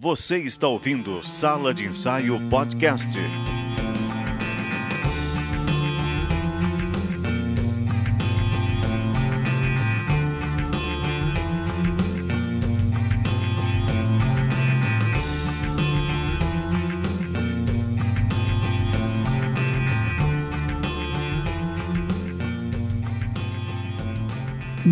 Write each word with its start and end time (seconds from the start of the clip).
Você 0.00 0.38
está 0.38 0.68
ouvindo 0.68 1.20
Sala 1.24 1.74
de 1.74 1.84
Ensaio 1.84 2.38
Podcast. 2.48 3.18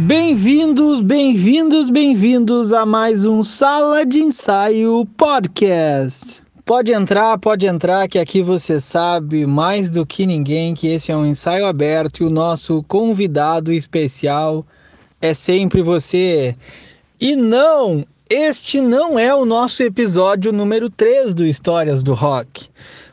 Bem-vindos, 0.07 1.01
bem-vindos, 1.01 1.91
bem-vindos 1.91 2.73
a 2.73 2.87
mais 2.87 3.25
um 3.25 3.43
Sala 3.43 4.07
de 4.07 4.21
Ensaio 4.21 5.05
Podcast. 5.17 6.45
Pode 6.65 6.93
entrar, 6.93 7.37
pode 7.39 7.67
entrar, 7.67 8.07
que 8.09 8.17
aqui 8.17 8.41
você 8.41 8.79
sabe 8.79 9.45
mais 9.47 9.91
do 9.91 10.07
que 10.07 10.25
ninguém 10.25 10.77
que 10.77 10.87
esse 10.87 11.11
é 11.11 11.17
um 11.17 11.27
ensaio 11.27 11.67
aberto 11.67 12.23
e 12.23 12.25
o 12.25 12.31
nosso 12.31 12.85
convidado 12.85 13.73
especial 13.73 14.65
é 15.21 15.35
sempre 15.35 15.83
você. 15.83 16.55
E 17.21 17.35
não, 17.35 18.07
este 18.31 18.81
não 18.81 19.19
é 19.19 19.35
o 19.35 19.45
nosso 19.45 19.83
episódio 19.83 20.53
número 20.53 20.89
3 20.89 21.35
do 21.35 21.45
Histórias 21.45 22.05
do 22.05 22.15
Rock. 22.15 22.69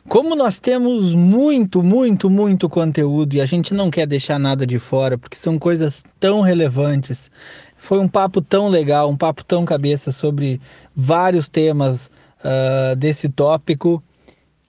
Como 0.08 0.36
nós 0.36 0.60
temos 0.60 1.14
muito, 1.14 1.82
muito, 1.82 2.28
muito 2.28 2.68
conteúdo 2.68 3.34
e 3.34 3.40
a 3.40 3.46
gente 3.46 3.72
não 3.72 3.90
quer 3.90 4.06
deixar 4.06 4.38
nada 4.38 4.66
de 4.66 4.78
fora, 4.78 5.16
porque 5.16 5.36
são 5.36 5.58
coisas 5.58 6.04
tão 6.20 6.42
relevantes. 6.42 7.30
Foi 7.78 7.98
um 7.98 8.06
papo 8.06 8.42
tão 8.42 8.68
legal, 8.68 9.10
um 9.10 9.16
papo 9.16 9.42
tão 9.42 9.64
cabeça 9.64 10.12
sobre 10.12 10.60
vários 10.94 11.48
temas 11.48 12.10
uh, 12.40 12.94
desse 12.96 13.30
tópico 13.30 14.02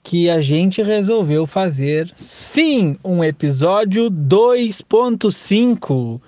que 0.01 0.29
a 0.29 0.41
gente 0.41 0.81
resolveu 0.81 1.45
fazer, 1.45 2.09
sim, 2.15 2.97
um 3.03 3.21
episódio 3.23 4.09
2.5. 4.09 6.21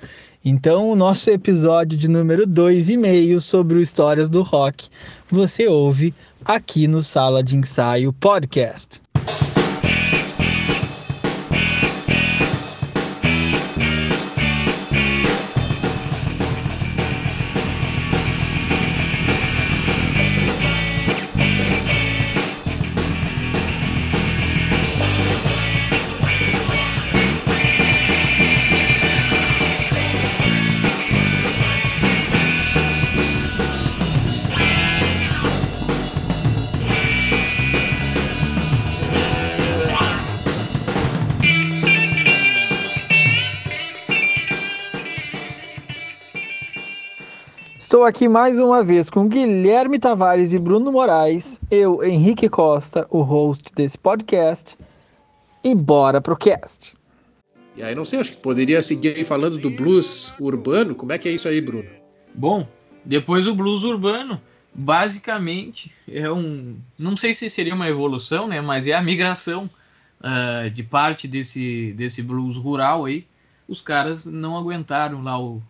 Então, 0.43 0.89
o 0.89 0.95
nosso 0.95 1.29
episódio 1.29 1.97
de 1.97 2.07
número 2.07 2.47
2,5 2.47 3.39
sobre 3.39 3.77
o 3.77 3.81
Histórias 3.81 4.29
do 4.29 4.41
Rock, 4.41 4.89
você 5.29 5.67
ouve 5.67 6.13
aqui 6.47 6.87
no 6.87 7.03
Sala 7.03 7.43
de 7.43 7.57
Ensaio 7.57 8.13
Podcast. 8.13 9.01
Estou 47.97 48.05
aqui 48.05 48.29
mais 48.29 48.59
uma 48.59 48.83
vez 48.83 49.09
com 49.09 49.27
Guilherme 49.27 49.97
Tavares 49.97 50.53
e 50.53 50.59
Bruno 50.59 50.91
Moraes, 50.91 51.59
eu, 51.71 52.03
Henrique 52.03 52.47
Costa, 52.47 53.07
o 53.09 53.23
host 53.23 53.73
desse 53.73 53.97
podcast, 53.97 54.77
e 55.63 55.73
bora 55.73 56.21
pro 56.21 56.37
cast. 56.37 56.95
E 57.75 57.81
aí, 57.81 57.95
não 57.95 58.05
sei, 58.05 58.19
acho 58.19 58.33
que 58.33 58.43
poderia 58.43 58.83
seguir 58.83 59.15
aí 59.15 59.25
falando 59.25 59.57
do 59.57 59.71
blues 59.71 60.39
urbano. 60.39 60.93
Como 60.93 61.11
é 61.11 61.17
que 61.17 61.27
é 61.27 61.31
isso 61.31 61.47
aí, 61.47 61.59
Bruno? 61.59 61.89
Bom, 62.35 62.67
depois 63.03 63.47
o 63.47 63.55
blues 63.55 63.83
urbano, 63.83 64.39
basicamente, 64.75 65.91
é 66.07 66.31
um. 66.31 66.75
Não 66.99 67.17
sei 67.17 67.33
se 67.33 67.49
seria 67.49 67.73
uma 67.73 67.89
evolução, 67.89 68.47
né? 68.47 68.61
Mas 68.61 68.85
é 68.85 68.93
a 68.93 69.01
migração 69.01 69.67
uh, 70.21 70.69
de 70.69 70.83
parte 70.83 71.27
desse, 71.27 71.93
desse 71.93 72.21
blues 72.21 72.57
rural 72.57 73.05
aí. 73.05 73.25
Os 73.67 73.81
caras 73.81 74.27
não 74.27 74.55
aguentaram 74.55 75.23
lá 75.23 75.41
o, 75.41 75.63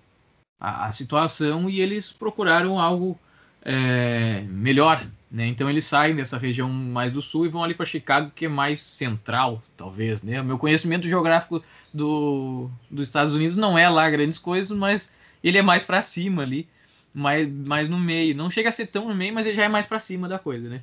a, 0.60 0.86
a 0.86 0.92
situação 0.92 1.70
e 1.70 1.80
eles 1.82 2.12
procuraram 2.12 2.80
algo 2.80 3.20
é, 3.62 4.44
melhor. 4.50 5.06
Né? 5.30 5.48
Então 5.48 5.70
eles 5.70 5.86
saem 5.86 6.16
dessa 6.16 6.38
região 6.38 6.70
mais 6.70 7.12
do 7.12 7.22
sul 7.22 7.46
e 7.46 7.50
vão 7.50 7.64
ali 7.64 7.74
para 7.74 7.86
Chicago, 7.86 8.32
que 8.34 8.46
é 8.46 8.50
mais 8.50 8.82
central, 8.82 9.62
talvez. 9.76 10.22
Né? 10.22 10.42
O 10.42 10.46
meu 10.46 10.58
conhecimento 10.58 11.08
geográfico 11.08 11.62
do, 11.94 12.70
dos 12.90 13.08
Estados 13.08 13.34
Unidos 13.34 13.58
não 13.58 13.78
é 13.78 13.90
lá 13.90 14.10
grandes 14.10 14.40
coisas, 14.40 14.76
mas 14.76 15.12
ele 15.44 15.58
é 15.58 15.62
mais 15.62 15.84
para 15.84 16.02
cima 16.02 16.44
ali, 16.44 16.68
mais, 17.14 17.50
mais 17.52 17.90
no 17.90 18.00
meio. 18.00 18.36
Não 18.36 18.50
chega 18.50 18.70
a 18.70 18.72
ser 18.72 18.88
tão 18.88 19.08
no 19.08 19.16
meio, 19.16 19.34
mas 19.34 19.46
ele 19.46 19.56
já 19.56 19.64
é 19.64 19.70
mais 19.70 19.86
para 19.86 20.00
cima 20.00 20.28
da 20.28 20.40
coisa. 20.40 20.70
Né? 20.70 20.82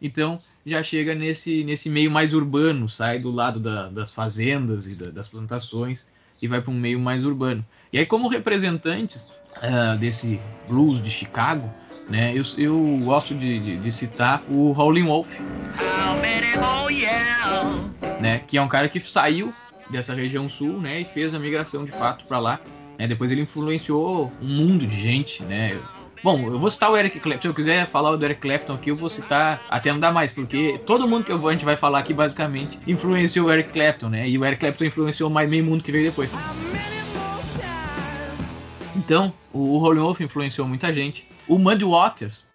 Então 0.00 0.40
já 0.64 0.82
chega 0.82 1.14
nesse, 1.14 1.64
nesse 1.64 1.90
meio 1.90 2.10
mais 2.10 2.32
urbano, 2.32 2.88
sai 2.88 3.18
do 3.18 3.30
lado 3.30 3.60
da, 3.60 3.88
das 3.88 4.10
fazendas 4.10 4.86
e 4.86 4.94
da, 4.94 5.10
das 5.10 5.28
plantações 5.28 6.06
e 6.40 6.48
vai 6.48 6.60
para 6.60 6.70
um 6.70 6.78
meio 6.78 6.98
mais 6.98 7.24
urbano. 7.24 7.64
E 7.92 7.98
aí, 7.98 8.06
como 8.06 8.26
representantes 8.26 9.28
uh, 9.58 9.98
desse 9.98 10.40
blues 10.66 11.02
de 11.02 11.10
Chicago, 11.10 11.70
né, 12.08 12.32
eu, 12.34 12.42
eu 12.56 12.98
gosto 13.04 13.34
de, 13.34 13.58
de, 13.58 13.76
de 13.76 13.92
citar 13.92 14.42
o 14.48 14.72
Howlin' 14.72 15.04
Wolf, 15.04 15.38
né, 18.18 18.42
que 18.46 18.56
é 18.56 18.62
um 18.62 18.68
cara 18.68 18.88
que 18.88 18.98
saiu 18.98 19.52
dessa 19.90 20.14
região 20.14 20.48
sul, 20.48 20.80
né, 20.80 21.02
e 21.02 21.04
fez 21.04 21.34
a 21.34 21.38
migração 21.38 21.84
de 21.84 21.92
fato 21.92 22.24
para 22.24 22.38
lá. 22.38 22.60
Né, 22.98 23.06
depois 23.06 23.30
ele 23.30 23.42
influenciou 23.42 24.32
um 24.40 24.48
mundo 24.48 24.86
de 24.86 24.98
gente, 24.98 25.42
né. 25.42 25.78
Bom, 26.22 26.46
eu 26.46 26.58
vou 26.58 26.70
citar 26.70 26.90
o 26.90 26.96
Eric 26.96 27.20
Clapton. 27.20 27.42
Se 27.42 27.48
eu 27.48 27.54
quiser 27.54 27.86
falar 27.86 28.16
do 28.16 28.24
Eric 28.24 28.40
Clapton 28.40 28.74
aqui, 28.74 28.90
eu 28.90 28.96
vou 28.96 29.10
citar 29.10 29.60
até 29.68 29.92
não 29.92 30.00
dá 30.00 30.10
mais, 30.10 30.32
porque 30.32 30.80
todo 30.86 31.06
mundo 31.06 31.24
que 31.24 31.32
eu 31.32 31.38
vou, 31.38 31.50
a 31.50 31.52
gente 31.52 31.64
vai 31.64 31.76
falar 31.76 31.98
aqui 31.98 32.14
basicamente 32.14 32.78
influenciou 32.86 33.48
o 33.48 33.52
Eric 33.52 33.70
Clapton, 33.70 34.08
né? 34.08 34.28
E 34.28 34.38
o 34.38 34.44
Eric 34.46 34.60
Clapton 34.60 34.84
influenciou 34.84 35.28
mais 35.28 35.50
meio 35.50 35.64
mundo 35.64 35.82
que 35.82 35.92
veio 35.92 36.08
depois. 36.08 36.32
Então, 39.04 39.32
o 39.52 39.78
Rolling 39.78 39.98
Wolf 39.98 40.20
influenciou 40.20 40.68
muita 40.68 40.92
gente. 40.92 41.26
O 41.48 41.58
Muddy 41.58 41.84
Waters 41.84 42.46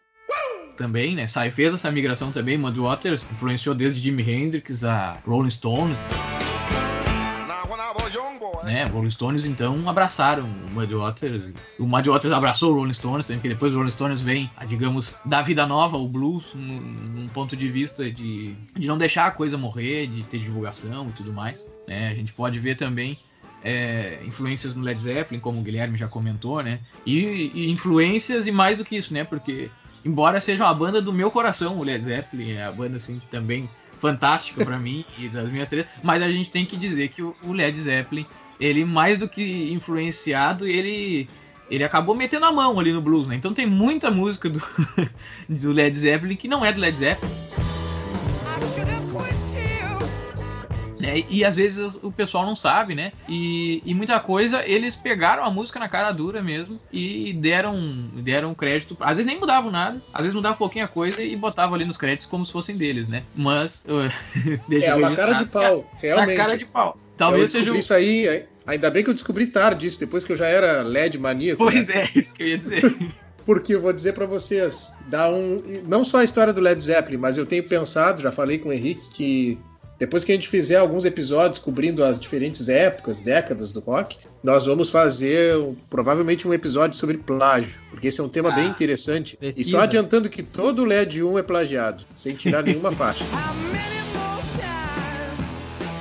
também, 0.78 1.14
né? 1.14 1.28
Sai 1.28 1.52
fez 1.52 1.74
essa 1.74 1.92
migração 1.92 2.32
também. 2.32 2.58
Muddy 2.58 2.80
Waters 2.80 3.28
influenciou 3.30 3.76
desde 3.76 4.00
Jimi 4.00 4.24
Hendrix 4.24 4.82
a 4.86 5.18
Rolling 5.28 5.50
Stones. 5.50 6.00
Né, 8.64 8.86
Rolling 8.86 9.12
Stones 9.12 9.46
então 9.46 9.90
abraçaram 9.90 10.46
o 10.46 10.72
Muddy 10.72 10.96
Waters. 10.96 11.54
O 11.78 11.86
Muddy 11.86 12.10
Waters 12.10 12.34
abraçou 12.34 12.72
o 12.72 12.76
Rolling 12.76 12.94
Stones, 12.94 13.28
porque 13.28 13.50
depois 13.50 13.74
o 13.74 13.78
Rolling 13.78 13.92
Stones 13.92 14.22
vem, 14.22 14.50
digamos, 14.66 15.18
da 15.26 15.42
vida 15.42 15.66
nova, 15.66 15.98
o 15.98 16.08
blues, 16.08 16.54
num, 16.54 16.80
num, 16.80 17.28
ponto 17.28 17.58
de 17.58 17.70
vista 17.70 18.10
de, 18.10 18.56
de 18.74 18.88
não 18.88 18.98
deixar 18.98 19.28
a 19.28 19.32
coisa 19.32 19.58
morrer, 19.58 20.08
de 20.08 20.24
ter 20.24 20.40
divulgação 20.40 21.10
e 21.10 21.12
tudo 21.12 21.34
mais. 21.34 21.68
Né? 21.88 22.10
A 22.10 22.14
gente 22.14 22.32
pode 22.32 22.58
ver 22.60 22.76
também 22.76 23.20
é, 23.64 24.20
influências 24.26 24.76
no 24.76 24.84
Led 24.84 25.02
Zeppelin, 25.02 25.40
como 25.40 25.60
o 25.60 25.64
Guilherme 25.64 25.98
já 25.98 26.08
comentou, 26.08 26.62
né? 26.62 26.80
E, 27.06 27.52
e, 27.54 27.72
influências 27.72 28.48
e 28.48 28.52
mais 28.52 28.78
do 28.78 28.86
que 28.86 28.96
isso, 28.96 29.14
né? 29.14 29.24
Porque, 29.24 29.70
embora 30.06 30.40
seja 30.40 30.64
uma 30.64 30.74
banda 30.74 31.02
do 31.02 31.12
meu 31.12 31.32
coração, 31.32 31.78
o 31.78 31.84
Led 31.84 32.04
Zeppelin 32.04 32.52
é 32.52 32.66
a 32.66 32.72
banda, 32.72 32.98
assim, 32.98 33.22
também 33.32 33.70
fantástica 34.00 34.64
para 34.64 34.78
mim 34.80 35.04
e 35.18 35.28
das 35.28 35.50
minhas 35.50 35.70
três, 35.70 35.88
mas 36.04 36.22
a 36.22 36.30
gente 36.30 36.52
tem 36.52 36.66
que 36.66 36.78
dizer 36.78 37.10
que 37.10 37.22
o, 37.22 37.36
Led 37.52 37.78
Zeppelin, 37.78 38.26
ele 38.60 38.86
mais 38.86 39.18
do 39.18 39.28
que 39.28 39.72
influenciado, 39.72 40.68
ele 40.68 41.30
ele 41.70 41.84
acabou 41.84 42.16
metendo 42.16 42.46
a 42.46 42.52
mão 42.52 42.80
ali 42.80 42.94
no 42.94 43.02
blues, 43.02 43.28
né? 43.28 43.36
Então 43.36 43.54
tem 43.54 43.66
muita 43.66 44.10
música 44.10 44.50
do, 44.50 44.62
do 45.50 45.74
Led 45.74 45.98
Zeppelin 46.00 46.38
que 46.38 46.48
não 46.48 46.64
é 46.64 46.72
do 46.72 46.80
Led 46.80 46.98
Zeppelin. 46.98 47.30
É, 51.02 51.24
e 51.30 51.46
às 51.46 51.56
vezes 51.56 51.98
o 52.02 52.12
pessoal 52.12 52.46
não 52.46 52.56
sabe, 52.56 52.96
né? 52.96 53.12
E, 53.28 53.82
e, 53.86 53.94
muita 53.94 54.20
coisa 54.20 54.64
eles 54.68 54.96
pegaram 54.96 55.44
a 55.44 55.52
música 55.52 55.80
na 55.80 55.88
cara 55.88 56.12
dura 56.12 56.42
mesmo 56.42 56.80
e 56.92 57.34
deram, 57.34 58.10
deram 58.16 58.54
crédito. 58.56 58.98
Às 59.00 59.18
vezes 59.18 59.26
nem 59.26 59.40
mudavam 59.40 59.72
nada, 59.72 60.02
às 60.14 60.22
vezes 60.22 60.36
mudavam 60.36 60.56
um 60.56 60.60
pouquinho 60.60 60.86
a 60.86 60.88
coisa 60.88 61.22
e 61.22 61.36
botavam 61.36 61.76
ali 61.76 61.86
nos 61.86 61.98
créditos 61.98 62.26
como 62.26 62.46
se 62.46 62.52
fossem 62.52 62.76
deles, 62.76 63.08
né? 63.08 63.24
Mas. 63.36 63.84
é, 64.82 64.96
uma 64.96 65.16
cara 65.16 65.34
de 65.34 65.46
pau, 65.46 65.90
realmente. 66.02 66.38
Na 66.38 66.44
cara 66.44 66.58
de 66.58 66.66
pau. 66.66 66.98
Talvez 67.16 67.54
eu 67.54 67.62
seja. 67.62 67.78
isso 67.78 67.94
aí. 67.94 68.46
Ainda 68.66 68.90
bem 68.90 69.04
que 69.04 69.10
eu 69.10 69.14
descobri 69.14 69.48
tarde 69.48 69.88
isso, 69.88 70.00
depois 70.00 70.26
que 70.26 70.32
eu 70.32 70.36
já 70.36 70.48
era 70.48 70.82
LED 70.82 71.18
maníaco. 71.18 71.64
Pois 71.64 71.88
né? 71.88 72.04
é, 72.04 72.10
isso 72.20 72.34
que 72.34 72.44
eu 72.44 72.48
ia 72.48 72.58
dizer. 72.58 72.98
porque 73.46 73.76
eu 73.76 73.82
vou 73.82 73.94
dizer 73.94 74.14
para 74.14 74.26
vocês, 74.26 74.98
dá 75.08 75.30
um, 75.30 75.64
não 75.88 76.04
só 76.04 76.18
a 76.18 76.24
história 76.24 76.52
do 76.52 76.60
Led 76.60 76.84
Zeppelin, 76.84 77.18
mas 77.18 77.38
eu 77.38 77.46
tenho 77.46 77.64
pensado, 77.64 78.22
já 78.22 78.30
falei 78.30 78.58
com 78.58 78.68
o 78.68 78.74
Henrique 78.74 79.08
que 79.14 79.58
Depois 80.00 80.24
que 80.24 80.32
a 80.32 80.36
gente 80.36 80.48
fizer 80.48 80.78
alguns 80.78 81.06
episódios 81.06 81.60
cobrindo 81.60 82.04
as 82.04 82.20
diferentes 82.20 82.70
épocas, 82.70 83.20
décadas 83.20 83.72
do 83.72 83.80
rock, 83.80 84.18
nós 84.44 84.66
vamos 84.66 84.90
fazer 84.90 85.58
um, 85.58 85.76
provavelmente 85.90 86.48
um 86.48 86.54
episódio 86.54 86.98
sobre 86.98 87.18
plágio, 87.18 87.82
porque 87.90 88.08
esse 88.08 88.22
é 88.22 88.24
um 88.24 88.30
tema 88.30 88.50
ah, 88.50 88.56
bem 88.56 88.68
interessante. 88.68 89.36
Precisa. 89.38 89.62
E 89.62 89.64
só 89.64 89.80
adiantando 89.80 90.30
que 90.30 90.44
todo 90.44 90.86
LED 90.86 91.24
1 91.24 91.40
é 91.40 91.44
plagiado, 91.44 92.04
sem 92.16 92.36
tirar 92.36 92.62
nenhuma 92.62 92.92
faixa. 92.92 93.26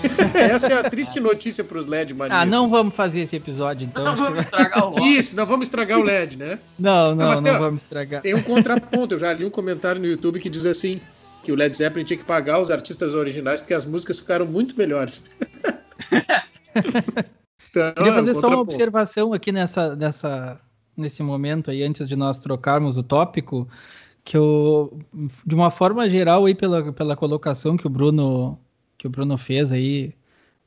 Essa 0.34 0.72
é 0.72 0.78
a 0.78 0.90
triste 0.90 1.20
notícia 1.20 1.64
para 1.64 1.78
os 1.78 1.86
LED 1.86 2.14
maníacos. 2.14 2.42
Ah, 2.42 2.46
não 2.46 2.66
vamos 2.66 2.94
fazer 2.94 3.20
esse 3.20 3.36
episódio 3.36 3.86
então. 3.86 4.04
Não 4.04 4.16
vamos 4.16 4.44
estragar 4.44 4.86
o 4.86 4.94
LED. 5.00 5.18
Isso, 5.18 5.36
não 5.36 5.46
vamos 5.46 5.68
estragar 5.68 5.98
o 5.98 6.02
LED, 6.02 6.36
né? 6.36 6.58
Não, 6.78 7.14
não, 7.14 7.26
não, 7.26 7.34
não 7.34 7.42
tem, 7.42 7.58
vamos 7.58 7.82
estragar. 7.82 8.22
Tem 8.22 8.34
um 8.34 8.42
contraponto, 8.42 9.14
eu 9.14 9.18
já 9.18 9.32
li 9.32 9.44
um 9.44 9.50
comentário 9.50 10.00
no 10.00 10.06
YouTube 10.06 10.40
que 10.40 10.48
diz 10.48 10.66
assim 10.66 11.00
que 11.46 11.52
o 11.52 11.54
Led 11.54 11.76
Zeppelin 11.76 12.04
tinha 12.04 12.16
que 12.16 12.24
pagar 12.24 12.60
os 12.60 12.72
artistas 12.72 13.14
originais 13.14 13.60
porque 13.60 13.72
as 13.72 13.86
músicas 13.86 14.18
ficaram 14.18 14.44
muito 14.44 14.76
melhores. 14.76 15.30
então, 17.70 17.94
Queria 17.94 18.14
fazer 18.14 18.30
é 18.32 18.34
um 18.34 18.40
só 18.40 18.48
uma 18.48 18.58
observação 18.58 19.32
aqui 19.32 19.52
nessa, 19.52 19.94
nessa, 19.94 20.60
nesse 20.96 21.22
momento 21.22 21.70
aí, 21.70 21.84
antes 21.84 22.08
de 22.08 22.16
nós 22.16 22.40
trocarmos 22.40 22.96
o 22.96 23.02
tópico, 23.04 23.68
que 24.24 24.36
eu, 24.36 24.98
de 25.46 25.54
uma 25.54 25.70
forma 25.70 26.10
geral 26.10 26.46
aí 26.46 26.54
pela, 26.54 26.92
pela 26.92 27.14
colocação 27.14 27.76
que 27.76 27.86
o 27.86 27.90
Bruno 27.90 28.58
que 28.98 29.06
o 29.06 29.10
Bruno 29.10 29.38
fez 29.38 29.70
aí, 29.70 30.14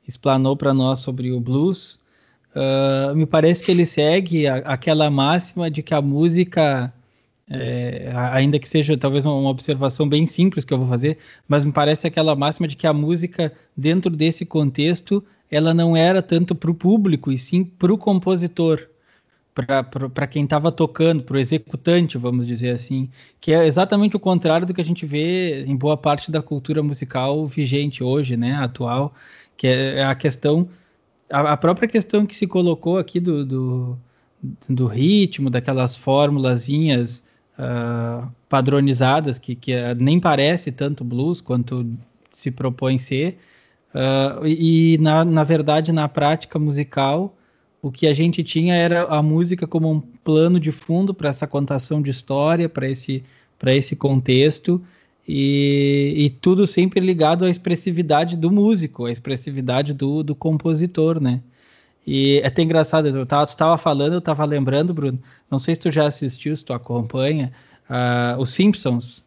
explanou 0.08 0.56
para 0.56 0.72
nós 0.72 1.00
sobre 1.00 1.30
o 1.30 1.40
blues, 1.40 1.98
uh, 2.54 3.14
me 3.14 3.26
parece 3.26 3.64
que 3.64 3.70
ele 3.70 3.84
segue 3.84 4.46
a, 4.46 4.56
aquela 4.58 5.10
máxima 5.10 5.70
de 5.70 5.82
que 5.82 5.92
a 5.92 6.00
música, 6.00 6.90
é, 7.50 8.12
ainda 8.14 8.58
que 8.58 8.68
seja 8.68 8.96
talvez 8.96 9.26
uma 9.26 9.50
observação 9.50 10.08
bem 10.08 10.26
simples 10.26 10.64
que 10.64 10.72
eu 10.72 10.78
vou 10.78 10.86
fazer, 10.86 11.18
mas 11.48 11.64
me 11.64 11.72
parece 11.72 12.06
aquela 12.06 12.36
máxima 12.36 12.68
de 12.68 12.76
que 12.76 12.86
a 12.86 12.92
música, 12.92 13.52
dentro 13.76 14.14
desse 14.14 14.46
contexto, 14.46 15.24
ela 15.50 15.74
não 15.74 15.96
era 15.96 16.22
tanto 16.22 16.54
para 16.54 16.70
o 16.70 16.74
público, 16.74 17.32
e 17.32 17.38
sim 17.38 17.64
para 17.64 17.92
o 17.92 17.98
compositor 17.98 18.88
para 19.52 20.26
quem 20.26 20.44
estava 20.44 20.70
tocando, 20.70 21.22
para 21.24 21.36
o 21.36 21.38
executante, 21.38 22.16
vamos 22.16 22.46
dizer 22.46 22.70
assim, 22.70 23.10
que 23.40 23.52
é 23.52 23.66
exatamente 23.66 24.16
o 24.16 24.20
contrário 24.20 24.66
do 24.66 24.72
que 24.72 24.80
a 24.80 24.84
gente 24.84 25.04
vê 25.04 25.64
em 25.64 25.76
boa 25.76 25.96
parte 25.96 26.30
da 26.30 26.40
cultura 26.40 26.82
musical 26.82 27.46
vigente 27.46 28.02
hoje, 28.02 28.36
né, 28.36 28.54
atual, 28.54 29.12
que 29.56 29.66
é, 29.66 30.04
a 30.04 30.14
questão, 30.14 30.68
a, 31.28 31.52
a 31.52 31.56
própria 31.56 31.88
questão 31.88 32.24
que 32.24 32.36
se 32.36 32.46
colocou 32.46 32.96
aqui 32.96 33.18
do, 33.18 33.44
do, 33.44 33.98
do 34.68 34.86
ritmo, 34.86 35.50
daquelas 35.50 35.96
formulazinhas 35.96 37.24
uh, 37.60 38.26
padronizadas, 38.48 39.38
que, 39.38 39.54
que 39.54 39.72
nem 39.94 40.18
parece 40.18 40.72
tanto 40.72 41.04
blues 41.04 41.40
quanto 41.40 41.86
se 42.32 42.50
propõe 42.50 42.98
ser, 42.98 43.38
uh, 43.94 44.46
e 44.46 44.96
na, 44.98 45.24
na 45.24 45.44
verdade, 45.44 45.92
na 45.92 46.08
prática 46.08 46.58
musical, 46.58 47.36
o 47.82 47.90
que 47.90 48.06
a 48.06 48.14
gente 48.14 48.42
tinha 48.42 48.74
era 48.74 49.04
a 49.04 49.22
música 49.22 49.66
como 49.66 49.90
um 49.90 50.00
plano 50.00 50.58
de 50.58 50.72
fundo 50.72 51.14
para 51.14 51.30
essa 51.30 51.46
contação 51.46 52.02
de 52.02 52.10
história, 52.10 52.68
para 52.68 52.88
esse, 52.88 53.22
esse 53.66 53.96
contexto, 53.96 54.82
e, 55.26 56.14
e, 56.16 56.30
tudo 56.30 56.66
sempre 56.66 56.98
ligado 56.98 57.44
à 57.44 57.50
expressividade 57.50 58.36
do 58.36 58.50
músico, 58.50 59.04
à 59.04 59.12
expressividade 59.12 59.94
do, 59.94 60.24
do 60.24 60.34
compositor, 60.34 61.20
né? 61.20 61.40
E 62.06 62.40
é 62.40 62.46
até 62.46 62.62
engraçado, 62.62 63.08
eu 63.08 63.26
tava, 63.26 63.46
tu 63.46 63.50
estava 63.50 63.76
falando, 63.78 64.14
eu 64.14 64.18
estava 64.18 64.44
lembrando, 64.44 64.94
Bruno, 64.94 65.18
não 65.50 65.58
sei 65.58 65.74
se 65.74 65.80
tu 65.80 65.90
já 65.90 66.06
assistiu, 66.06 66.56
se 66.56 66.64
tu 66.64 66.72
acompanha, 66.72 67.52
uh, 67.88 68.40
Os 68.40 68.52
Simpsons. 68.52 69.22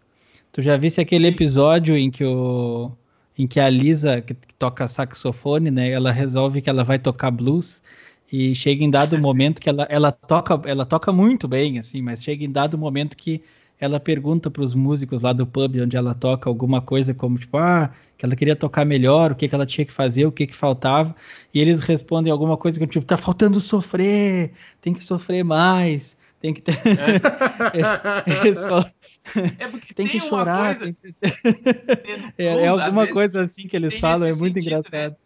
Tu 0.52 0.62
já 0.62 0.78
visse 0.78 1.00
aquele 1.02 1.28
Sim. 1.28 1.34
episódio 1.34 1.98
em 1.98 2.12
que 2.12 2.24
o 2.26 2.92
em 3.38 3.48
que 3.48 3.60
a 3.60 3.70
Lisa, 3.70 4.22
que 4.22 4.36
toca 4.60 4.88
saxofone, 4.88 5.72
né, 5.72 5.90
ela 5.90 6.12
resolve 6.12 6.62
que 6.62 6.70
ela 6.70 6.84
vai 6.84 7.00
tocar 7.00 7.32
blues, 7.32 7.82
e 8.32 8.56
chega 8.56 8.84
em 8.84 8.90
dado 8.90 9.20
momento 9.20 9.62
que 9.62 9.70
ela, 9.70 9.88
ela, 9.90 10.12
toca, 10.12 10.60
ela 10.66 10.86
toca 10.86 11.12
muito 11.12 11.48
bem, 11.48 11.78
assim, 11.78 12.02
mas 12.02 12.24
chega 12.24 12.44
em 12.44 12.52
dado 12.52 12.78
momento 12.78 13.16
que 13.16 13.44
ela 13.80 14.00
pergunta 14.00 14.50
para 14.50 14.64
os 14.64 14.74
músicos 14.74 15.22
lá 15.22 15.34
do 15.34 15.46
pub 15.46 15.76
onde 15.82 15.96
ela 15.98 16.14
toca 16.14 16.50
alguma 16.50 16.82
coisa 16.82 17.14
como 17.14 17.38
tipo, 17.38 17.58
ah, 17.58 17.92
que 18.18 18.26
ela 18.26 18.36
queria 18.36 18.56
tocar 18.56 18.86
melhor, 18.86 19.32
o 19.32 19.36
que, 19.36 19.48
que 19.48 19.56
ela 19.56 19.66
tinha 19.66 19.86
que 19.86 19.92
fazer, 19.92 20.26
o 20.26 20.32
que, 20.32 20.48
que 20.48 20.56
faltava, 20.56 21.16
e 21.54 21.60
eles 21.60 21.82
respondem 21.82 22.32
alguma 22.32 22.56
coisa 22.56 22.80
que 22.80 22.88
tipo, 22.88 23.06
tá 23.06 23.18
faltando 23.18 23.60
sofrer, 23.60 24.52
tem 24.82 24.94
que 24.94 25.04
sofrer 25.04 25.44
mais, 25.44 26.16
tem 26.40 26.54
que 26.54 26.62
ter. 26.62 26.78
É, 29.58 29.68
porque 29.68 29.94
tem, 29.94 30.08
tem 30.08 30.20
que 30.20 30.28
chorar. 30.28 30.76
Coisa... 30.76 30.94
Tem 30.94 31.14
que... 31.32 31.40
é, 32.38 32.46
é, 32.46 32.68
alguma 32.68 33.08
coisa 33.08 33.44
assim 33.44 33.68
que 33.68 33.76
eles 33.76 33.98
falam, 33.98 34.28
é 34.28 34.34
muito 34.34 34.56
sentido, 34.56 34.72
né? 34.72 34.80
engraçado. 34.80 35.12
Né? 35.12 35.18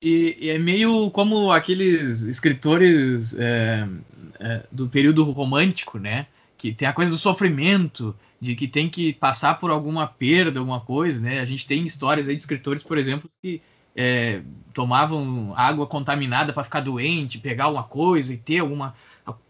E, 0.00 0.36
e, 0.40 0.50
é 0.50 0.58
meio 0.58 1.10
como 1.10 1.50
aqueles 1.50 2.22
escritores 2.22 3.34
é, 3.34 3.88
é, 4.38 4.62
do 4.70 4.86
período 4.88 5.24
romântico, 5.24 5.98
né? 5.98 6.26
Que 6.58 6.72
tem 6.72 6.86
a 6.86 6.92
coisa 6.92 7.10
do 7.10 7.16
sofrimento, 7.16 8.14
de 8.40 8.54
que 8.54 8.68
tem 8.68 8.90
que 8.90 9.14
passar 9.14 9.58
por 9.58 9.70
alguma 9.70 10.06
perda, 10.06 10.58
alguma 10.58 10.80
coisa, 10.80 11.20
né? 11.20 11.40
A 11.40 11.44
gente 11.44 11.64
tem 11.64 11.86
histórias 11.86 12.28
aí 12.28 12.34
de 12.34 12.42
escritores, 12.42 12.82
por 12.82 12.98
exemplo, 12.98 13.30
que 13.40 13.62
é, 13.96 14.42
tomavam 14.74 15.52
água 15.56 15.86
contaminada 15.86 16.52
para 16.52 16.64
ficar 16.64 16.80
doente, 16.80 17.38
pegar 17.38 17.64
alguma 17.64 17.84
coisa 17.84 18.34
e 18.34 18.36
ter 18.36 18.58
alguma 18.58 18.94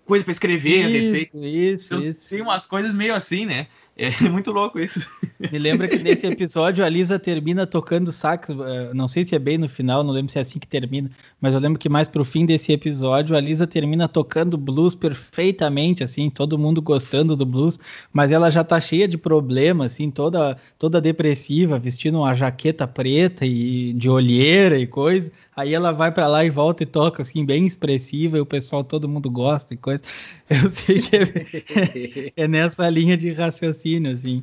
coisa 0.05 0.25
para 0.25 0.32
escrever 0.32 0.78
isso, 0.78 0.87
a 0.87 0.88
respeito. 0.88 1.44
Isso, 1.44 1.87
então, 1.94 2.02
isso. 2.06 2.31
Tem 2.31 2.40
umas 2.40 2.66
coisas 2.66 2.94
meio 2.94 3.14
assim, 3.14 3.44
né? 3.44 3.66
É 4.23 4.29
muito 4.29 4.53
louco 4.53 4.79
isso. 4.79 5.05
Me 5.50 5.59
lembra 5.59 5.89
que 5.89 5.99
nesse 5.99 6.25
episódio 6.25 6.85
a 6.85 6.89
Lisa 6.89 7.19
termina 7.19 7.67
tocando 7.67 8.12
sax. 8.12 8.49
Eh, 8.49 8.91
não 8.95 9.09
sei 9.09 9.25
se 9.25 9.35
é 9.35 9.39
bem 9.41 9.59
no 9.59 9.69
final, 9.69 10.05
não 10.05 10.12
lembro 10.12 10.31
se 10.31 10.39
é 10.39 10.43
assim 10.43 10.61
que 10.61 10.69
termina, 10.69 11.11
mas 11.41 11.53
eu 11.53 11.59
lembro 11.59 11.79
que 11.79 11.89
mais 11.89 12.09
pro 12.09 12.25
fim 12.25 12.47
desse 12.47 12.73
episódio 12.73 13.37
a 13.37 13.41
Lisa 13.41 13.67
termina 13.67 14.06
tocando 14.06 14.56
blues 14.56 14.95
perfeitamente, 14.95 16.05
assim, 16.05 16.31
todo 16.31 16.56
mundo 16.56 16.81
gostando 16.81 17.35
do 17.35 17.45
blues, 17.45 17.79
mas 18.12 18.31
ela 18.31 18.50
já 18.50 18.62
tá 18.62 18.81
cheia 18.81 19.09
de 19.09 19.19
problemas, 19.19 19.95
assim, 19.95 20.11
toda, 20.12 20.56
toda 20.79 21.00
depressiva, 21.00 21.77
vestindo 21.79 22.19
uma 22.19 22.35
jaqueta 22.37 22.87
preta 22.87 23.45
e 23.45 23.93
de 23.95 24.09
olheira 24.09 24.79
e 24.79 24.87
coisa. 24.87 25.33
Aí 25.56 25.75
ela 25.75 25.91
vai 25.91 26.12
para 26.12 26.29
lá 26.29 26.45
e 26.45 26.50
volta 26.50 26.85
e 26.85 26.87
toca, 26.87 27.23
assim, 27.23 27.45
bem 27.45 27.67
expressiva, 27.67 28.39
e 28.39 28.41
o 28.41 28.47
pessoal, 28.47 28.85
todo 28.85 29.09
mundo 29.09 29.29
gosta 29.29 29.75
e 29.75 29.77
coisa. 29.77 30.00
Eu 30.49 30.69
sei 30.69 31.00
que 31.00 31.17
é, 31.17 32.33
é 32.45 32.49
nessa 32.49 32.89
linha 32.89 33.17
de 33.17 33.33
raciocínio, 33.33 33.88
assim, 33.96 34.43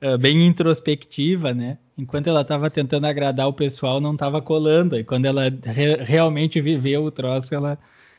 é 0.00 0.18
bem 0.18 0.46
introspectiva, 0.46 1.54
né? 1.54 1.78
Enquanto 1.96 2.26
ela 2.26 2.42
estava 2.42 2.68
tentando 2.70 3.06
agradar 3.06 3.48
o 3.48 3.52
pessoal, 3.52 4.00
não 4.00 4.12
estava 4.12 4.42
colando. 4.42 4.98
E 4.98 5.04
quando 5.04 5.26
ela 5.26 5.44
re 5.64 5.96
realmente 6.04 6.60
viveu 6.60 7.04
o 7.04 7.10
troço, 7.10 7.54
ela. 7.54 7.78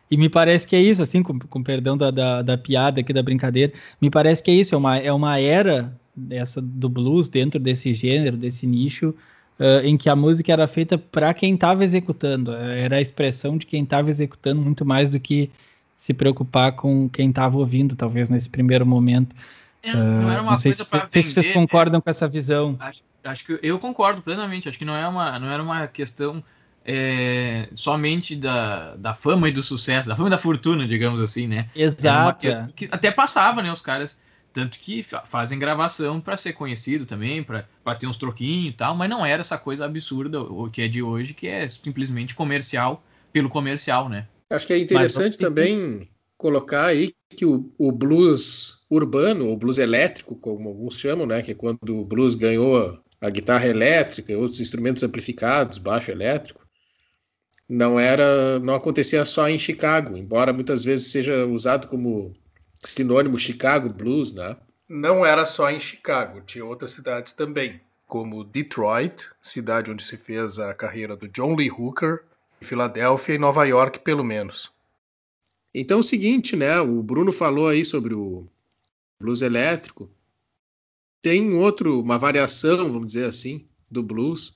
E 0.10 0.18
me 0.18 0.30
parece 0.30 0.68
que 0.68 0.76
é 0.76 0.82
isso, 0.82 1.02
assim, 1.02 1.22
com, 1.24 1.38
com 1.40 1.64
perdão 1.64 1.98
da, 1.98 2.12
da, 2.12 2.42
da, 2.42 2.58
piada 2.58 3.02
aqui, 3.02 3.12
da 3.12 3.24
brincadeira, 3.24 3.74
me 4.02 4.10
parece 4.10 4.42
que 4.42 4.52
é 4.52 4.54
isso, 4.54 4.76
é 4.76 4.78
uma, 4.78 4.98
é 4.98 5.12
uma 5.12 5.40
era 5.40 5.96
dessa 6.16 6.62
do 6.62 6.88
blues 6.88 7.28
dentro 7.28 7.60
desse 7.60 7.94
gênero, 7.94 8.38
desse 8.38 8.68
nicho, 8.68 9.16
uh, 9.60 9.84
em 9.84 9.98
que 9.98 10.10
a 10.10 10.16
música 10.16 10.54
era 10.54 10.68
feita 10.68 10.98
para 10.98 11.34
quem 11.34 11.56
estava 11.56 11.84
executando, 11.84 12.54
era 12.54 12.98
a 12.98 13.02
expressão 13.02 13.58
de 13.58 13.66
quem 13.66 13.84
estava 13.84 14.10
executando 14.10 14.62
muito 14.62 14.86
mais 14.86 15.10
do 15.10 15.20
que 15.20 15.50
se 15.98 16.14
preocupar 16.14 16.74
com 16.74 17.10
quem 17.10 17.30
estava 17.30 17.58
ouvindo, 17.58 17.96
talvez 17.96 18.30
nesse 18.30 18.50
primeiro 18.50 18.86
momento. 18.86 19.36
É, 19.90 19.94
não 19.94 20.32
era 20.32 20.42
uma 20.42 20.52
não 20.52 20.58
sei 20.58 20.74
coisa 20.74 20.90
para 20.90 21.06
vender. 21.06 21.24
Se 21.24 21.32
vocês 21.32 21.54
concordam 21.54 22.00
né? 22.00 22.02
com 22.02 22.10
essa 22.10 22.28
visão. 22.28 22.76
Acho, 22.80 23.04
acho, 23.24 23.46
que 23.46 23.60
eu 23.62 23.80
concordo 23.80 24.22
plenamente. 24.22 24.68
Acho 24.68 24.78
que 24.78 24.86
não 24.86 24.96
é 24.96 25.08
uma, 25.08 25.40
não 25.40 25.50
era 25.50 25.62
uma 25.62 25.88
questão 25.88 26.44
é, 26.86 27.70
somente 27.76 28.36
da, 28.36 28.96
da 28.96 29.14
fama 29.14 29.50
e 29.50 29.52
do 29.52 29.64
sucesso, 29.64 30.10
da 30.10 30.16
fama 30.16 30.30
e 30.30 30.32
da 30.32 30.38
fortuna, 30.38 30.88
digamos 30.88 31.22
assim, 31.22 31.48
né? 31.48 31.70
Exato. 31.76 32.48
Que 32.76 32.88
até 32.92 33.12
passava, 33.12 33.62
né? 33.62 33.72
Os 33.72 33.82
caras 33.82 34.18
tanto 34.56 34.80
que 34.80 35.06
fazem 35.26 35.60
gravação 35.60 36.22
para 36.22 36.38
ser 36.38 36.54
conhecido 36.54 37.06
também, 37.06 37.44
para 37.44 37.96
ter 38.00 38.08
uns 38.08 38.16
troquinhos 38.16 38.70
e 38.70 38.72
tal, 38.72 38.96
mas 38.96 39.10
não 39.10 39.26
era 39.26 39.42
essa 39.42 39.58
coisa 39.58 39.84
absurda 39.84 40.42
o 40.42 40.70
que 40.70 40.82
é 40.82 40.88
de 40.88 41.04
hoje, 41.04 41.34
que 41.34 41.46
é 41.46 41.70
simplesmente 41.70 42.34
comercial 42.34 43.04
pelo 43.34 43.50
comercial, 43.50 44.08
né? 44.08 44.30
Acho 44.50 44.66
que 44.66 44.72
é 44.72 44.80
interessante 44.80 45.32
mas, 45.32 45.38
também 45.38 46.08
colocar 46.38 46.86
aí 46.86 47.14
que 47.36 47.46
o, 47.46 47.70
o, 47.78 47.92
blues 47.92 48.85
urbano, 48.96 49.48
ou 49.48 49.58
blues 49.58 49.78
elétrico, 49.78 50.36
como 50.36 50.70
alguns 50.70 50.98
chamam, 50.98 51.26
né, 51.26 51.42
que 51.42 51.52
é 51.52 51.56
quando 51.56 51.98
o 51.98 52.06
blues 52.06 52.36
ganhou 52.36 53.00
a 53.22 53.30
guitarra 53.30 53.68
elétrica 53.68 54.32
e 54.32 54.36
outros 54.36 54.60
instrumentos 54.60 55.04
amplificados, 55.04 55.78
baixo 55.78 56.12
elétrico, 56.12 56.66
não 57.68 58.00
era, 58.00 58.60
não 58.60 58.76
acontecia 58.76 59.26
só 59.26 59.50
em 59.50 59.58
Chicago, 59.58 60.18
embora 60.18 60.54
muitas 60.54 60.84
vezes 60.84 61.12
seja 61.12 61.46
usado 61.46 61.88
como 61.88 62.34
sinônimo 62.74 63.40
Chicago 63.40 63.90
Blues, 63.90 64.34
né? 64.34 64.56
Não 64.88 65.26
era 65.26 65.46
só 65.46 65.72
em 65.72 65.80
Chicago, 65.80 66.42
tinha 66.42 66.64
outras 66.64 66.92
cidades 66.92 67.34
também, 67.34 67.82
como 68.06 68.44
Detroit, 68.44 69.30
cidade 69.42 69.90
onde 69.90 70.04
se 70.04 70.16
fez 70.16 70.60
a 70.60 70.74
carreira 70.76 71.16
do 71.16 71.28
John 71.28 71.56
Lee 71.56 71.72
Hooker, 71.72 72.20
Filadélfia 72.62 73.34
e 73.34 73.40
Nova 73.40 73.66
York, 73.66 74.00
pelo 74.00 74.24
menos. 74.24 74.72
Então 75.74 75.98
é 75.98 76.00
o 76.00 76.04
seguinte, 76.04 76.56
né? 76.56 76.80
O 76.80 77.02
Bruno 77.02 77.32
falou 77.32 77.68
aí 77.68 77.84
sobre 77.84 78.14
o 78.14 78.48
blues 79.20 79.42
elétrico. 79.42 80.10
Tem 81.22 81.54
outro, 81.56 82.02
uma 82.02 82.18
variação, 82.20 82.92
vamos 82.92 83.08
dizer 83.08 83.26
assim, 83.26 83.68
do 83.90 84.04
blues, 84.04 84.54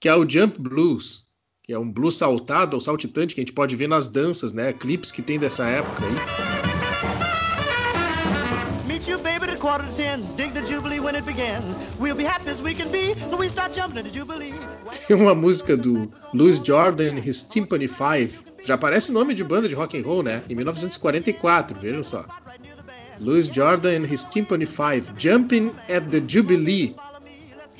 que 0.00 0.08
é 0.08 0.14
o 0.14 0.28
Jump 0.28 0.60
Blues, 0.60 1.28
que 1.62 1.72
é 1.72 1.78
um 1.78 1.90
blues 1.90 2.16
saltado 2.16 2.74
ou 2.74 2.80
saltitante 2.80 3.34
que 3.34 3.40
a 3.40 3.44
gente 3.44 3.52
pode 3.52 3.76
ver 3.76 3.88
nas 3.88 4.08
danças, 4.08 4.52
né? 4.52 4.72
Clipes 4.72 5.12
que 5.12 5.22
tem 5.22 5.38
dessa 5.38 5.68
época 5.68 6.02
aí. 6.04 6.14
Meet 8.88 9.06
you, 9.06 9.18
baby, 9.18 9.44
at 9.44 9.60
quarter 9.60 9.86
to 9.86 9.94
ten. 9.94 10.22
Dig 10.36 10.52
the 10.52 10.64
Jubilee 10.64 10.98
when 10.98 11.14
it 11.14 11.24
began. 11.24 11.62
We'll 12.00 12.16
be 12.16 12.26
happy 12.26 12.50
as 12.50 12.60
we 12.60 12.74
can 12.74 12.90
be 12.90 13.14
when 13.28 13.38
we 13.38 13.48
start 13.48 13.72
jumping 13.72 14.02
the 14.02 14.10
Jubilee. 14.10 14.54
Tem 15.06 15.16
uma 15.16 15.34
música 15.34 15.76
do 15.76 16.10
Louis 16.34 16.58
Jordan 16.58 17.14
e 17.14 17.20
his 17.20 17.42
Timpani 17.44 17.86
Five. 17.86 18.40
Já 18.62 18.74
aparece 18.74 19.10
o 19.10 19.14
nome 19.14 19.32
de 19.32 19.44
banda 19.44 19.68
de 19.68 19.74
rock 19.74 19.96
and 19.96 20.02
roll, 20.02 20.22
né? 20.22 20.42
Em 20.48 20.54
1944, 20.54 21.78
vejam 21.78 22.02
só. 22.02 22.26
Louis 23.20 23.48
Jordan 23.48 24.00
and 24.00 24.04
his 24.06 24.24
Timpani 24.24 24.66
Five, 24.66 25.12
Jumping 25.16 25.72
at 25.88 26.10
the 26.10 26.22
Jubilee. 26.26 26.96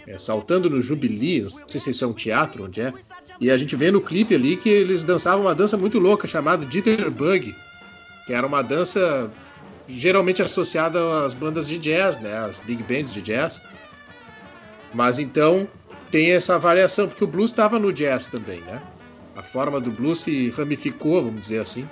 É, 0.06 0.18
saltando 0.18 0.68
no 0.68 0.82
Jubilee, 0.82 1.42
não 1.42 1.68
sei 1.68 1.80
se 1.80 1.90
isso 1.90 2.04
é 2.04 2.06
um 2.06 2.12
teatro, 2.12 2.64
onde 2.64 2.82
é. 2.82 2.92
E 3.40 3.50
a 3.50 3.56
gente 3.56 3.74
vê 3.74 3.90
no 3.90 4.02
clipe 4.02 4.34
ali 4.34 4.56
que 4.56 4.68
eles 4.68 5.02
dançavam 5.02 5.46
uma 5.46 5.54
dança 5.54 5.76
muito 5.76 5.98
louca 5.98 6.28
chamada 6.28 6.70
Jitterbug, 6.70 7.54
que 8.26 8.32
era 8.34 8.46
uma 8.46 8.62
dança 8.62 9.30
geralmente 9.88 10.42
associada 10.42 11.24
às 11.24 11.32
bandas 11.32 11.66
de 11.66 11.78
jazz, 11.78 12.20
né, 12.20 12.36
as 12.36 12.60
big 12.60 12.82
bands 12.82 13.12
de 13.12 13.22
jazz. 13.22 13.62
Mas 14.92 15.18
então 15.18 15.66
tem 16.10 16.32
essa 16.32 16.58
variação, 16.58 17.08
porque 17.08 17.24
o 17.24 17.26
blues 17.26 17.50
estava 17.50 17.78
no 17.78 17.92
jazz 17.92 18.26
também, 18.26 18.60
né? 18.62 18.82
A 19.36 19.42
forma 19.42 19.80
do 19.80 19.90
blues 19.90 20.20
se 20.20 20.50
ramificou, 20.50 21.22
vamos 21.22 21.40
dizer 21.40 21.60
assim. 21.60 21.88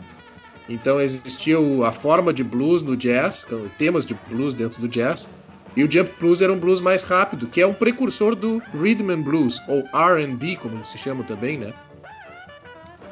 Então 0.68 1.00
existia 1.00 1.56
a 1.86 1.92
forma 1.92 2.32
de 2.32 2.44
blues 2.44 2.82
no 2.82 2.96
jazz, 2.96 3.46
temas 3.78 4.04
de 4.04 4.14
blues 4.28 4.54
dentro 4.54 4.80
do 4.80 4.88
jazz, 4.88 5.34
e 5.76 5.82
o 5.82 5.90
jump 5.90 6.12
blues 6.18 6.42
era 6.42 6.52
um 6.52 6.58
blues 6.58 6.80
mais 6.80 7.04
rápido, 7.04 7.46
que 7.46 7.60
é 7.60 7.66
um 7.66 7.72
precursor 7.72 8.34
do 8.34 8.60
rhythm 8.74 9.10
and 9.10 9.22
blues 9.22 9.62
ou 9.68 9.88
R&B, 9.94 10.56
como 10.56 10.84
se 10.84 10.98
chama 10.98 11.24
também, 11.24 11.56
né? 11.56 11.72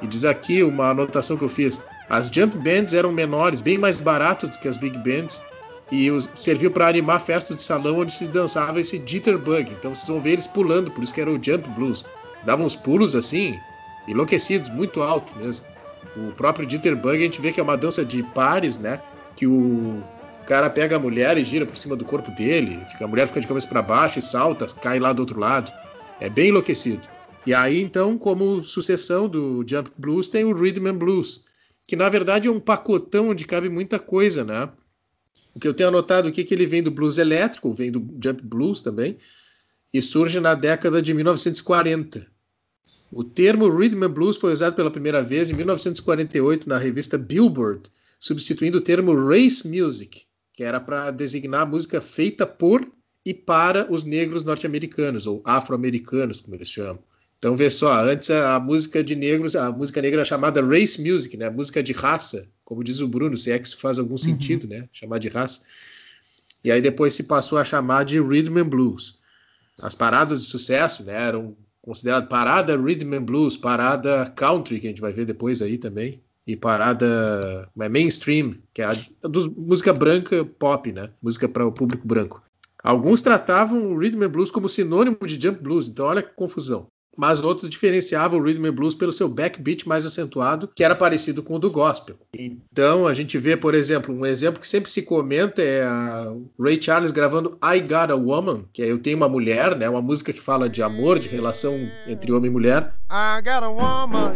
E 0.03 0.07
diz 0.07 0.25
aqui 0.25 0.63
uma 0.63 0.91
anotação 0.91 1.37
que 1.37 1.45
eu 1.45 1.49
fiz: 1.49 1.85
as 2.11 2.29
jump 2.29 2.57
bands 2.59 2.93
eram 2.93 3.13
menores, 3.13 3.61
bem 3.61 3.79
mais 3.79 4.01
baratas 4.01 4.51
do 4.51 4.59
que 4.59 4.69
as 4.69 4.77
big 4.77 4.99
bands, 4.99 5.47
e 5.91 6.09
serviu 6.35 6.71
para 6.71 6.89
animar 6.89 7.21
festas 7.21 7.57
de 7.57 7.63
salão 7.63 8.01
onde 8.01 8.13
se 8.13 8.29
dançava 8.29 8.81
esse 8.81 9.03
jitterbug. 9.07 9.71
Então 9.73 9.95
vocês 9.95 10.09
vão 10.09 10.21
ver 10.21 10.33
eles 10.33 10.47
pulando, 10.47 10.91
por 10.91 11.03
isso 11.03 11.15
que 11.15 11.21
era 11.21 11.31
o 11.31 11.43
jump 11.43 11.69
blues. 11.71 12.05
Davam 12.45 12.67
uns 12.67 12.77
pulos 12.77 13.15
assim, 13.15 13.59
enlouquecidos, 14.07 14.69
muito 14.69 15.01
alto 15.03 15.33
mesmo. 15.39 15.67
O 16.17 16.33
próprio 16.33 16.69
Jitterbug 16.69 17.17
a 17.17 17.21
gente 17.21 17.41
vê 17.41 17.53
que 17.53 17.61
é 17.61 17.63
uma 17.63 17.77
dança 17.77 18.05
de 18.05 18.23
pares, 18.23 18.79
né? 18.79 19.03
Que 19.37 19.47
o 19.47 20.01
cara 20.47 20.71
pega 20.71 20.97
a 20.97 20.99
mulher 20.99 21.37
e 21.37 21.45
gira 21.45 21.67
por 21.67 21.77
cima 21.77 21.97
do 21.97 22.05
corpo 22.05 22.31
dele, 22.31 22.81
fica, 22.87 23.05
a 23.05 23.09
mulher 23.09 23.27
fica 23.27 23.41
de 23.41 23.47
cabeça 23.47 23.69
para 23.69 23.83
baixo 23.83 24.19
e 24.19 24.23
salta, 24.23 24.67
cai 24.81 24.99
lá 24.99 25.13
do 25.13 25.21
outro 25.21 25.39
lado. 25.39 25.73
É 26.21 26.31
bem 26.31 26.49
enlouquecido. 26.49 27.07
E 27.45 27.53
aí, 27.53 27.81
então, 27.81 28.17
como 28.17 28.63
sucessão 28.63 29.29
do 29.29 29.65
Jump 29.69 29.91
Blues, 29.99 30.29
tem 30.29 30.45
o 30.45 30.55
Rhythm 30.55 30.89
and 30.89 30.97
Blues, 30.97 31.47
que 31.87 31.95
na 31.95 32.09
verdade 32.09 32.49
é 32.49 32.51
um 32.51 32.59
pacotão 32.59 33.29
onde 33.29 33.47
cabe 33.47 33.69
muita 33.69 33.99
coisa, 33.99 34.45
né? 34.45 34.69
O 35.55 35.61
que 35.61 35.69
eu 35.69 35.75
tenho 35.75 35.89
anotado 35.89 36.29
aqui 36.29 36.41
é 36.41 36.45
que 36.45 36.53
ele 36.53 36.67
vem 36.67 36.83
do 36.83 36.91
blues 36.91 37.19
elétrico, 37.19 37.73
vem 37.73 37.91
do 37.91 38.01
Jump 38.23 38.43
Blues 38.43 38.83
também, 38.83 39.17
e 39.93 40.03
surge 40.03 40.41
na 40.41 40.55
década 40.55 41.01
de 41.01 41.15
1940. 41.15 42.27
O 43.11 43.23
termo 43.23 43.69
Rhythm 43.69 44.05
and 44.05 44.11
Blues 44.11 44.37
foi 44.37 44.53
usado 44.53 44.75
pela 44.75 44.91
primeira 44.91 45.23
vez 45.23 45.51
em 45.51 45.55
1948 45.55 46.69
na 46.69 46.77
revista 46.77 47.17
Billboard, 47.17 47.83
substituindo 48.19 48.79
o 48.79 48.81
termo 48.81 49.15
Race 49.15 49.67
Music, 49.69 50.23
que 50.53 50.65
era 50.65 50.81
para 50.81 51.11
designar 51.11 51.63
a 51.63 51.67
música 51.67 52.01
feita 52.01 52.47
por 52.47 52.87
e 53.25 53.35
para 53.35 53.93
os 53.93 54.05
negros 54.05 54.45
norte-americanos, 54.45 55.27
ou 55.27 55.43
afro-americanos, 55.45 56.41
como 56.41 56.57
eles 56.57 56.69
chamam. 56.69 56.99
Então, 57.39 57.55
vê 57.55 57.71
só, 57.71 57.93
antes 58.05 58.31
a, 58.31 58.59
música 58.59 59.05
de 59.05 59.15
negros, 59.15 59.55
a 59.55 59.71
música 59.71 60.01
negra 60.01 60.21
era 60.21 60.25
chamada 60.25 60.65
race 60.65 61.01
music, 61.03 61.37
né? 61.37 61.51
Música 61.51 61.83
de 61.83 61.93
raça, 61.93 62.49
como 62.65 62.83
diz 62.83 63.01
o 63.01 63.09
Bruno, 63.09 63.37
se 63.37 63.53
é 63.53 63.59
que 63.59 63.67
isso 63.67 63.79
faz 63.79 63.99
algum 63.99 64.13
uhum. 64.13 64.19
sentido, 64.19 64.67
né? 64.67 64.89
Chamar 64.93 65.19
de 65.19 65.29
raça. 65.29 65.63
E 66.65 66.71
aí 66.71 66.81
depois 66.81 67.15
se 67.15 67.25
passou 67.25 67.59
a 67.59 67.65
chamar 67.65 68.05
de 68.05 68.21
rhythm 68.21 68.59
and 68.59 68.69
blues. 68.69 69.21
As 69.79 69.95
paradas 69.95 70.41
de 70.41 70.49
sucesso, 70.49 71.05
né, 71.05 71.15
eram 71.15 71.57
considerado 71.87 72.29
parada 72.29 72.77
rhythm 72.77 73.15
and 73.15 73.23
blues, 73.23 73.57
parada 73.57 74.29
country, 74.37 74.81
que 74.81 74.89
a 74.89 74.91
gente 74.91 75.01
vai 75.01 75.13
ver 75.13 75.25
depois 75.25 75.63
aí 75.63 75.79
também, 75.79 76.21
e 76.45 76.57
parada 76.57 77.71
mainstream, 77.75 78.57
que 78.75 78.83
é 78.83 78.87
a, 78.87 78.97
a 79.23 79.29
dos, 79.29 79.47
música 79.49 79.93
branca 79.93 80.45
pop, 80.59 80.91
né? 80.93 81.11
Música 81.23 81.49
para 81.49 81.65
o 81.65 81.73
público 81.73 82.07
branco. 82.07 82.43
Alguns 82.83 83.23
tratavam 83.23 83.93
o 83.93 83.99
rhythm 83.99 84.25
and 84.25 84.31
blues 84.31 84.51
como 84.51 84.69
sinônimo 84.69 85.17
de 85.25 85.41
jump 85.41 85.63
blues, 85.63 85.89
então 85.89 86.07
olha 86.07 86.23
que 86.23 86.35
confusão 86.35 86.89
mas 87.17 87.43
outros 87.43 87.69
diferenciavam 87.69 88.39
o 88.39 88.43
rhythm 88.43 88.67
and 88.67 88.75
blues 88.75 88.95
pelo 88.95 89.13
seu 89.13 89.29
backbeat 89.29 89.89
mais 89.89 90.07
acentuado, 90.07 90.69
que 90.75 90.85
era 90.85 90.95
parecido 90.95 91.43
com 91.43 91.55
o 91.55 91.59
do 91.59 91.71
gospel. 91.71 92.17
Então 92.35 93.07
a 93.07 93.15
gente 93.15 93.39
vê, 93.39 93.57
por 93.57 93.75
exemplo, 93.75 94.15
um 94.15 94.27
exemplo 94.27 94.61
que 94.61 94.67
sempre 94.67 94.91
se 94.91 95.03
comenta 95.03 95.63
é 95.63 95.85
a 95.85 96.33
Ray 96.61 96.81
Charles 96.81 97.11
gravando 97.11 97.59
I 97.63 97.81
Got 97.81 98.13
a 98.13 98.17
Woman, 98.17 98.65
que 98.73 98.83
é 98.83 98.91
Eu 98.91 98.99
Tenho 98.99 99.17
uma 99.17 99.29
Mulher, 99.29 99.77
né, 99.77 99.89
uma 99.89 100.03
música 100.03 100.33
que 100.33 100.41
fala 100.41 100.69
de 100.69 100.83
amor, 100.83 101.19
de 101.19 101.29
relação 101.29 101.75
entre 102.07 102.33
homem 102.33 102.51
e 102.51 102.53
mulher. 102.53 102.93
I 103.11 103.41
got 103.43 103.63
a 103.63 103.71
woman. 103.71 104.35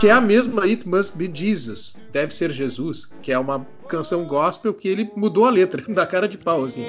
Que 0.00 0.08
é 0.08 0.10
a 0.10 0.20
mesma 0.20 0.64
It 0.64 0.86
Must 0.86 1.16
Be 1.16 1.30
Jesus, 1.32 1.96
Deve 2.12 2.34
Ser 2.34 2.52
Jesus, 2.52 3.12
que 3.22 3.32
é 3.32 3.38
uma 3.38 3.66
canção 3.88 4.24
gospel 4.24 4.74
que 4.74 4.88
ele 4.88 5.10
mudou 5.16 5.46
a 5.46 5.50
letra, 5.50 5.82
da 5.94 6.06
cara 6.06 6.28
de 6.28 6.36
pau, 6.36 6.64
assim. 6.64 6.84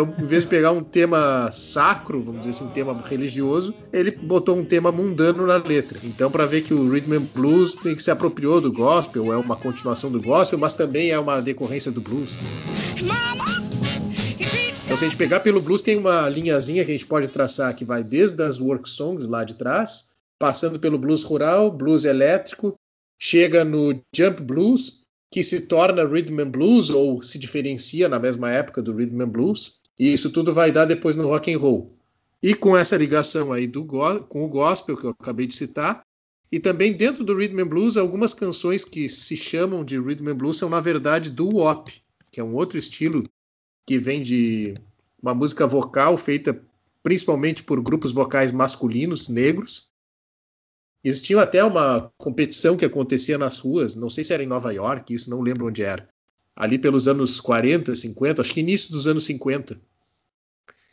Então, 0.00 0.14
em 0.16 0.26
vez 0.26 0.44
de 0.44 0.50
pegar 0.50 0.70
um 0.70 0.80
tema 0.80 1.50
sacro, 1.50 2.22
vamos 2.22 2.46
dizer 2.46 2.50
assim, 2.50 2.70
um 2.70 2.72
tema 2.72 2.94
religioso, 3.04 3.74
ele 3.92 4.12
botou 4.12 4.56
um 4.56 4.64
tema 4.64 4.92
mundano 4.92 5.44
na 5.44 5.56
letra. 5.56 5.98
Então, 6.04 6.30
para 6.30 6.46
ver 6.46 6.60
que 6.60 6.72
o 6.72 6.88
Rhythm 6.88 7.14
and 7.14 7.26
Blues 7.34 7.74
tem 7.74 7.96
que 7.96 8.02
se 8.02 8.08
apropriou 8.08 8.60
do 8.60 8.72
gospel, 8.72 9.32
é 9.32 9.36
uma 9.36 9.56
continuação 9.56 10.12
do 10.12 10.22
gospel, 10.22 10.56
mas 10.56 10.76
também 10.76 11.10
é 11.10 11.18
uma 11.18 11.40
decorrência 11.40 11.90
do 11.90 12.00
blues. 12.00 12.38
Então, 14.84 14.96
se 14.96 15.04
a 15.04 15.08
gente 15.08 15.16
pegar 15.16 15.40
pelo 15.40 15.60
blues, 15.60 15.82
tem 15.82 15.96
uma 15.96 16.28
linhazinha 16.28 16.84
que 16.84 16.92
a 16.92 16.94
gente 16.94 17.06
pode 17.06 17.26
traçar 17.26 17.74
que 17.74 17.84
vai 17.84 18.04
desde 18.04 18.40
as 18.40 18.60
work 18.60 18.88
songs 18.88 19.26
lá 19.26 19.42
de 19.42 19.54
trás, 19.54 20.10
passando 20.38 20.78
pelo 20.78 20.96
blues 20.96 21.24
rural, 21.24 21.72
blues 21.72 22.04
elétrico, 22.04 22.76
chega 23.20 23.64
no 23.64 24.00
jump 24.14 24.44
blues, 24.44 25.02
que 25.30 25.42
se 25.42 25.66
torna 25.66 26.06
rhythm 26.06 26.40
and 26.40 26.50
blues 26.50 26.88
ou 26.88 27.20
se 27.20 27.36
diferencia 27.36 28.08
na 28.08 28.20
mesma 28.20 28.50
época 28.50 28.80
do 28.80 28.94
rhythm 28.94 29.20
and 29.22 29.28
blues, 29.28 29.80
e 29.98 30.12
isso 30.12 30.30
tudo 30.30 30.54
vai 30.54 30.70
dar 30.70 30.84
depois 30.84 31.16
no 31.16 31.26
rock 31.26 31.52
and 31.52 31.58
roll. 31.58 31.94
E 32.42 32.54
com 32.54 32.76
essa 32.76 32.96
ligação 32.96 33.52
aí 33.52 33.66
do 33.66 33.84
com 33.84 34.44
o 34.44 34.48
gospel 34.48 34.96
que 34.96 35.04
eu 35.06 35.10
acabei 35.10 35.46
de 35.46 35.54
citar, 35.54 36.02
e 36.50 36.58
também 36.58 36.96
dentro 36.96 37.24
do 37.24 37.36
rhythm 37.36 37.60
and 37.60 37.66
blues, 37.66 37.96
algumas 37.96 38.32
canções 38.32 38.84
que 38.84 39.08
se 39.08 39.36
chamam 39.36 39.84
de 39.84 39.98
rhythm 39.98 40.28
and 40.28 40.36
blues 40.36 40.56
são 40.56 40.68
na 40.68 40.80
verdade 40.80 41.30
do 41.30 41.56
wop, 41.56 41.92
que 42.30 42.40
é 42.40 42.44
um 42.44 42.54
outro 42.54 42.78
estilo 42.78 43.24
que 43.86 43.98
vem 43.98 44.22
de 44.22 44.74
uma 45.22 45.34
música 45.34 45.66
vocal 45.66 46.16
feita 46.16 46.62
principalmente 47.02 47.62
por 47.62 47.80
grupos 47.80 48.12
vocais 48.12 48.52
masculinos 48.52 49.28
negros 49.28 49.92
Existia 51.02 51.40
até 51.40 51.62
uma 51.62 52.12
competição 52.18 52.76
que 52.76 52.84
acontecia 52.84 53.38
nas 53.38 53.58
ruas, 53.58 53.94
não 53.94 54.10
sei 54.10 54.24
se 54.24 54.34
era 54.34 54.42
em 54.42 54.46
Nova 54.46 54.72
York, 54.72 55.14
isso 55.14 55.30
não 55.30 55.40
lembro 55.40 55.66
onde 55.66 55.82
era. 55.82 56.08
Ali 56.58 56.76
pelos 56.76 57.06
anos 57.06 57.38
40, 57.38 57.94
50, 57.94 58.42
acho 58.42 58.52
que 58.52 58.58
início 58.58 58.90
dos 58.90 59.06
anos 59.06 59.24
50. 59.26 59.80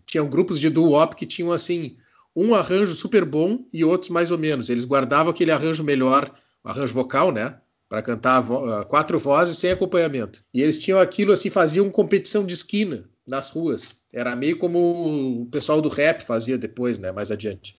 Tinham 0.06 0.30
grupos 0.30 0.60
de 0.60 0.70
doo-wop 0.70 1.16
que 1.16 1.26
tinham 1.26 1.52
assim 1.52 1.98
um 2.36 2.54
arranjo 2.54 2.94
super 2.96 3.26
bom 3.26 3.66
e 3.74 3.84
outros 3.84 4.12
mais 4.12 4.30
ou 4.30 4.38
menos. 4.38 4.70
Eles 4.70 4.86
guardavam 4.86 5.32
aquele 5.32 5.50
arranjo 5.50 5.84
melhor, 5.84 6.32
arranjo 6.64 6.94
vocal, 6.94 7.32
né? 7.32 7.58
Para 7.90 8.04
cantar 8.04 8.42
vo 8.42 8.64
ah, 8.66 8.86
quatro 8.86 9.18
vozes 9.18 9.58
sem 9.58 9.72
acompanhamento. 9.72 10.44
E 10.54 10.62
eles 10.62 10.80
tinham 10.80 11.00
aquilo 11.00 11.32
assim, 11.32 11.50
faziam 11.50 11.90
competição 11.90 12.46
de 12.46 12.54
esquina 12.54 13.10
nas 13.28 13.50
ruas. 13.50 14.02
Era 14.14 14.36
meio 14.36 14.60
como 14.60 15.42
o 15.42 15.46
pessoal 15.48 15.82
do 15.82 15.90
rap 15.90 16.22
fazia 16.22 16.60
depois, 16.60 17.00
né? 17.00 17.12
Mais 17.12 17.32
adiante. 17.32 17.76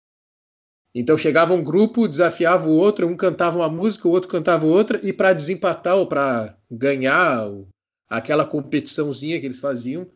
Então 0.92 1.16
chegava 1.16 1.54
um 1.54 1.62
grupo, 1.62 2.08
desafiava 2.08 2.68
o 2.68 2.74
outro, 2.74 3.06
um 3.06 3.16
cantava 3.16 3.58
uma 3.58 3.68
música, 3.68 4.08
o 4.08 4.10
outro 4.10 4.28
cantava 4.28 4.66
outra, 4.66 4.98
e 5.04 5.12
para 5.12 5.32
desempatar 5.32 5.94
ou 5.94 6.08
para 6.08 6.56
ganhar 6.68 7.48
aquela 8.08 8.44
competiçãozinha 8.44 9.40
que 9.40 9.46
eles 9.46 9.60
faziam, 9.60 10.06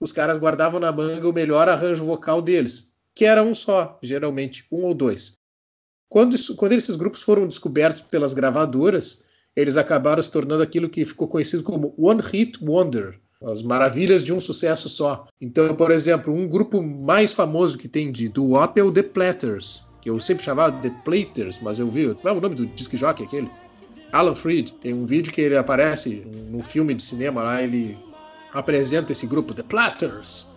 os 0.00 0.12
caras 0.12 0.38
guardavam 0.38 0.80
na 0.80 0.90
manga 0.90 1.28
o 1.28 1.32
melhor 1.32 1.68
arranjo 1.68 2.04
vocal 2.04 2.42
deles, 2.42 2.94
que 3.14 3.24
era 3.24 3.42
um 3.42 3.54
só, 3.54 3.98
geralmente, 4.02 4.64
um 4.72 4.84
ou 4.84 4.94
dois. 4.94 5.34
Quando, 6.08 6.34
isso, 6.34 6.56
quando 6.56 6.72
esses 6.72 6.96
grupos 6.96 7.22
foram 7.22 7.46
descobertos 7.46 8.02
pelas 8.02 8.34
gravadoras, 8.34 9.26
eles 9.56 9.76
acabaram 9.76 10.22
se 10.22 10.30
tornando 10.30 10.62
aquilo 10.62 10.88
que 10.88 11.04
ficou 11.04 11.28
conhecido 11.28 11.62
como 11.62 11.94
One 11.96 12.20
Hit 12.20 12.58
Wonder, 12.62 13.18
as 13.44 13.62
maravilhas 13.62 14.24
de 14.24 14.32
um 14.32 14.40
sucesso 14.40 14.88
só. 14.88 15.26
Então, 15.40 15.74
por 15.74 15.90
exemplo, 15.90 16.34
um 16.34 16.48
grupo 16.48 16.82
mais 16.82 17.32
famoso 17.32 17.78
que 17.78 17.88
tem 17.88 18.12
de 18.12 18.28
doo-wop 18.28 18.78
é 18.78 18.90
The 18.90 19.02
Platters, 19.02 19.88
que 20.00 20.10
eu 20.10 20.18
sempre 20.20 20.44
chamava 20.44 20.76
The 20.80 20.90
Platers, 21.04 21.60
mas 21.60 21.78
eu 21.78 21.88
vi. 21.88 22.14
Qual 22.14 22.34
é 22.34 22.38
o 22.38 22.40
nome 22.40 22.54
do 22.54 22.66
disc 22.66 22.94
jockey 22.94 23.24
aquele? 23.24 23.50
Alan 24.12 24.34
Freed. 24.34 24.74
Tem 24.74 24.92
um 24.92 25.06
vídeo 25.06 25.32
que 25.32 25.40
ele 25.40 25.56
aparece 25.56 26.24
no 26.50 26.62
filme 26.62 26.94
de 26.94 27.02
cinema 27.02 27.42
lá, 27.42 27.62
ele 27.62 27.98
apresenta 28.52 29.12
esse 29.12 29.26
grupo, 29.26 29.54
The 29.54 29.62
Platters. 29.62 30.48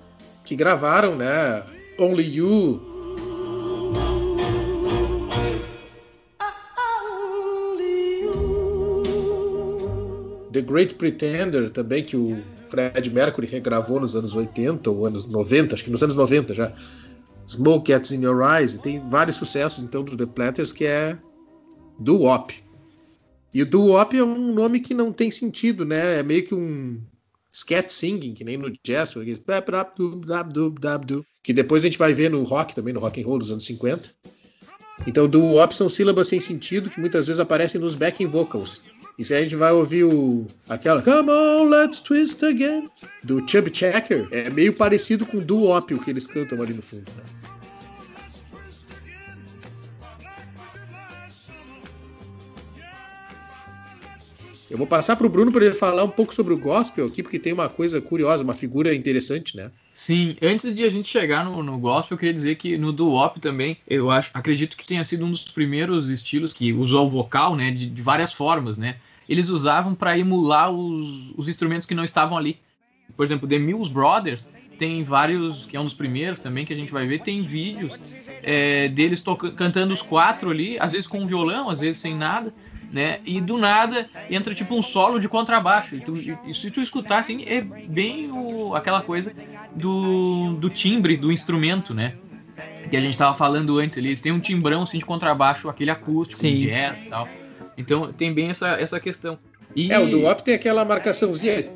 que 0.43 0.55
gravaram, 0.55 1.15
né? 1.15 1.63
Only 1.97 2.35
You. 2.35 2.95
The 10.51 10.62
Great 10.62 10.93
Pretender 10.95 11.69
também, 11.69 12.03
que 12.03 12.15
o 12.15 12.41
Fred 12.67 13.09
Mercury 13.09 13.47
regravou 13.47 14.00
nos 14.00 14.15
anos 14.15 14.35
80 14.35 14.89
ou 14.89 15.05
anos 15.05 15.25
90, 15.27 15.75
acho 15.75 15.83
que 15.83 15.91
nos 15.91 16.03
anos 16.03 16.15
90 16.15 16.53
já. 16.53 16.71
Smoke 17.47 17.91
Gets 17.91 18.12
in 18.12 18.24
Your 18.24 18.41
Eyes, 18.41 18.77
tem 18.77 19.01
vários 19.09 19.35
sucessos 19.35 19.83
então 19.83 20.03
do 20.03 20.15
The 20.15 20.25
Platters 20.25 20.71
que 20.71 20.85
é 20.85 21.17
do 22.00 22.19
Wop. 22.19 22.64
E 23.55 23.62
o 23.62 23.65
do 23.65 23.85
Wop 23.85 24.17
é 24.17 24.21
um 24.21 24.53
nome 24.53 24.81
que 24.81 24.93
não 24.93 25.13
tem 25.13 25.31
sentido, 25.31 25.85
né? 25.85 26.19
É 26.19 26.24
meio 26.24 26.45
que 26.45 26.53
um 26.53 27.01
scat 27.50 27.91
singing, 27.91 28.33
que 28.33 28.43
nem 28.43 28.57
no 28.57 28.69
jazz, 28.83 29.13
que 31.41 31.53
depois 31.53 31.83
a 31.83 31.88
gente 31.88 31.97
vai 31.97 32.13
ver 32.13 32.29
no 32.29 32.43
rock 32.43 32.75
também, 32.75 32.93
no 32.93 33.00
rock 33.00 33.21
and 33.21 33.25
roll 33.25 33.39
dos 33.39 33.51
anos 33.51 33.63
50. 33.63 34.09
Então, 35.07 35.29
do 35.29 35.41
Wop 35.41 35.74
são 35.74 35.88
sílabas 35.88 36.27
sem 36.27 36.41
sentido 36.41 36.89
que 36.89 37.00
muitas 37.00 37.27
vezes 37.27 37.39
aparecem 37.39 37.79
nos 37.79 37.95
backing 37.95 38.27
vocals. 38.27 38.81
E 39.17 39.24
se 39.24 39.33
a 39.33 39.41
gente 39.41 39.55
vai 39.55 39.71
ouvir 39.71 40.03
o 40.03 40.45
aquela 40.67 41.01
Come 41.01 41.29
on, 41.29 41.69
let's 41.69 42.01
twist 42.01 42.43
again 42.43 42.89
do 43.24 43.41
Chubby 43.47 43.71
Checker, 43.74 44.27
é 44.31 44.50
meio 44.50 44.74
parecido 44.74 45.25
com 45.25 45.38
o 45.38 45.41
do 45.41 45.59
Wop 45.59 45.93
o 45.93 46.00
que 46.00 46.09
eles 46.09 46.27
cantam 46.27 46.62
ali 46.62 46.74
no 46.74 46.81
fundo, 46.81 47.09
né? 47.15 47.54
Eu 54.69 54.77
vou 54.77 54.88
passar 54.88 55.15
para 55.15 55.27
o 55.27 55.29
Bruno 55.29 55.51
para 55.51 55.65
ele 55.65 55.75
falar 55.75 56.03
um 56.03 56.10
pouco 56.10 56.34
sobre 56.34 56.53
o 56.53 56.57
gospel 56.57 57.05
aqui, 57.05 57.22
porque 57.22 57.38
tem 57.38 57.53
uma 57.53 57.69
coisa 57.69 58.01
curiosa, 58.01 58.43
uma 58.43 58.53
figura 58.53 58.95
interessante, 58.95 59.55
né? 59.55 59.72
Sim, 59.93 60.36
antes 60.41 60.74
de 60.74 60.84
a 60.84 60.89
gente 60.89 61.07
chegar 61.07 61.45
no, 61.45 61.62
no 61.62 61.77
gospel, 61.77 62.15
eu 62.15 62.19
queria 62.19 62.34
dizer 62.34 62.55
que 62.55 62.77
no 62.77 62.91
doo-wop 62.91 63.39
também, 63.39 63.77
eu 63.88 64.10
acho, 64.10 64.31
acredito 64.34 64.75
que 64.75 64.86
tenha 64.86 65.05
sido 65.05 65.24
um 65.24 65.31
dos 65.31 65.45
primeiros 65.45 66.10
estilos 66.10 66.51
que 66.51 66.74
usou 66.74 67.05
o 67.05 67.10
vocal, 67.10 67.55
né, 67.55 67.69
de, 67.69 67.86
de 67.86 68.01
várias 68.01 68.34
formas, 68.34 68.77
né? 68.77 68.95
Eles 69.29 69.50
usavam 69.50 69.93
para 69.93 70.17
emular 70.17 70.72
os, 70.72 71.31
os 71.38 71.48
instrumentos 71.48 71.86
que 71.86 71.95
não 71.95 72.03
estavam 72.03 72.38
ali. 72.38 72.57
Por 73.15 73.24
exemplo, 73.24 73.48
The 73.48 73.60
Mills 73.60 73.89
Brothers 73.89 74.48
tem 74.77 75.03
vários, 75.03 75.65
que 75.65 75.77
é 75.77 75.79
um 75.79 75.86
dos 75.86 75.93
primeiros 75.93 76.41
também 76.41 76.65
que 76.65 76.74
a 76.74 76.75
gente 76.75 76.91
vai 76.91 77.07
ver, 77.07 77.19
tem 77.19 77.41
vídeos 77.41 78.00
é, 78.43 78.88
deles 78.89 79.24
cantando 79.55 79.93
os 79.93 80.01
quatro 80.01 80.50
ali, 80.50 80.77
às 80.79 80.91
vezes 80.91 81.07
com 81.07 81.19
um 81.19 81.27
violão, 81.27 81.69
às 81.69 81.79
vezes 81.79 81.98
sem 82.01 82.15
nada 82.15 82.53
né? 82.95 83.19
E 83.25 83.41
do 83.41 83.57
nada 83.57 84.09
entra 84.29 84.55
tipo 84.55 84.73
um 84.73 84.81
solo 84.81 85.19
de 85.19 85.27
contrabaixo. 85.27 85.97
E, 85.97 85.99
tu, 85.99 86.15
e 86.17 86.53
se 86.53 86.71
tu 86.71 86.79
escutar 86.79 87.19
assim, 87.19 87.43
é 87.45 87.59
bem 87.59 88.31
o, 88.31 88.73
aquela 88.73 89.01
coisa 89.01 89.33
do, 89.75 90.53
do 90.53 90.69
timbre 90.69 91.17
do 91.17 91.29
instrumento, 91.29 91.93
né? 91.93 92.15
Que 92.89 92.95
a 92.95 93.01
gente 93.01 93.17
tava 93.17 93.35
falando 93.35 93.77
antes 93.79 93.97
ali. 93.97 94.07
Eles 94.07 94.21
têm 94.21 94.31
um 94.31 94.39
timbrão 94.39 94.83
assim 94.83 94.97
de 94.97 95.03
contrabaixo, 95.03 95.67
aquele 95.67 95.91
acústico, 95.91 96.39
Sim. 96.39 96.57
jazz 96.61 96.97
e 96.97 97.09
tal. 97.09 97.27
Então 97.77 98.13
tem 98.13 98.33
bem 98.33 98.49
essa, 98.49 98.69
essa 98.79 98.97
questão. 98.97 99.37
E... 99.75 99.91
É, 99.91 99.99
o 99.99 100.09
do 100.09 100.25
Op 100.25 100.41
tem 100.41 100.55
aquela 100.55 100.85
marcaçãozinha. 100.85 101.73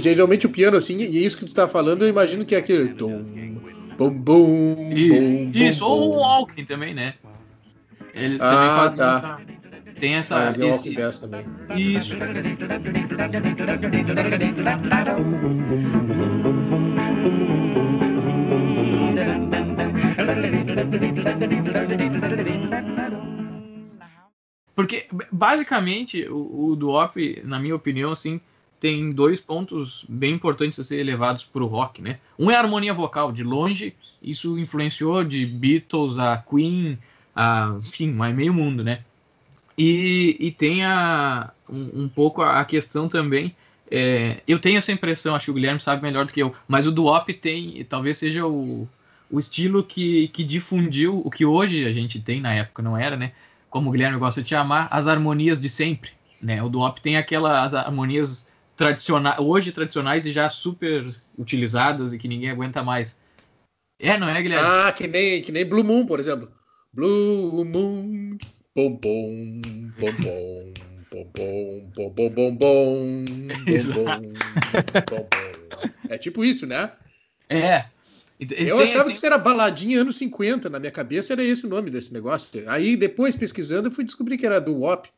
Geralmente 0.00 0.46
o 0.46 0.48
piano, 0.48 0.78
assim, 0.78 0.96
e 1.02 1.18
é 1.18 1.20
isso 1.20 1.36
que 1.36 1.44
tu 1.44 1.54
tá 1.54 1.68
falando, 1.68 2.00
eu 2.00 2.08
imagino 2.08 2.46
que 2.46 2.54
é 2.54 2.58
aquele. 2.58 2.94
Bom, 2.94 3.22
bom, 3.98 4.08
bom, 4.08 4.90
isso, 5.52 5.84
ou 5.84 6.12
o 6.12 6.16
Walking 6.20 6.64
também, 6.64 6.94
né? 6.94 7.12
Ele 8.14 8.38
ah, 8.40 8.92
tá. 8.96 9.38
Muita... 9.38 9.60
Tem 9.98 10.14
essa. 10.14 10.36
Ah, 10.36 10.50
esse... 10.50 11.20
também. 11.20 11.44
Isso. 11.76 12.16
Porque, 24.74 25.06
basicamente, 25.30 26.26
o, 26.28 26.70
o 26.70 26.76
Duop, 26.76 27.42
na 27.44 27.58
minha 27.58 27.76
opinião, 27.76 28.12
assim, 28.12 28.40
tem 28.80 29.10
dois 29.10 29.38
pontos 29.38 30.06
bem 30.08 30.32
importantes 30.32 30.80
a 30.80 30.84
serem 30.84 31.04
levados 31.04 31.44
para 31.44 31.62
o 31.62 31.66
rock, 31.66 32.00
né? 32.00 32.18
Um 32.38 32.50
é 32.50 32.56
a 32.56 32.60
harmonia 32.60 32.94
vocal, 32.94 33.30
de 33.30 33.44
longe, 33.44 33.94
isso 34.22 34.58
influenciou 34.58 35.22
de 35.22 35.44
Beatles 35.44 36.18
a 36.18 36.38
Queen, 36.38 36.98
a, 37.40 37.74
enfim, 37.78 38.12
mas 38.12 38.36
meio 38.36 38.52
mundo, 38.52 38.84
né? 38.84 39.00
E, 39.78 40.36
e 40.38 40.50
tem 40.50 40.84
a, 40.84 41.50
um, 41.66 42.02
um 42.02 42.08
pouco 42.08 42.42
a 42.42 42.62
questão 42.66 43.08
também. 43.08 43.56
É, 43.90 44.42
eu 44.46 44.58
tenho 44.58 44.76
essa 44.76 44.92
impressão, 44.92 45.34
acho 45.34 45.46
que 45.46 45.50
o 45.50 45.54
Guilherme 45.54 45.80
sabe 45.80 46.02
melhor 46.02 46.26
do 46.26 46.32
que 46.34 46.42
eu, 46.42 46.54
mas 46.68 46.86
o 46.86 46.92
Duop 46.92 47.32
tem, 47.32 47.82
talvez 47.84 48.18
seja 48.18 48.46
o, 48.46 48.86
o 49.30 49.38
estilo 49.38 49.82
que, 49.82 50.28
que 50.28 50.44
difundiu 50.44 51.22
o 51.24 51.30
que 51.30 51.46
hoje 51.46 51.86
a 51.86 51.92
gente 51.92 52.20
tem, 52.20 52.42
na 52.42 52.52
época 52.52 52.82
não 52.82 52.94
era, 52.94 53.16
né? 53.16 53.32
Como 53.70 53.88
o 53.88 53.92
Guilherme 53.92 54.18
gosta 54.18 54.42
de 54.42 54.50
chamar, 54.50 54.86
as 54.90 55.06
harmonias 55.06 55.58
de 55.58 55.70
sempre. 55.70 56.10
Né? 56.42 56.62
O 56.62 56.68
Duop 56.68 57.00
tem 57.00 57.16
aquelas 57.16 57.74
harmonias 57.74 58.46
tradicionais, 58.76 59.38
hoje 59.38 59.72
tradicionais 59.72 60.26
e 60.26 60.32
já 60.32 60.48
super 60.50 61.14
utilizadas 61.38 62.12
e 62.12 62.18
que 62.18 62.28
ninguém 62.28 62.50
aguenta 62.50 62.82
mais. 62.82 63.18
É, 63.98 64.18
não 64.18 64.28
é, 64.28 64.42
Guilherme? 64.42 64.66
Ah, 64.66 64.92
que 64.92 65.06
nem, 65.06 65.40
que 65.40 65.52
nem 65.52 65.64
Blue 65.64 65.84
Moon, 65.84 66.04
por 66.06 66.20
exemplo. 66.20 66.50
Blue 66.92 67.64
Moon, 67.64 68.36
bom 68.74 68.90
bom, 68.90 69.60
bom 69.96 70.12
bom, 70.12 70.72
bom 71.08 71.24
bom, 71.36 71.90
bom 71.94 72.10
bom, 72.10 72.30
bom 72.34 72.56
bom, 72.56 72.84
É 76.08 76.18
tipo 76.18 76.44
isso, 76.44 76.66
né? 76.66 76.90
É. 77.48 77.84
Eles 78.40 78.68
eu 78.68 78.78
têm, 78.78 78.86
achava 78.86 79.04
que 79.04 79.16
isso 79.16 79.24
era 79.24 79.38
baladinha 79.38 80.00
anos 80.00 80.16
50, 80.16 80.68
na 80.68 80.80
minha 80.80 80.90
cabeça 80.90 81.32
era 81.32 81.44
esse 81.44 81.64
o 81.64 81.68
nome 81.68 81.90
desse 81.90 82.12
negócio. 82.12 82.68
Aí 82.68 82.96
depois, 82.96 83.36
pesquisando, 83.36 83.86
eu 83.86 83.92
fui 83.92 84.02
descobrir 84.02 84.36
que 84.36 84.46
era 84.46 84.60
do 84.60 84.78
WOP. 84.78 85.10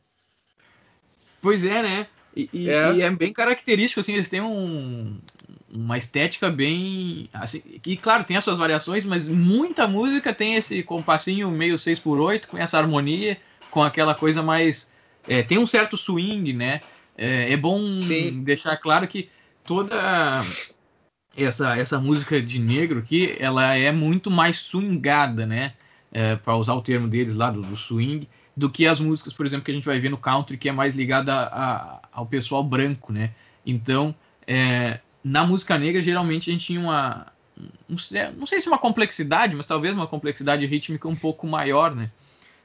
Pois 1.40 1.64
é, 1.64 1.82
né? 1.82 2.06
E, 2.36 2.50
e, 2.52 2.68
é. 2.68 2.94
e, 2.94 3.00
é. 3.00 3.10
bem 3.10 3.32
característico, 3.32 4.00
assim, 4.00 4.12
eles 4.12 4.28
têm 4.28 4.42
um, 4.42 5.18
uma 5.72 5.96
estética 5.96 6.50
bem. 6.50 7.28
Assim, 7.32 7.60
que, 7.60 7.96
claro, 7.96 8.24
tem 8.24 8.36
as 8.36 8.44
suas 8.44 8.58
variações, 8.58 9.04
mas 9.04 9.26
muita 9.26 9.88
música 9.88 10.32
tem 10.32 10.56
esse 10.56 10.82
compassinho 10.82 11.50
meio 11.50 11.76
6x8, 11.76 12.46
com 12.46 12.58
essa 12.58 12.78
harmonia, 12.78 13.38
com 13.70 13.82
aquela 13.82 14.14
coisa 14.14 14.42
mais. 14.42 14.92
É, 15.26 15.42
tem 15.42 15.58
um 15.58 15.66
certo 15.66 15.96
swing, 15.96 16.52
né? 16.52 16.80
É, 17.16 17.52
é 17.52 17.56
bom 17.56 17.94
Sim. 17.94 18.42
deixar 18.42 18.76
claro 18.76 19.06
que 19.08 19.28
toda 19.64 19.96
essa, 21.36 21.76
essa 21.76 21.98
música 21.98 22.40
de 22.40 22.58
negro 22.58 22.98
aqui, 22.98 23.34
ela 23.38 23.74
é 23.76 23.90
muito 23.90 24.30
mais 24.30 24.58
swingada, 24.58 25.46
né? 25.46 25.74
É, 26.12 26.36
para 26.36 26.54
usar 26.56 26.74
o 26.74 26.82
termo 26.82 27.08
deles 27.08 27.32
lá, 27.32 27.50
do, 27.50 27.62
do 27.62 27.74
swing 27.74 28.28
do 28.56 28.68
que 28.70 28.86
as 28.86 29.00
músicas, 29.00 29.32
por 29.32 29.46
exemplo, 29.46 29.64
que 29.64 29.70
a 29.70 29.74
gente 29.74 29.86
vai 29.86 29.98
ver 29.98 30.10
no 30.10 30.18
country, 30.18 30.56
que 30.56 30.68
é 30.68 30.72
mais 30.72 30.94
ligada 30.94 31.34
a, 31.34 31.44
a, 31.44 32.00
ao 32.12 32.26
pessoal 32.26 32.62
branco, 32.62 33.12
né? 33.12 33.30
Então, 33.64 34.14
é, 34.46 35.00
na 35.24 35.46
música 35.46 35.78
negra, 35.78 36.02
geralmente 36.02 36.50
a 36.50 36.52
gente 36.52 36.66
tinha 36.66 36.80
uma. 36.80 37.26
Um, 37.88 37.96
não 38.36 38.46
sei 38.46 38.60
se 38.60 38.68
uma 38.68 38.78
complexidade, 38.78 39.54
mas 39.54 39.66
talvez 39.66 39.94
uma 39.94 40.06
complexidade 40.06 40.64
rítmica 40.66 41.08
um 41.08 41.16
pouco 41.16 41.46
maior, 41.46 41.94
né? 41.94 42.10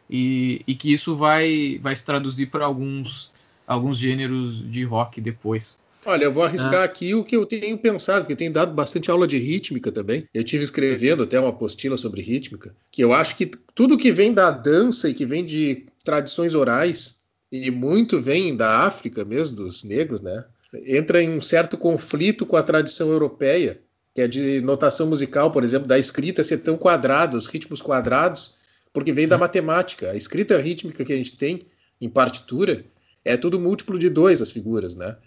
E, 0.10 0.62
e 0.66 0.76
que 0.76 0.92
isso 0.92 1.16
vai, 1.16 1.80
vai 1.82 1.96
se 1.96 2.06
traduzir 2.06 2.48
para 2.48 2.66
alguns, 2.66 3.32
alguns 3.68 3.98
gêneros 3.98 4.70
de 4.72 4.84
rock 4.84 5.20
depois. 5.20 5.78
Olha, 6.06 6.24
eu 6.24 6.32
vou 6.32 6.44
arriscar 6.44 6.82
ah. 6.82 6.84
aqui 6.86 7.14
o 7.14 7.26
que 7.26 7.36
eu 7.36 7.46
tenho 7.46 7.78
pensado, 7.78 8.22
porque 8.22 8.32
eu 8.32 8.38
tenho 8.38 8.54
dado 8.54 8.72
bastante 8.72 9.12
aula 9.12 9.28
de 9.28 9.38
rítmica 9.38 9.92
também. 9.92 10.24
Eu 10.34 10.42
tive 10.42 10.64
escrevendo 10.64 11.24
até 11.24 11.38
uma 11.38 11.50
apostila 11.50 11.98
sobre 11.98 12.22
rítmica, 12.22 12.74
que 12.90 13.04
eu 13.04 13.12
acho 13.12 13.36
que 13.36 13.52
tudo 13.76 13.98
que 13.98 14.10
vem 14.10 14.34
da 14.34 14.50
dança 14.50 15.10
e 15.10 15.14
que 15.14 15.26
vem 15.26 15.44
de 15.44 15.86
tradições 16.06 16.56
orais, 16.56 17.24
e 17.52 17.70
muito 17.70 18.22
vem 18.22 18.56
da 18.56 18.86
África 18.86 19.26
mesmo, 19.26 19.58
dos 19.58 19.84
negros, 19.84 20.22
né? 20.22 20.46
Entra 20.86 21.22
em 21.22 21.30
um 21.30 21.42
certo 21.42 21.78
conflito 21.78 22.46
com 22.46 22.58
a 22.58 22.64
tradição 22.64 23.10
europeia, 23.10 23.80
que 24.14 24.22
é 24.22 24.28
de 24.28 24.62
notação 24.62 25.08
musical, 25.08 25.52
por 25.52 25.64
exemplo, 25.64 25.88
da 25.88 25.98
escrita 25.98 26.44
ser 26.44 26.60
tão 26.60 26.78
quadrada, 26.78 27.38
os 27.38 27.48
ritmos 27.48 27.82
quadrados, 27.82 28.58
porque 28.92 29.14
vem 29.14 29.28
da 29.28 29.36
hum. 29.36 29.40
matemática. 29.40 30.12
A 30.12 30.16
escrita 30.16 30.58
rítmica 30.60 31.06
que 31.06 31.14
a 31.14 31.18
gente 31.18 31.38
tem 31.38 31.68
em 32.02 32.10
partitura 32.10 32.84
é 33.24 33.38
tudo 33.38 33.60
múltiplo 33.60 33.98
de 33.98 34.10
dois 34.10 34.42
as 34.42 34.52
figuras, 34.52 34.96
né? 34.96 35.18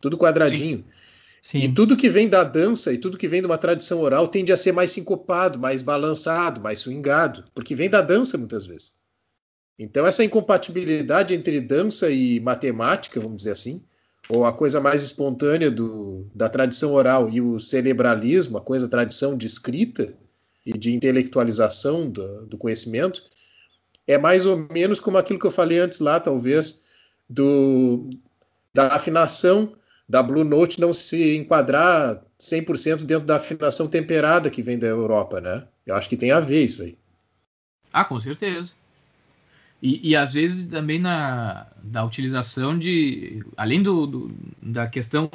tudo 0.00 0.16
quadradinho. 0.18 0.78
Sim. 0.78 0.84
Sim. 1.42 1.58
E 1.58 1.72
tudo 1.72 1.96
que 1.96 2.10
vem 2.10 2.28
da 2.28 2.44
dança 2.44 2.92
e 2.92 2.98
tudo 2.98 3.16
que 3.16 3.26
vem 3.26 3.40
de 3.40 3.46
uma 3.46 3.56
tradição 3.56 4.00
oral 4.00 4.28
tende 4.28 4.52
a 4.52 4.56
ser 4.56 4.72
mais 4.72 4.90
sincopado, 4.90 5.58
mais 5.58 5.82
balançado, 5.82 6.60
mais 6.60 6.80
swingado, 6.80 7.44
porque 7.54 7.74
vem 7.74 7.88
da 7.88 8.02
dança 8.02 8.36
muitas 8.36 8.66
vezes. 8.66 8.94
Então, 9.78 10.06
essa 10.06 10.22
incompatibilidade 10.22 11.32
entre 11.32 11.58
dança 11.58 12.10
e 12.10 12.38
matemática, 12.40 13.18
vamos 13.18 13.38
dizer 13.38 13.52
assim, 13.52 13.82
ou 14.30 14.46
a 14.46 14.52
coisa 14.52 14.80
mais 14.80 15.02
espontânea 15.02 15.70
do, 15.70 16.26
da 16.34 16.48
tradição 16.48 16.94
oral 16.94 17.28
e 17.28 17.40
o 17.40 17.58
cerebralismo, 17.58 18.58
a 18.58 18.60
coisa, 18.60 18.86
a 18.86 18.88
tradição 18.88 19.36
de 19.36 19.46
escrita 19.46 20.16
e 20.64 20.72
de 20.72 20.94
intelectualização 20.94 22.08
do, 22.08 22.46
do 22.46 22.56
conhecimento, 22.56 23.22
é 24.06 24.16
mais 24.16 24.46
ou 24.46 24.56
menos 24.56 25.00
como 25.00 25.18
aquilo 25.18 25.38
que 25.38 25.46
eu 25.46 25.50
falei 25.50 25.80
antes 25.80 25.98
lá, 25.98 26.20
talvez, 26.20 26.84
do, 27.28 28.08
da 28.72 28.88
afinação 28.88 29.74
da 30.08 30.22
Blue 30.22 30.44
Note 30.44 30.80
não 30.80 30.92
se 30.92 31.36
enquadrar 31.36 32.22
100% 32.38 33.04
dentro 33.04 33.26
da 33.26 33.36
afinação 33.36 33.88
temperada 33.88 34.50
que 34.50 34.62
vem 34.62 34.78
da 34.78 34.86
Europa, 34.86 35.40
né? 35.40 35.66
Eu 35.86 35.94
acho 35.94 36.08
que 36.08 36.16
tem 36.16 36.30
a 36.30 36.40
ver 36.40 36.64
isso 36.64 36.82
aí. 36.82 36.96
Ah, 37.92 38.04
com 38.04 38.20
certeza. 38.20 38.70
E, 39.82 40.10
e 40.10 40.16
às 40.16 40.34
vezes 40.34 40.66
também 40.66 40.98
na 40.98 41.66
da 41.82 42.04
utilização 42.04 42.78
de, 42.78 43.42
além 43.56 43.82
do, 43.82 44.06
do, 44.06 44.36
da 44.60 44.86
questão 44.86 45.30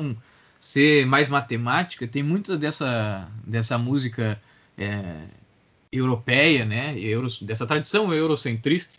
ser 0.59 1.05
mais 1.05 1.27
matemática, 1.27 2.07
tem 2.07 2.23
muita 2.23 2.57
dessa, 2.57 3.27
dessa 3.45 3.77
música 3.77 4.39
é, 4.77 5.23
europeia, 5.91 6.65
né, 6.65 6.97
Euro, 6.99 7.27
dessa 7.41 7.65
tradição 7.65 8.13
eurocentrista, 8.13 8.93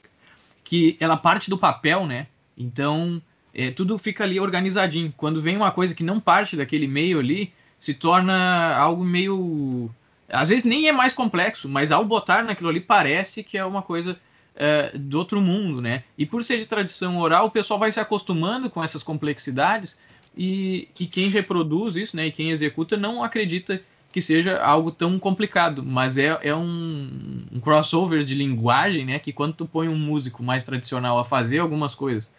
que 0.65 0.97
ela 1.01 1.17
parte 1.17 1.49
do 1.49 1.57
papel, 1.57 2.07
né? 2.07 2.27
Então 2.57 3.23
é, 3.55 3.71
tudo 3.71 3.97
fica 3.99 4.25
ali 4.25 4.39
organizadinho. 4.39 5.13
Quando 5.17 5.41
vem 5.41 5.57
uma 5.57 5.71
coisa 5.71 5.95
que 5.95 6.05
não 6.05 6.21
parte 6.21 6.57
daquele 6.57 6.87
meio 6.87 7.19
ali, 7.19 7.53
se 7.79 7.95
torna 7.95 8.77
algo 8.77 9.05
meio. 9.05 9.91
Às 10.29 10.49
vezes 10.49 10.65
nem 10.65 10.89
é 10.89 10.93
mais 10.93 11.15
complexo, 11.15 11.69
mas 11.69 11.93
ao 11.93 12.05
botar 12.05 12.45
naquilo 12.45 12.69
ali 12.69 12.81
parece 12.81 13.43
que 13.43 13.57
é 13.57 13.65
uma 13.65 13.81
coisa 13.81 14.19
é, 14.57 14.97
do 14.97 15.19
outro 15.19 15.40
mundo, 15.40 15.81
né? 15.81 16.03
E 16.16 16.25
por 16.25 16.42
ser 16.42 16.59
de 16.59 16.66
tradição 16.66 17.19
oral, 17.19 17.47
o 17.47 17.51
pessoal 17.51 17.79
vai 17.79 17.92
se 17.92 18.01
acostumando 18.01 18.71
com 18.71 18.83
essas 18.83 19.03
complexidades 19.03 19.99
e, 20.37 20.88
e 20.99 21.07
quem 21.07 21.29
reproduz 21.29 21.97
isso, 21.97 22.16
né? 22.16 22.27
E 22.27 22.31
quem 22.31 22.51
executa 22.51 22.97
não 22.97 23.23
acredita 23.23 23.81
que 24.11 24.23
seja 24.23 24.59
algo 24.59 24.90
tão 24.90 25.19
complicado, 25.19 25.85
mas 25.85 26.16
é, 26.16 26.38
é 26.42 26.55
um, 26.55 27.45
um 27.53 27.61
crossover 27.61 28.25
de 28.25 28.35
linguagem, 28.35 29.05
né? 29.05 29.19
Que 29.19 29.33
quando 29.33 29.53
tu 29.53 29.66
põe 29.66 29.88
um 29.88 29.97
músico 29.97 30.42
mais 30.42 30.64
tradicional 30.64 31.19
a 31.19 31.25
fazer 31.25 31.59
algumas 31.59 31.95
coisas 31.95 32.33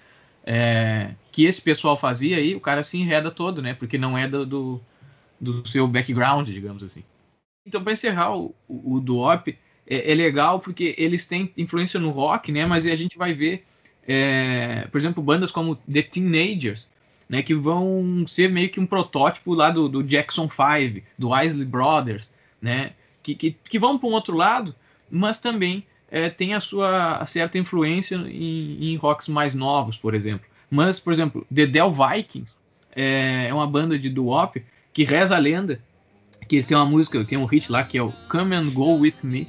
é, 0.43 1.11
que 1.31 1.45
esse 1.45 1.61
pessoal 1.61 1.95
fazia 1.97 2.37
aí, 2.37 2.55
o 2.55 2.59
cara 2.59 2.81
se 2.81 2.97
enreda 2.97 3.29
todo, 3.29 3.61
né? 3.61 3.73
Porque 3.73 3.97
não 3.97 4.17
é 4.17 4.27
do, 4.27 4.45
do, 4.45 4.81
do 5.39 5.67
seu 5.67 5.87
background, 5.87 6.49
digamos 6.49 6.81
assim. 6.81 7.03
Então, 7.65 7.83
para 7.83 7.93
encerrar 7.93 8.35
o, 8.35 8.55
o, 8.67 8.95
o 8.95 9.01
é, 9.87 10.11
é, 10.11 10.15
legal 10.15 10.59
porque 10.59 10.93
eles 10.97 11.25
têm 11.25 11.51
influência 11.57 11.99
no 11.99 12.11
rock, 12.11 12.51
né? 12.51 12.65
Mas 12.65 12.85
a 12.85 12.95
gente 12.95 13.17
vai 13.17 13.33
ver, 13.33 13.63
é, 14.07 14.87
por 14.91 14.97
exemplo, 14.97 15.23
bandas 15.23 15.49
como 15.49 15.75
The 15.91 16.01
Teenagers, 16.01 16.89
né? 17.29 17.41
Que 17.41 17.55
vão 17.55 18.25
ser 18.27 18.49
meio 18.49 18.69
que 18.69 18.79
um 18.79 18.85
protótipo 18.85 19.53
lá 19.53 19.71
do, 19.71 19.87
do 19.87 20.03
Jackson 20.03 20.49
5, 20.49 21.05
do 21.17 21.35
Isley 21.35 21.65
Brothers, 21.65 22.33
né? 22.61 22.91
Que, 23.23 23.33
que, 23.33 23.55
que 23.69 23.79
vão 23.79 23.97
para 23.97 24.09
um 24.09 24.13
outro 24.13 24.35
lado, 24.35 24.75
mas 25.09 25.39
também 25.39 25.85
é, 26.09 26.29
tem 26.29 26.53
a 26.53 26.59
sua 26.59 27.25
certa 27.25 27.57
influência 27.57 28.15
em, 28.15 28.91
em 28.91 28.95
rocks 28.95 29.27
mais 29.27 29.55
novos, 29.55 29.97
por 29.97 30.13
exemplo. 30.13 30.45
Mas, 30.69 30.99
por 30.99 31.13
exemplo, 31.13 31.45
The 31.53 31.65
Del 31.65 31.91
Vikings 31.93 32.59
é, 32.95 33.47
é 33.47 33.53
uma 33.53 33.67
banda 33.67 33.97
de 33.97 34.09
doo-wop 34.09 34.63
que 34.93 35.03
reza 35.03 35.35
a 35.35 35.39
lenda 35.39 35.81
que 36.47 36.55
eles 36.55 36.65
têm 36.65 36.77
uma 36.77 36.85
música, 36.85 37.23
tem 37.25 37.37
um 37.37 37.45
hit 37.45 37.71
lá 37.71 37.83
que 37.83 37.97
é 37.97 38.01
o 38.01 38.11
Come 38.29 38.55
and 38.55 38.69
Go 38.71 38.95
With 38.95 39.15
Me, 39.23 39.47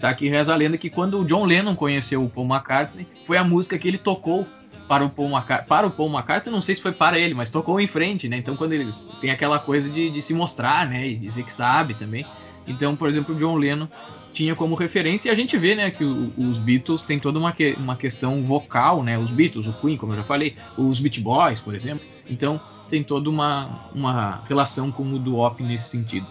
tá? 0.00 0.12
Que 0.14 0.28
reza 0.28 0.52
a 0.52 0.56
lenda 0.56 0.78
que 0.78 0.88
quando 0.88 1.20
o 1.20 1.24
John 1.24 1.44
Lennon 1.44 1.74
conheceu 1.74 2.22
o 2.22 2.28
Paul 2.28 2.46
McCartney, 2.46 3.06
foi 3.26 3.36
a 3.36 3.44
música 3.44 3.78
que 3.78 3.86
ele 3.86 3.98
tocou 3.98 4.46
para 4.88 5.04
o 5.04 5.10
Paul 5.10 5.28
McCartney, 5.28 5.68
para 5.68 5.86
o 5.86 5.90
Paul 5.90 6.10
McCartney, 6.10 6.52
não 6.52 6.60
sei 6.60 6.74
se 6.74 6.82
foi 6.82 6.92
para 6.92 7.18
ele, 7.18 7.34
mas 7.34 7.50
tocou 7.50 7.80
em 7.80 7.86
frente, 7.86 8.28
né? 8.28 8.36
Então 8.36 8.56
quando 8.56 8.72
eles 8.72 9.06
tem 9.20 9.30
aquela 9.30 9.58
coisa 9.58 9.88
de, 9.88 10.10
de 10.10 10.22
se 10.22 10.34
mostrar, 10.34 10.88
né? 10.88 11.06
E 11.06 11.16
dizer 11.16 11.44
que 11.44 11.52
sabe 11.52 11.94
também. 11.94 12.26
Então, 12.66 12.96
por 12.96 13.08
exemplo, 13.08 13.34
o 13.34 13.38
John 13.38 13.56
Lennon 13.56 13.88
tinha 14.32 14.54
como 14.54 14.74
referência 14.74 15.28
e 15.28 15.32
a 15.32 15.34
gente 15.34 15.56
vê, 15.58 15.74
né, 15.74 15.90
que 15.90 16.04
o, 16.04 16.32
os 16.38 16.58
Beatles 16.58 17.02
tem 17.02 17.18
toda 17.18 17.38
uma, 17.38 17.52
que, 17.52 17.74
uma 17.78 17.96
questão 17.96 18.42
vocal, 18.42 19.02
né, 19.02 19.18
os 19.18 19.30
Beatles, 19.30 19.66
o 19.66 19.72
Queen, 19.72 19.96
como 19.96 20.12
eu 20.12 20.18
já 20.18 20.22
falei, 20.22 20.54
os 20.76 21.00
Beach 21.00 21.20
Boys, 21.20 21.60
por 21.60 21.74
exemplo, 21.74 22.04
então 22.28 22.60
tem 22.88 23.02
toda 23.02 23.28
uma, 23.28 23.88
uma 23.94 24.42
relação 24.48 24.90
com 24.90 25.02
o 25.02 25.18
doo-wop 25.18 25.62
nesse 25.62 25.88
sentido. 25.88 26.26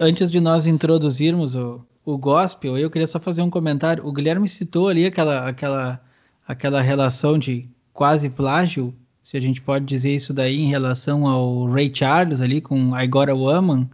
Antes 0.00 0.30
de 0.30 0.40
nós 0.40 0.66
introduzirmos 0.66 1.54
o, 1.54 1.80
o 2.04 2.18
gospel, 2.18 2.76
eu 2.76 2.90
queria 2.90 3.06
só 3.06 3.20
fazer 3.20 3.42
um 3.42 3.50
comentário. 3.50 4.06
O 4.06 4.12
Guilherme 4.12 4.48
citou 4.48 4.88
ali 4.88 5.06
aquela, 5.06 5.48
aquela, 5.48 6.00
aquela 6.46 6.80
relação 6.80 7.38
de 7.38 7.68
quase 7.92 8.28
plágio 8.28 8.92
se 9.22 9.36
a 9.36 9.40
gente 9.40 9.62
pode 9.62 9.84
dizer 9.84 10.14
isso 10.14 10.32
daí 10.34 10.60
em 10.60 10.66
relação 10.66 11.26
ao 11.26 11.66
Ray 11.66 11.90
Charles 11.94 12.40
ali 12.40 12.60
com 12.60 12.98
I 12.98 13.06
Got 13.06 13.30
a 13.30 13.34
Woman 13.34 13.88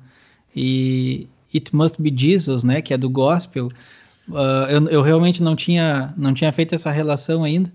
e 0.57 1.29
It 1.55 1.75
Must 1.75 2.01
Be 2.01 2.13
Jesus, 2.17 2.65
né, 2.65 2.81
que 2.81 2.95
é 2.95 2.97
do 2.97 3.11
gospel. 3.11 3.69
Uh, 4.29 4.67
eu, 4.71 4.89
eu 4.89 5.03
realmente 5.03 5.43
não 5.43 5.55
tinha, 5.55 6.15
não 6.17 6.33
tinha 6.33 6.51
feito 6.53 6.75
essa 6.75 6.91
relação 6.91 7.45
ainda, 7.45 7.71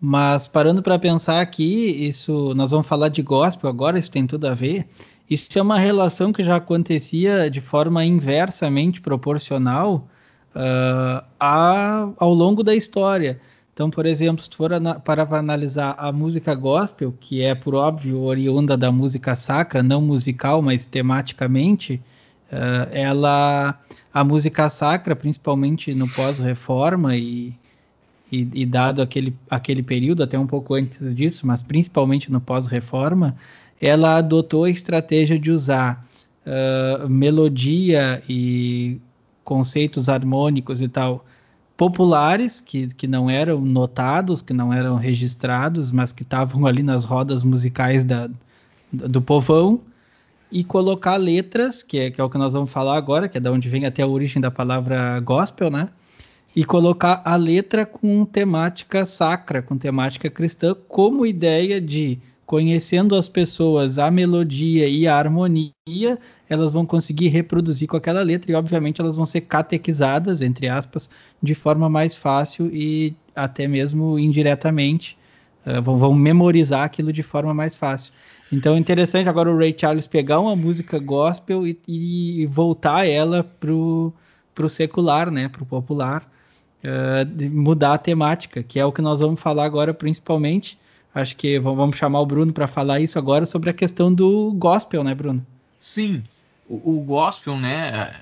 mas 0.00 0.48
parando 0.48 0.82
para 0.82 0.98
pensar 0.98 1.40
aqui, 1.42 2.08
isso 2.08 2.54
nós 2.54 2.70
vamos 2.70 2.86
falar 2.86 3.08
de 3.08 3.20
gospel 3.20 3.68
agora, 3.68 3.98
isso 3.98 4.10
tem 4.10 4.26
tudo 4.26 4.46
a 4.46 4.54
ver. 4.54 4.88
Isso 5.28 5.58
é 5.58 5.62
uma 5.62 5.78
relação 5.78 6.32
que 6.32 6.42
já 6.42 6.56
acontecia 6.56 7.50
de 7.50 7.60
forma 7.60 8.04
inversamente 8.04 9.00
proporcional 9.00 10.08
uh, 10.56 11.24
a, 11.38 12.08
ao 12.18 12.32
longo 12.32 12.64
da 12.64 12.74
história. 12.74 13.38
Então, 13.72 13.90
por 13.90 14.06
exemplo, 14.06 14.42
se 14.42 14.50
tu 14.50 14.56
for 14.56 14.70
para 15.04 15.22
analisar 15.38 15.94
a 15.98 16.10
música 16.10 16.54
gospel, 16.54 17.14
que 17.20 17.42
é, 17.42 17.54
por 17.54 17.74
óbvio, 17.74 18.20
oriunda 18.22 18.76
da 18.76 18.90
música 18.90 19.36
sacra, 19.36 19.82
não 19.82 20.02
musical, 20.02 20.60
mas 20.60 20.84
tematicamente, 20.86 22.02
uh, 22.50 22.88
ela, 22.90 23.78
a 24.12 24.24
música 24.24 24.68
sacra, 24.68 25.14
principalmente 25.14 25.94
no 25.94 26.08
pós-reforma 26.08 27.16
e, 27.16 27.54
e, 28.30 28.48
e, 28.54 28.66
dado 28.66 29.02
aquele, 29.02 29.34
aquele 29.48 29.82
período, 29.82 30.22
até 30.22 30.38
um 30.38 30.46
pouco 30.46 30.74
antes 30.74 31.14
disso, 31.14 31.46
mas 31.46 31.62
principalmente 31.62 32.30
no 32.30 32.40
pós-reforma, 32.40 33.36
ela 33.80 34.16
adotou 34.16 34.64
a 34.64 34.70
estratégia 34.70 35.38
de 35.38 35.50
usar 35.50 36.06
uh, 36.46 37.08
melodia 37.08 38.22
e 38.28 39.00
conceitos 39.42 40.08
harmônicos 40.08 40.80
e 40.80 40.88
tal 40.88 41.24
populares, 41.76 42.60
que, 42.60 42.88
que 42.94 43.06
não 43.06 43.30
eram 43.30 43.58
notados, 43.62 44.42
que 44.42 44.52
não 44.52 44.70
eram 44.70 44.96
registrados, 44.96 45.90
mas 45.90 46.12
que 46.12 46.22
estavam 46.22 46.66
ali 46.66 46.82
nas 46.82 47.06
rodas 47.06 47.42
musicais 47.42 48.04
da, 48.04 48.28
do 48.92 49.22
povão, 49.22 49.80
e 50.52 50.62
colocar 50.62 51.16
letras, 51.16 51.82
que 51.82 51.98
é, 51.98 52.10
que 52.10 52.20
é 52.20 52.24
o 52.24 52.28
que 52.28 52.36
nós 52.36 52.52
vamos 52.52 52.70
falar 52.70 52.96
agora, 52.96 53.28
que 53.28 53.38
é 53.38 53.40
da 53.40 53.50
onde 53.50 53.68
vem 53.68 53.86
até 53.86 54.02
a 54.02 54.06
origem 54.06 54.42
da 54.42 54.50
palavra 54.50 55.20
gospel, 55.20 55.70
né? 55.70 55.88
E 56.54 56.64
colocar 56.64 57.22
a 57.24 57.36
letra 57.36 57.86
com 57.86 58.24
temática 58.24 59.06
sacra, 59.06 59.62
com 59.62 59.78
temática 59.78 60.28
cristã, 60.28 60.74
como 60.88 61.24
ideia 61.24 61.80
de 61.80 62.18
conhecendo 62.50 63.14
as 63.14 63.28
pessoas 63.28 63.96
a 63.96 64.10
melodia 64.10 64.88
e 64.88 65.06
a 65.06 65.14
harmonia, 65.16 66.18
elas 66.48 66.72
vão 66.72 66.84
conseguir 66.84 67.28
reproduzir 67.28 67.86
com 67.86 67.96
aquela 67.96 68.22
letra 68.22 68.50
e, 68.50 68.54
obviamente, 68.56 69.00
elas 69.00 69.16
vão 69.16 69.24
ser 69.24 69.42
catequizadas, 69.42 70.42
entre 70.42 70.68
aspas, 70.68 71.08
de 71.40 71.54
forma 71.54 71.88
mais 71.88 72.16
fácil 72.16 72.68
e 72.72 73.14
até 73.36 73.68
mesmo 73.68 74.18
indiretamente. 74.18 75.16
Uh, 75.64 75.80
vão, 75.80 75.96
vão, 75.96 76.14
memorizar 76.14 76.82
aquilo 76.82 77.12
de 77.12 77.22
forma 77.22 77.54
mais 77.54 77.76
fácil. 77.76 78.12
Então 78.52 78.74
é 78.74 78.78
interessante 78.78 79.28
agora 79.28 79.48
o 79.48 79.56
Ray 79.56 79.76
Charles 79.78 80.08
pegar 80.08 80.40
uma 80.40 80.56
música 80.56 80.98
gospel 80.98 81.66
e, 81.66 81.78
e 81.86 82.46
voltar 82.46 83.06
ela 83.06 83.44
pro, 83.44 84.12
pro 84.54 84.68
secular, 84.68 85.30
né, 85.30 85.48
pro 85.48 85.64
popular, 85.64 86.29
uh, 86.84 87.50
mudar 87.50 87.94
a 87.94 87.98
temática, 87.98 88.62
que 88.62 88.78
é 88.78 88.84
o 88.84 88.92
que 88.92 89.02
nós 89.02 89.20
vamos 89.20 89.40
falar 89.40 89.64
agora 89.64 89.94
principalmente, 89.94 90.78
Acho 91.14 91.34
que 91.34 91.58
vamos 91.58 91.96
chamar 91.96 92.20
o 92.20 92.26
Bruno 92.26 92.52
para 92.52 92.68
falar 92.68 93.00
isso 93.00 93.18
agora 93.18 93.44
sobre 93.44 93.68
a 93.70 93.74
questão 93.74 94.12
do 94.12 94.52
gospel, 94.52 95.02
né, 95.02 95.14
Bruno? 95.14 95.44
Sim, 95.78 96.22
o, 96.68 96.98
o, 96.98 97.00
gospel, 97.02 97.56
né? 97.56 98.14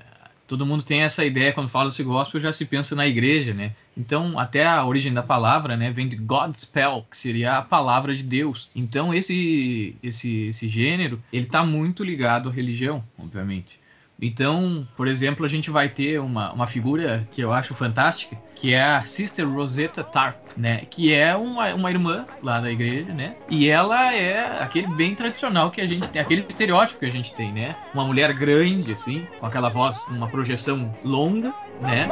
Todo 0.46 0.64
mundo 0.64 0.82
tem 0.82 1.02
essa 1.02 1.22
ideia 1.22 1.52
quando 1.52 1.68
fala 1.68 1.90
desse 1.90 2.02
gospel 2.02 2.40
já 2.40 2.50
se 2.50 2.64
pensa 2.64 2.96
na 2.96 3.06
igreja, 3.06 3.52
né? 3.52 3.72
Então 3.94 4.38
até 4.38 4.66
a 4.66 4.82
origem 4.86 5.12
da 5.12 5.22
palavra, 5.22 5.76
né, 5.76 5.90
vem 5.90 6.08
de 6.08 6.16
Godspell, 6.16 7.04
que 7.10 7.18
seria 7.18 7.58
a 7.58 7.62
palavra 7.62 8.16
de 8.16 8.22
Deus. 8.22 8.70
Então 8.74 9.12
esse 9.12 9.94
esse 10.02 10.46
esse 10.46 10.66
gênero 10.66 11.22
ele 11.30 11.44
está 11.44 11.66
muito 11.66 12.02
ligado 12.02 12.48
à 12.48 12.52
religião, 12.52 13.04
obviamente. 13.18 13.78
Então, 14.20 14.86
por 14.96 15.06
exemplo, 15.06 15.46
a 15.46 15.48
gente 15.48 15.70
vai 15.70 15.88
ter 15.88 16.18
uma, 16.20 16.52
uma 16.52 16.66
figura 16.66 17.26
que 17.30 17.40
eu 17.40 17.52
acho 17.52 17.72
fantástica, 17.72 18.36
que 18.56 18.74
é 18.74 18.82
a 18.82 19.00
Sister 19.02 19.48
Rosetta 19.48 20.02
Tarp, 20.02 20.36
né? 20.56 20.82
Que 20.90 21.12
é 21.12 21.36
uma, 21.36 21.72
uma 21.72 21.88
irmã 21.88 22.26
lá 22.42 22.60
da 22.60 22.68
igreja, 22.68 23.14
né? 23.14 23.36
E 23.48 23.68
ela 23.68 24.12
é 24.12 24.60
aquele 24.60 24.88
bem 24.88 25.14
tradicional 25.14 25.70
que 25.70 25.80
a 25.80 25.86
gente 25.86 26.08
tem, 26.08 26.20
aquele 26.20 26.44
estereótipo 26.48 26.98
que 26.98 27.06
a 27.06 27.10
gente 27.10 27.32
tem, 27.32 27.52
né? 27.52 27.76
Uma 27.94 28.04
mulher 28.04 28.32
grande, 28.32 28.92
assim, 28.92 29.24
com 29.38 29.46
aquela 29.46 29.68
voz, 29.68 30.04
uma 30.08 30.26
projeção 30.26 30.92
longa, 31.04 31.54
né? 31.80 32.08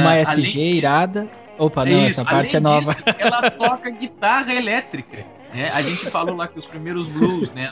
Uma 0.00 0.18
SG 0.18 0.60
além... 0.60 0.76
irada. 0.76 1.41
Opa, 1.58 1.84
não, 1.84 1.92
Isso. 1.92 2.20
essa 2.20 2.24
parte 2.24 2.56
Além 2.56 2.56
é 2.56 2.60
nova. 2.60 2.92
Disso, 2.94 3.04
ela 3.18 3.50
toca 3.50 3.90
guitarra 3.90 4.54
elétrica. 4.54 5.26
Né? 5.52 5.70
A 5.72 5.82
gente 5.82 6.10
falou 6.10 6.36
lá 6.36 6.48
que 6.48 6.58
os 6.58 6.66
primeiros 6.66 7.08
blues, 7.08 7.50
né? 7.52 7.70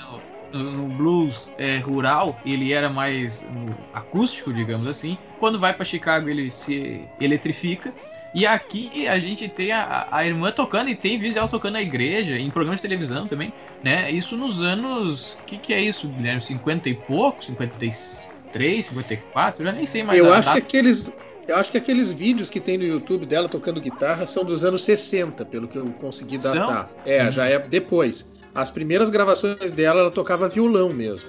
no, 0.53 0.71
no 0.73 0.89
blues 0.89 1.53
é, 1.59 1.79
rural 1.79 2.39
ele 2.45 2.73
era 2.73 2.89
mais 2.89 3.45
acústico, 3.93 4.53
digamos 4.53 4.87
assim. 4.87 5.17
Quando 5.39 5.59
vai 5.59 5.73
para 5.73 5.85
Chicago 5.85 6.29
ele 6.29 6.51
se 6.51 7.05
eletrifica. 7.21 7.93
E 8.33 8.47
aqui 8.47 9.09
a 9.09 9.19
gente 9.19 9.49
tem 9.49 9.73
a, 9.73 10.07
a 10.11 10.25
irmã 10.25 10.53
tocando 10.53 10.89
e 10.89 10.95
tem 10.95 11.19
vídeo 11.19 11.35
dela 11.35 11.49
tocando 11.49 11.73
na 11.73 11.83
igreja, 11.83 12.39
em 12.39 12.49
programas 12.49 12.81
de 12.81 12.83
televisão 12.83 13.27
também, 13.27 13.53
né? 13.83 14.09
Isso 14.11 14.37
nos 14.37 14.63
anos. 14.63 15.33
O 15.33 15.45
que, 15.47 15.59
que 15.59 15.75
é 15.75 15.81
isso, 15.81 16.07
Guilherme? 16.07 16.41
50 16.41 16.89
e 16.89 16.95
pouco? 16.95 17.45
53, 17.45 18.87
54? 18.87 19.63
Eu 19.63 19.67
já 19.67 19.73
nem 19.73 19.85
sei 19.85 20.05
mais. 20.05 20.17
Eu 20.17 20.33
acho 20.33 20.49
data. 20.49 20.61
que 20.61 20.67
aqueles. 20.67 21.19
Eu 21.51 21.57
acho 21.57 21.73
que 21.73 21.79
aqueles 21.79 22.13
vídeos 22.13 22.49
que 22.49 22.61
tem 22.61 22.79
no 22.79 22.85
YouTube 22.85 23.27
dela 23.27 23.49
tocando 23.49 23.81
guitarra 23.81 24.25
são 24.25 24.45
dos 24.45 24.65
anos 24.65 24.85
60, 24.85 25.45
pelo 25.47 25.67
que 25.67 25.77
eu 25.77 25.91
consegui 25.95 26.39
datar. 26.39 26.83
São? 26.83 26.89
É, 27.05 27.33
já 27.33 27.45
é 27.45 27.59
depois. 27.59 28.37
As 28.55 28.71
primeiras 28.71 29.11
gravações 29.11 29.73
dela, 29.73 29.99
ela 29.99 30.11
tocava 30.13 30.49
violão 30.49 30.93
mesmo. 30.93 31.29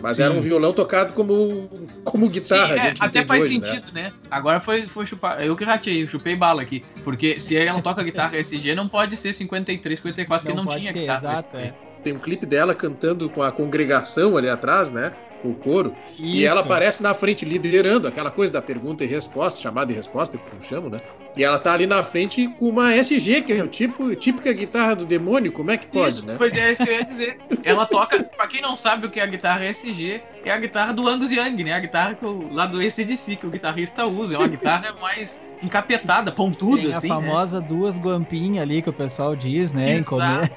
Mas 0.00 0.18
Sim. 0.18 0.22
era 0.22 0.32
um 0.32 0.40
violão 0.40 0.72
tocado 0.72 1.12
como, 1.12 1.68
como 2.04 2.28
guitarra. 2.28 2.80
Sim, 2.80 2.86
é, 2.86 2.94
até 3.00 3.26
faz 3.26 3.44
hoje, 3.46 3.58
né? 3.58 3.66
sentido, 3.66 3.92
né? 3.92 4.02
né? 4.02 4.12
Agora 4.30 4.60
foi, 4.60 4.86
foi 4.86 5.04
chupar. 5.04 5.44
Eu 5.44 5.56
que 5.56 5.64
ratei, 5.64 6.06
chupei 6.06 6.36
bala 6.36 6.62
aqui. 6.62 6.84
Porque 7.02 7.40
se 7.40 7.56
ela 7.56 7.82
toca 7.82 8.00
guitarra 8.04 8.38
SG, 8.38 8.76
não 8.76 8.88
pode 8.88 9.16
ser 9.16 9.32
53, 9.32 9.98
54, 9.98 10.44
porque 10.44 10.56
não, 10.56 10.64
não 10.64 10.78
tinha 10.78 10.92
ser, 10.92 11.00
guitarra. 11.00 11.18
Exato, 11.18 11.56
é. 11.56 11.74
Tem 12.00 12.12
um 12.12 12.18
clipe 12.20 12.46
dela 12.46 12.76
cantando 12.76 13.28
com 13.28 13.42
a 13.42 13.50
congregação 13.50 14.36
ali 14.36 14.48
atrás, 14.48 14.92
né? 14.92 15.12
Com 15.42 15.50
o 15.50 15.54
coro, 15.54 15.94
Isso. 16.12 16.24
e 16.24 16.44
ela 16.46 16.60
aparece 16.60 17.02
na 17.02 17.12
frente 17.12 17.44
liderando 17.44 18.06
aquela 18.06 18.30
coisa 18.30 18.52
da 18.52 18.62
pergunta 18.62 19.04
e 19.04 19.06
resposta, 19.06 19.60
chamada 19.60 19.92
e 19.92 19.94
resposta, 19.94 20.38
como 20.38 20.62
chamo, 20.62 20.88
né? 20.88 20.98
E 21.36 21.42
ela 21.42 21.58
tá 21.58 21.72
ali 21.72 21.86
na 21.86 22.02
frente 22.02 22.46
com 22.58 22.68
uma 22.68 22.94
SG, 22.94 23.42
que 23.42 23.52
é 23.52 23.62
o 23.62 23.68
tipo, 23.68 24.14
típica 24.14 24.52
guitarra 24.52 24.94
do 24.96 25.04
demônio, 25.04 25.50
como 25.50 25.70
é 25.70 25.76
que 25.76 25.86
pode, 25.86 26.16
isso, 26.16 26.26
né? 26.26 26.36
Pois 26.38 26.54
é, 26.54 26.68
é 26.68 26.72
isso 26.72 26.84
que 26.84 26.90
eu 26.90 26.94
ia 26.94 27.04
dizer. 27.04 27.38
Ela 27.64 27.84
toca, 27.86 28.22
pra 28.22 28.46
quem 28.46 28.62
não 28.62 28.76
sabe 28.76 29.06
o 29.06 29.10
que 29.10 29.18
é 29.18 29.22
a 29.22 29.26
guitarra 29.26 29.64
SG, 29.66 30.22
é 30.48 30.52
a 30.52 30.58
guitarra 30.58 30.92
do 30.92 31.08
Angus 31.08 31.30
Young, 31.30 31.64
né? 31.64 31.72
A 31.72 31.80
guitarra 31.80 32.14
que 32.14 32.24
o, 32.24 32.52
lá 32.52 32.66
do 32.66 32.78
ACDC, 32.78 33.36
que 33.36 33.46
o 33.46 33.50
guitarrista 33.50 34.04
usa. 34.04 34.34
É 34.34 34.38
uma 34.38 34.48
guitarra 34.48 34.92
mais 35.00 35.40
encapetada, 35.62 36.32
pontuda, 36.32 36.82
Tem 36.82 36.92
assim. 36.92 37.10
a 37.10 37.20
né? 37.20 37.26
famosa 37.26 37.60
né? 37.60 37.66
duas 37.68 37.98
guampinhhas 37.98 38.62
ali 38.62 38.82
que 38.82 38.90
o 38.90 38.92
pessoal 38.92 39.36
diz, 39.36 39.72
né? 39.72 39.92
Exato. 39.92 40.50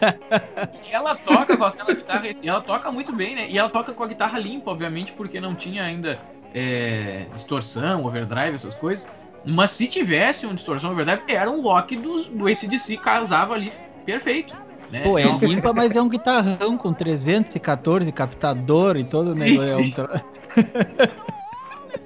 e 0.87 0.91
ela 0.91 1.15
toca 1.15 1.55
com 1.55 1.63
aquela 1.63 1.93
guitarra, 1.93 2.27
e 2.27 2.49
ela 2.49 2.61
toca 2.61 2.91
muito 2.91 3.13
bem, 3.13 3.35
né? 3.35 3.47
E 3.49 3.57
ela 3.57 3.69
toca 3.69 3.93
com 3.93 4.03
a 4.03 4.07
guitarra 4.07 4.39
limpa, 4.39 4.71
obviamente, 4.71 5.13
porque 5.13 5.39
não 5.39 5.53
tinha 5.53 5.83
ainda 5.83 6.19
é, 6.53 7.27
distorção, 7.33 8.03
overdrive, 8.03 8.55
essas 8.55 8.73
coisas. 8.73 9.07
Mas 9.45 9.71
se 9.71 9.87
tivesse 9.87 10.45
uma 10.45 10.55
distorção 10.55 10.91
overdrive, 10.91 11.21
era 11.27 11.51
um 11.51 11.61
rock 11.61 11.95
do, 11.95 12.23
do 12.25 12.47
ACDC, 12.47 12.97
casava 12.97 13.53
ali 13.53 13.71
perfeito. 14.05 14.55
Né? 14.91 15.01
Pô, 15.01 15.17
é 15.17 15.23
limpa, 15.23 15.73
mas 15.73 15.95
é 15.95 16.01
um 16.01 16.09
guitarrão 16.09 16.77
com 16.77 16.93
314 16.93 18.11
captador 18.11 18.97
e 18.97 19.03
todo 19.03 19.31
o 19.31 19.35
negócio. 19.35 19.77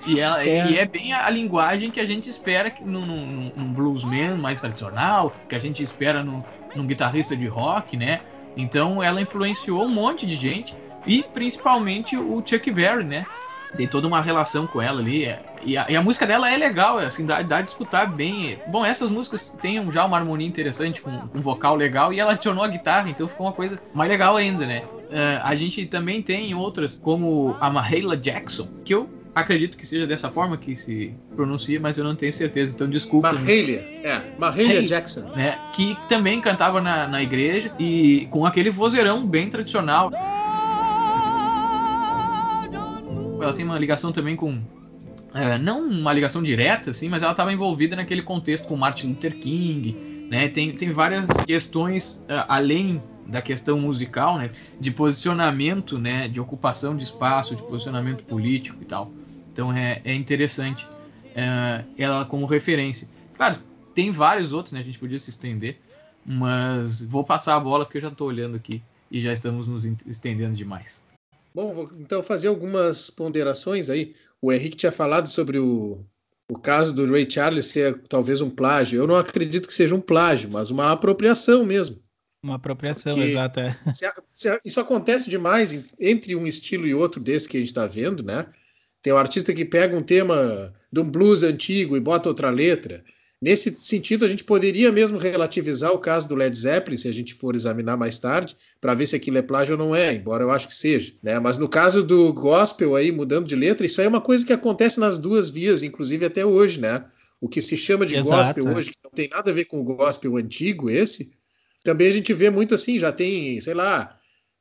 E, 0.08 0.20
ela, 0.20 0.44
é. 0.44 0.65
e 0.72 0.78
é 0.78 0.86
bem 0.86 1.13
a, 1.13 1.26
a, 1.26 1.30
linguagem 1.30 1.92
que 1.92 2.00
a 2.00 2.06
gente 2.06 2.30
espera 2.30 2.74
num, 2.82 3.06
num, 3.06 3.52
num, 3.56 3.74
bluesman 3.74 4.38
mais 4.38 4.62
tradicional, 4.62 5.34
que 5.48 5.56
a 5.56 5.60
gente 5.60 5.84
espera 5.84 6.24
no, 6.24 6.44
num 6.76 6.86
guitarrista 6.86 7.36
de 7.36 7.48
rock, 7.48 7.98
né? 7.98 8.22
Então 8.56 9.02
ela 9.02 9.22
influenciou 9.22 9.84
um 9.84 9.89
monte 9.89 10.26
de 10.26 10.36
gente 10.36 10.76
e 11.06 11.24
principalmente 11.24 12.18
o 12.18 12.42
Chuck 12.46 12.72
Berry, 12.72 13.04
né? 13.04 13.26
Tem 13.75 13.88
toda 13.88 14.08
uma 14.08 14.21
relação 14.21 14.65
com 14.65 14.82
ela 14.82 14.99
ali. 14.99 15.25
É, 15.25 15.41
e 15.63 15.77
a, 15.77 15.86
e 15.89 15.95
a 15.95 16.01
música 16.01 16.25
dela 16.25 16.51
é 16.51 16.58
legal, 16.58 16.97
assim, 16.97 17.25
dá, 17.25 17.41
dá, 17.41 17.62
de 17.62 17.69
escutar 17.69 18.05
bem. 18.05 18.60
Bom, 18.67 18.86
essas 18.86 19.10
músicas 19.10 19.55
têm 19.62 19.91
já 19.91 20.05
uma 20.05 20.17
harmonia 20.17 20.47
interessante, 20.47 21.01
com, 21.01 21.12
um 21.34 21.41
vocal 21.41 21.75
legal, 21.75 22.13
e 22.13 22.19
ela 22.19 22.32
adicionou 22.32 22.63
a 22.63 22.67
guitarra, 22.67 23.10
então 23.10 23.27
ficou 23.27 23.45
uma 23.45 23.53
coisa 23.53 23.79
mais 23.93 24.10
legal 24.10 24.36
ainda, 24.36 24.65
né? 24.65 24.84
Uh, 25.10 25.41
a 25.43 25.55
gente 25.55 25.86
também 25.86 26.21
tem 26.21 26.53
outras, 26.53 26.99
como 26.99 27.55
a 27.60 27.69
Mahalia 27.69 28.15
Jackson, 28.15 28.67
que 28.84 28.93
eu 28.93 29.10
acredito 29.34 29.77
que 29.77 29.86
seja 29.86 30.05
dessa 30.05 30.29
forma 30.29 30.58
que 30.58 30.75
se 30.75 31.13
pronuncia, 31.36 31.79
mas 31.79 31.97
eu 31.97 32.03
não 32.03 32.15
tenho 32.15 32.34
certeza, 32.34 32.73
então 32.73 32.89
desculpa. 32.89 33.32
Mahalia, 33.32 33.79
é, 34.03 34.21
Mahalia 34.38 34.84
Jackson. 34.84 35.32
Né, 35.36 35.58
que 35.73 35.97
também 36.08 36.41
cantava 36.41 36.82
na, 36.82 37.08
na 37.08 37.21
igreja 37.21 37.71
e 37.79 38.27
com 38.29 38.45
aquele 38.45 38.69
vozeirão 38.69 39.25
bem 39.25 39.49
tradicional. 39.49 40.12
Ela 43.41 43.54
tem 43.54 43.65
uma 43.65 43.78
ligação 43.78 44.12
também 44.12 44.36
com. 44.36 44.62
É, 45.34 45.58
não 45.58 45.88
uma 45.88 46.12
ligação 46.12 46.41
direta, 46.41 46.89
assim, 46.89 47.08
mas 47.08 47.21
ela 47.21 47.32
estava 47.32 47.54
envolvida 47.54 47.95
naquele 47.95 48.21
contexto 48.21 48.67
com 48.67 48.75
Martin 48.75 49.10
Luther 49.10 49.39
King, 49.39 50.28
né? 50.30 50.47
Tem, 50.47 50.71
tem 50.71 50.91
várias 50.91 51.28
questões 51.45 52.15
uh, 52.23 52.45
além 52.47 53.02
da 53.28 53.41
questão 53.41 53.80
musical, 53.80 54.38
né? 54.38 54.49
De 54.80 54.91
posicionamento, 54.91 55.99
né? 55.99 56.28
De 56.28 56.39
ocupação 56.39 56.97
de 56.97 57.04
espaço, 57.04 57.56
de 57.56 57.62
posicionamento 57.62 58.23
político 58.23 58.82
e 58.82 58.86
tal. 58.86 59.12
Então 59.52 59.71
é, 59.71 60.02
é 60.04 60.15
interessante 60.15 60.88
é, 61.36 61.84
ela 61.97 62.25
como 62.25 62.45
referência. 62.45 63.08
Claro, 63.36 63.60
tem 63.93 64.12
vários 64.12 64.52
outros, 64.52 64.73
né? 64.73 64.80
A 64.80 64.84
gente 64.84 64.97
podia 64.97 65.19
se 65.19 65.30
estender, 65.30 65.80
mas 66.25 67.02
vou 67.02 67.23
passar 67.23 67.56
a 67.56 67.60
bola 67.60 67.86
porque 67.86 67.97
eu 67.97 68.02
já 68.02 68.08
estou 68.08 68.28
olhando 68.28 68.56
aqui 68.56 68.82
e 69.12 69.21
já 69.21 69.32
estamos 69.32 69.67
nos 69.67 69.86
estendendo 70.06 70.56
demais. 70.56 71.04
Bom, 71.53 71.73
vou 71.73 71.89
então 71.97 72.21
fazer 72.21 72.47
algumas 72.47 73.09
ponderações 73.09 73.89
aí. 73.89 74.15
O 74.41 74.51
Henrique 74.51 74.77
tinha 74.77 74.91
falado 74.91 75.27
sobre 75.27 75.59
o, 75.59 75.99
o 76.49 76.57
caso 76.57 76.93
do 76.93 77.12
Ray 77.12 77.29
Charles 77.29 77.65
ser 77.65 77.97
talvez 78.07 78.41
um 78.41 78.49
plágio. 78.49 78.97
Eu 78.97 79.07
não 79.07 79.15
acredito 79.15 79.67
que 79.67 79.73
seja 79.73 79.95
um 79.95 80.01
plágio, 80.01 80.49
mas 80.49 80.69
uma 80.69 80.91
apropriação 80.91 81.65
mesmo. 81.65 81.99
Uma 82.41 82.55
apropriação, 82.55 83.15
Porque 83.15 83.29
exato. 83.29 83.59
É. 83.59 83.77
isso 84.63 84.79
acontece 84.79 85.29
demais 85.29 85.93
entre 85.99 86.35
um 86.35 86.47
estilo 86.47 86.88
e 86.88 86.93
outro 86.93 87.19
desse 87.19 87.49
que 87.49 87.57
a 87.57 87.59
gente 87.59 87.69
está 87.69 87.85
vendo, 87.85 88.23
né? 88.23 88.47
Tem 89.01 89.12
um 89.12 89.17
artista 89.17 89.53
que 89.53 89.65
pega 89.65 89.95
um 89.95 90.03
tema 90.03 90.73
de 90.91 90.99
um 91.01 91.09
blues 91.09 91.43
antigo 91.43 91.97
e 91.97 91.99
bota 91.99 92.29
outra 92.29 92.49
letra. 92.49 93.03
Nesse 93.41 93.71
sentido, 93.80 94.25
a 94.25 94.28
gente 94.28 94.43
poderia 94.43 94.91
mesmo 94.91 95.17
relativizar 95.17 95.91
o 95.91 95.99
caso 95.99 96.28
do 96.28 96.36
Led 96.36 96.56
Zeppelin, 96.58 96.97
se 96.97 97.08
a 97.08 97.13
gente 97.13 97.34
for 97.34 97.56
examinar 97.56 97.95
mais 97.95 98.19
tarde, 98.19 98.56
para 98.82 98.93
ver 98.93 99.06
se 99.06 99.15
aquilo 99.15 99.38
é 99.38 99.41
plágio 99.41 99.73
ou 99.73 99.78
não 99.78 99.95
é, 99.95 100.13
embora 100.13 100.43
eu 100.43 100.52
acho 100.52 100.67
que 100.67 100.75
seja. 100.75 101.13
Né? 101.23 101.39
Mas 101.39 101.58
no 101.58 101.69
caso 101.69 102.04
do 102.04 102.34
gospel 102.34 102.95
aí, 102.95 103.12
mudando 103.12 103.47
de 103.47 103.56
letra, 103.56 103.86
isso 103.86 104.02
aí 104.02 104.06
é 104.06 104.10
uma 104.10 104.19
coisa 104.19 104.45
que 104.45 104.52
acontece 104.52 104.99
nas 104.99 105.17
duas 105.17 105.49
vias, 105.49 105.84
inclusive 105.84 106.25
até 106.25 106.45
hoje, 106.45 106.82
né? 106.82 107.06
O 107.39 107.47
que 107.47 107.62
se 107.62 107.78
chama 107.78 108.06
de 108.06 108.15
Exato, 108.15 108.36
gospel 108.36 108.67
é. 108.67 108.75
hoje, 108.75 108.91
que 108.91 108.97
não 109.02 109.12
tem 109.12 109.30
nada 109.30 109.49
a 109.52 109.54
ver 109.54 109.65
com 109.65 109.80
o 109.80 109.84
gospel 109.86 110.36
antigo, 110.36 110.89
esse, 110.89 111.34
também 111.82 112.10
a 112.10 112.12
gente 112.12 112.34
vê 112.34 112.49
muito 112.49 112.75
assim, 112.75 112.99
já 112.99 113.13
tem, 113.13 113.62
sei 113.62 113.73
lá, 113.73 114.17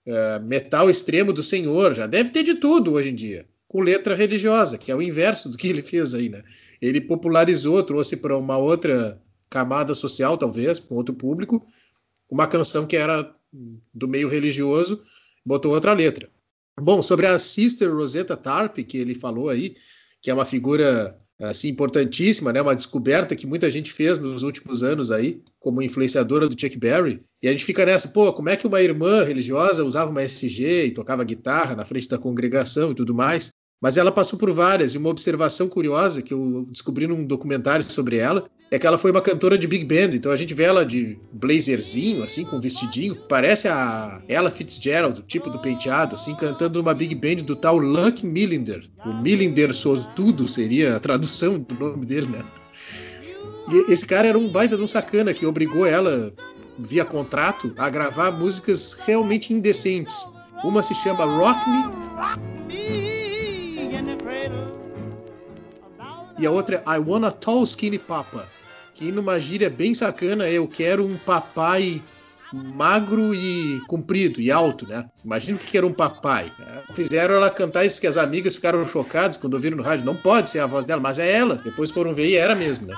uh, 0.06 0.44
metal 0.44 0.88
extremo 0.88 1.32
do 1.32 1.42
Senhor, 1.42 1.94
já 1.96 2.06
deve 2.06 2.30
ter 2.30 2.44
de 2.44 2.54
tudo 2.54 2.92
hoje 2.92 3.08
em 3.08 3.14
dia 3.14 3.44
com 3.68 3.82
letra 3.82 4.14
religiosa, 4.14 4.78
que 4.78 4.90
é 4.90 4.96
o 4.96 5.02
inverso 5.02 5.50
do 5.50 5.56
que 5.56 5.68
ele 5.68 5.82
fez 5.82 6.14
aí, 6.14 6.30
né? 6.30 6.42
Ele 6.80 7.00
popularizou, 7.00 7.82
trouxe 7.82 8.18
para 8.18 8.36
uma 8.36 8.56
outra 8.56 9.20
camada 9.50 9.94
social, 9.94 10.36
talvez, 10.36 10.78
para 10.78 10.94
um 10.94 10.98
outro 10.98 11.14
público, 11.14 11.64
uma 12.30 12.46
canção 12.46 12.86
que 12.86 12.96
era 12.96 13.32
do 13.94 14.06
meio 14.06 14.28
religioso, 14.28 15.02
botou 15.44 15.72
outra 15.72 15.92
letra. 15.92 16.28
Bom, 16.80 17.02
sobre 17.02 17.26
a 17.26 17.38
Sister 17.38 17.92
Rosetta 17.92 18.36
Tarp, 18.36 18.78
que 18.78 18.98
ele 18.98 19.14
falou 19.14 19.48
aí, 19.48 19.74
que 20.20 20.30
é 20.30 20.34
uma 20.34 20.44
figura 20.44 21.18
assim 21.40 21.68
importantíssima, 21.68 22.52
né? 22.52 22.60
Uma 22.60 22.74
descoberta 22.74 23.36
que 23.36 23.46
muita 23.46 23.70
gente 23.70 23.92
fez 23.92 24.18
nos 24.18 24.42
últimos 24.42 24.82
anos 24.82 25.10
aí, 25.10 25.40
como 25.58 25.82
influenciadora 25.82 26.48
do 26.48 26.60
Chuck 26.60 26.76
Berry. 26.76 27.20
E 27.42 27.48
a 27.48 27.52
gente 27.52 27.64
fica 27.64 27.86
nessa, 27.86 28.08
pô, 28.08 28.32
como 28.32 28.48
é 28.48 28.56
que 28.56 28.66
uma 28.66 28.82
irmã 28.82 29.22
religiosa 29.22 29.84
usava 29.84 30.10
uma 30.10 30.22
SG 30.22 30.86
e 30.86 30.90
tocava 30.90 31.24
guitarra 31.24 31.76
na 31.76 31.84
frente 31.84 32.08
da 32.08 32.18
congregação 32.18 32.90
e 32.90 32.94
tudo 32.94 33.14
mais? 33.14 33.50
Mas 33.80 33.96
ela 33.96 34.10
passou 34.10 34.38
por 34.38 34.50
várias, 34.50 34.94
e 34.94 34.98
uma 34.98 35.08
observação 35.08 35.68
curiosa 35.68 36.20
que 36.20 36.34
eu 36.34 36.66
descobri 36.68 37.06
num 37.06 37.24
documentário 37.24 37.88
sobre 37.88 38.16
ela 38.16 38.44
é 38.70 38.78
que 38.78 38.86
ela 38.86 38.98
foi 38.98 39.10
uma 39.10 39.22
cantora 39.22 39.56
de 39.56 39.66
big 39.66 39.84
band, 39.84 40.14
então 40.14 40.30
a 40.30 40.36
gente 40.36 40.52
vê 40.52 40.64
ela 40.64 40.84
de 40.84 41.18
blazerzinho, 41.32 42.22
assim, 42.22 42.44
com 42.44 42.60
vestidinho, 42.60 43.16
parece 43.16 43.66
a 43.66 44.20
Ella 44.28 44.50
Fitzgerald, 44.50 45.22
tipo 45.22 45.48
do 45.48 45.58
penteado, 45.58 46.16
assim, 46.16 46.34
cantando 46.34 46.80
uma 46.80 46.92
big 46.92 47.14
band 47.14 47.44
do 47.44 47.56
tal 47.56 47.78
Luck 47.78 48.26
Millinder. 48.26 48.84
O 49.06 49.14
Millinder 49.22 49.72
Sortudo 49.72 50.46
seria 50.46 50.96
a 50.96 51.00
tradução 51.00 51.58
do 51.58 51.74
nome 51.74 52.04
dele, 52.04 52.28
né? 52.28 52.44
E 53.70 53.92
esse 53.92 54.06
cara 54.06 54.28
era 54.28 54.38
um 54.38 54.50
baita 54.50 54.76
de 54.76 54.82
um 54.82 54.86
sacana 54.86 55.32
que 55.32 55.46
obrigou 55.46 55.86
ela, 55.86 56.32
via 56.78 57.04
contrato, 57.06 57.72
a 57.78 57.88
gravar 57.88 58.32
músicas 58.32 58.98
realmente 59.06 59.52
indecentes. 59.52 60.26
Uma 60.62 60.82
se 60.82 60.94
chama 60.94 61.24
Rock 61.24 61.70
Me 61.70 62.57
e 66.38 66.46
a 66.46 66.50
outra 66.50 66.82
é 66.86 66.96
I 66.96 66.98
Want 66.98 67.24
a 67.24 67.30
Tall 67.30 67.64
Skinny 67.64 67.98
Papa, 67.98 68.48
que 68.94 69.10
numa 69.10 69.38
gíria 69.38 69.68
bem 69.68 69.92
sacana 69.92 70.46
é 70.46 70.54
eu 70.54 70.68
quero 70.68 71.04
um 71.04 71.16
papai 71.16 72.02
magro 72.52 73.34
e 73.34 73.80
comprido 73.86 74.40
e 74.40 74.50
alto, 74.50 74.86
né? 74.86 75.04
Imagina 75.24 75.56
o 75.56 75.60
que 75.60 75.76
era 75.76 75.86
um 75.86 75.92
papai. 75.92 76.50
É, 76.60 76.92
fizeram 76.94 77.34
ela 77.34 77.50
cantar 77.50 77.84
isso 77.84 78.00
que 78.00 78.06
as 78.06 78.16
amigas 78.16 78.54
ficaram 78.54 78.86
chocadas 78.86 79.36
quando 79.36 79.54
ouviram 79.54 79.76
no 79.76 79.82
rádio. 79.82 80.06
Não 80.06 80.16
pode 80.16 80.50
ser 80.50 80.60
a 80.60 80.66
voz 80.66 80.84
dela, 80.86 81.00
mas 81.00 81.18
é 81.18 81.30
ela. 81.30 81.56
Depois 81.56 81.90
foram 81.90 82.14
ver 82.14 82.28
e 82.28 82.36
era 82.36 82.54
mesmo, 82.54 82.86
né? 82.86 82.96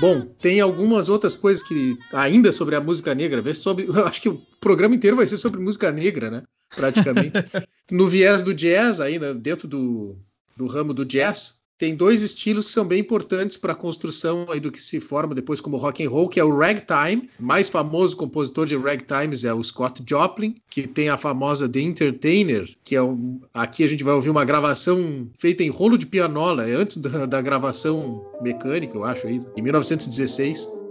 Bom, 0.00 0.20
tem 0.40 0.60
algumas 0.60 1.08
outras 1.08 1.36
coisas 1.36 1.62
que 1.62 1.96
ainda 2.12 2.52
sobre 2.52 2.76
a 2.76 2.80
música 2.80 3.14
negra, 3.14 3.42
sobre, 3.54 3.86
acho 4.04 4.20
que 4.20 4.28
o 4.28 4.42
programa 4.60 4.94
inteiro 4.94 5.16
vai 5.16 5.26
ser 5.26 5.36
sobre 5.36 5.60
música 5.60 5.90
negra, 5.90 6.30
né? 6.30 6.42
Praticamente. 6.74 7.32
no 7.90 8.06
viés 8.06 8.42
do 8.42 8.54
jazz, 8.54 9.00
ainda 9.00 9.34
dentro 9.34 9.68
do, 9.68 10.16
do 10.56 10.66
ramo 10.66 10.92
do 10.92 11.04
jazz, 11.04 11.66
tem 11.78 11.94
dois 11.94 12.22
estilos 12.22 12.66
que 12.66 12.72
são 12.72 12.86
bem 12.86 13.00
importantes 13.00 13.58
para 13.58 13.72
a 13.72 13.76
construção 13.76 14.46
aí 14.48 14.58
do 14.58 14.72
que 14.72 14.80
se 14.80 14.98
forma 14.98 15.34
depois 15.34 15.60
como 15.60 15.76
rock 15.76 16.02
and 16.02 16.08
roll, 16.08 16.28
que 16.28 16.40
é 16.40 16.44
o 16.44 16.56
ragtime. 16.56 17.28
O 17.38 17.44
mais 17.44 17.68
famoso 17.68 18.16
compositor 18.16 18.64
de 18.64 18.76
ragtimes 18.76 19.44
é 19.44 19.52
o 19.52 19.62
Scott 19.62 20.02
Joplin, 20.08 20.54
que 20.70 20.86
tem 20.86 21.10
a 21.10 21.18
famosa 21.18 21.68
The 21.68 21.80
Entertainer, 21.80 22.66
que 22.82 22.96
é 22.96 23.02
um, 23.02 23.40
aqui 23.52 23.84
a 23.84 23.88
gente 23.88 24.02
vai 24.02 24.14
ouvir 24.14 24.30
uma 24.30 24.44
gravação 24.44 25.30
feita 25.34 25.62
em 25.62 25.68
rolo 25.68 25.98
de 25.98 26.06
pianola, 26.06 26.66
é 26.66 26.72
antes 26.72 26.96
da, 26.96 27.26
da 27.26 27.42
gravação 27.42 28.24
mecânica, 28.40 28.96
eu 28.96 29.04
acho 29.04 29.26
aí, 29.26 29.38
em 29.54 29.62
1916. 29.62 30.86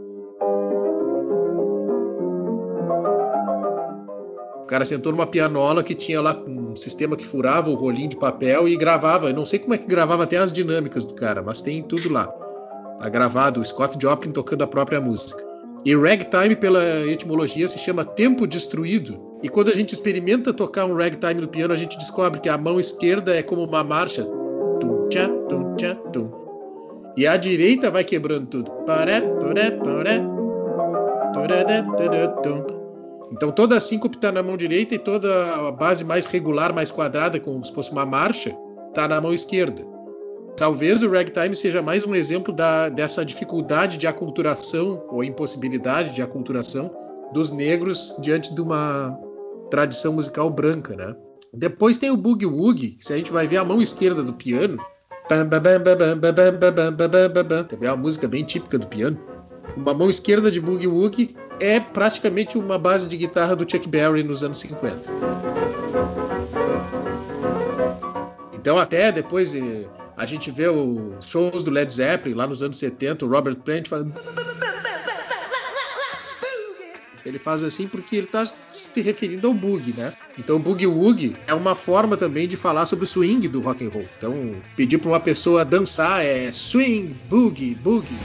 Cara 4.75 4.83
sentou 4.83 5.13
numa 5.13 5.25
pianola 5.25 5.81
que 5.81 5.95
tinha 5.95 6.19
lá 6.19 6.37
um 6.45 6.75
sistema 6.75 7.15
que 7.15 7.25
furava 7.25 7.69
o 7.69 7.75
rolinho 7.75 8.09
de 8.09 8.17
papel 8.17 8.67
e 8.67 8.75
gravava. 8.75 9.29
Eu 9.29 9.33
não 9.33 9.45
sei 9.45 9.57
como 9.57 9.73
é 9.73 9.77
que 9.77 9.87
gravava 9.87 10.23
até 10.23 10.35
as 10.35 10.51
dinâmicas 10.51 11.05
do 11.05 11.13
cara, 11.13 11.41
mas 11.41 11.61
tem 11.61 11.81
tudo 11.81 12.11
lá. 12.11 12.27
Tá 12.99 13.07
gravado 13.07 13.61
o 13.61 13.65
Scott 13.65 13.97
Joplin 13.97 14.33
tocando 14.33 14.65
a 14.65 14.67
própria 14.67 14.99
música. 14.99 15.41
E 15.85 15.95
ragtime, 15.95 16.57
pela 16.57 16.83
etimologia, 17.07 17.69
se 17.69 17.79
chama 17.79 18.03
tempo 18.03 18.45
destruído. 18.45 19.17
E 19.41 19.47
quando 19.47 19.69
a 19.69 19.73
gente 19.73 19.93
experimenta 19.93 20.51
tocar 20.51 20.85
um 20.85 20.95
ragtime 20.97 21.35
no 21.35 21.47
piano, 21.47 21.73
a 21.73 21.77
gente 21.77 21.97
descobre 21.97 22.41
que 22.41 22.49
a 22.49 22.57
mão 22.57 22.77
esquerda 22.77 23.33
é 23.33 23.41
como 23.41 23.63
uma 23.63 23.81
marcha. 23.81 24.25
Tum, 24.81 25.07
tchá, 25.07 25.29
tum, 25.47 25.73
tchá, 25.77 25.95
tum. 26.11 26.29
E 27.15 27.25
a 27.25 27.37
direita 27.37 27.89
vai 27.89 28.03
quebrando 28.03 28.47
tudo. 28.47 28.71
Paré, 28.85 29.21
paré, 29.21 29.71
paré. 29.71 30.21
Então 33.31 33.51
toda 33.51 33.75
a 33.75 33.79
síncope 33.79 34.15
está 34.15 34.31
na 34.31 34.43
mão 34.43 34.55
direita 34.55 34.95
e 34.95 34.99
toda 34.99 35.67
a 35.67 35.71
base 35.71 36.05
mais 36.05 36.25
regular, 36.25 36.73
mais 36.73 36.91
quadrada, 36.91 37.39
como 37.39 37.63
se 37.63 37.73
fosse 37.73 37.91
uma 37.91 38.05
marcha, 38.05 38.55
está 38.89 39.07
na 39.07 39.19
mão 39.19 39.33
esquerda. 39.33 39.81
Talvez 40.55 41.03
o 41.03 41.11
ragtime 41.11 41.55
seja 41.55 41.81
mais 41.81 42.05
um 42.05 42.15
exemplo 42.15 42.53
da, 42.53 42.87
dessa 42.87 43.25
dificuldade 43.25 43.97
de 43.97 44.07
aculturação 44.07 45.03
ou 45.09 45.23
impossibilidade 45.23 46.13
de 46.13 46.21
aculturação 46.21 46.89
dos 47.33 47.51
negros 47.51 48.15
diante 48.21 48.53
de 48.55 48.61
uma 48.61 49.19
tradição 49.69 50.13
musical 50.13 50.49
branca, 50.49 50.95
né? 50.95 51.13
Depois 51.53 51.97
tem 51.97 52.09
o 52.09 52.17
boogie 52.17 52.45
woogie, 52.45 52.97
se 52.99 53.11
a 53.11 53.17
gente 53.17 53.31
vai 53.31 53.47
ver 53.47 53.57
a 53.57 53.63
mão 53.63 53.81
esquerda 53.81 54.23
do 54.23 54.33
piano, 54.33 54.77
é 57.81 57.91
uma 57.91 57.97
música 57.97 58.27
bem 58.27 58.43
típica 58.43 58.77
do 58.77 58.87
piano. 58.87 59.19
Uma 59.75 59.93
mão 59.93 60.09
esquerda 60.09 60.51
de 60.51 60.61
boogie 60.61 60.87
woogie 60.87 61.35
é 61.59 61.79
praticamente 61.79 62.57
uma 62.57 62.77
base 62.77 63.07
de 63.07 63.17
guitarra 63.17 63.55
do 63.55 63.69
Chuck 63.69 63.87
Berry 63.87 64.23
nos 64.23 64.43
anos 64.43 64.59
50. 64.59 65.11
Então, 68.53 68.77
até 68.77 69.11
depois 69.11 69.53
eh, 69.53 69.85
a 70.17 70.25
gente 70.25 70.49
vê 70.49 70.67
os 70.67 71.25
shows 71.25 71.63
do 71.63 71.71
Led 71.71 71.91
Zeppelin 71.93 72.35
lá 72.35 72.47
nos 72.47 72.63
anos 72.63 72.77
70, 72.77 73.25
o 73.25 73.29
Robert 73.29 73.55
Plant 73.57 73.87
faz. 73.87 74.05
Ele 77.23 77.39
faz 77.39 77.63
assim 77.63 77.87
porque 77.87 78.15
ele 78.15 78.25
está 78.25 78.45
se 78.71 79.01
referindo 79.01 79.47
ao 79.47 79.53
boogie, 79.53 79.93
né? 79.97 80.13
Então, 80.37 80.57
o 80.57 80.59
boogie 80.59 80.85
woogie 80.85 81.35
é 81.47 81.53
uma 81.55 81.73
forma 81.73 82.15
também 82.15 82.47
de 82.47 82.55
falar 82.55 82.85
sobre 82.85 83.05
o 83.05 83.07
swing 83.07 83.47
do 83.47 83.61
rock 83.61 83.85
and 83.85 83.89
roll. 83.89 84.07
Então, 84.17 84.61
pedir 84.75 84.99
para 84.99 85.09
uma 85.09 85.19
pessoa 85.19 85.65
dançar 85.65 86.23
é 86.23 86.51
swing, 86.51 87.15
boogie, 87.27 87.73
boogie. 87.75 88.15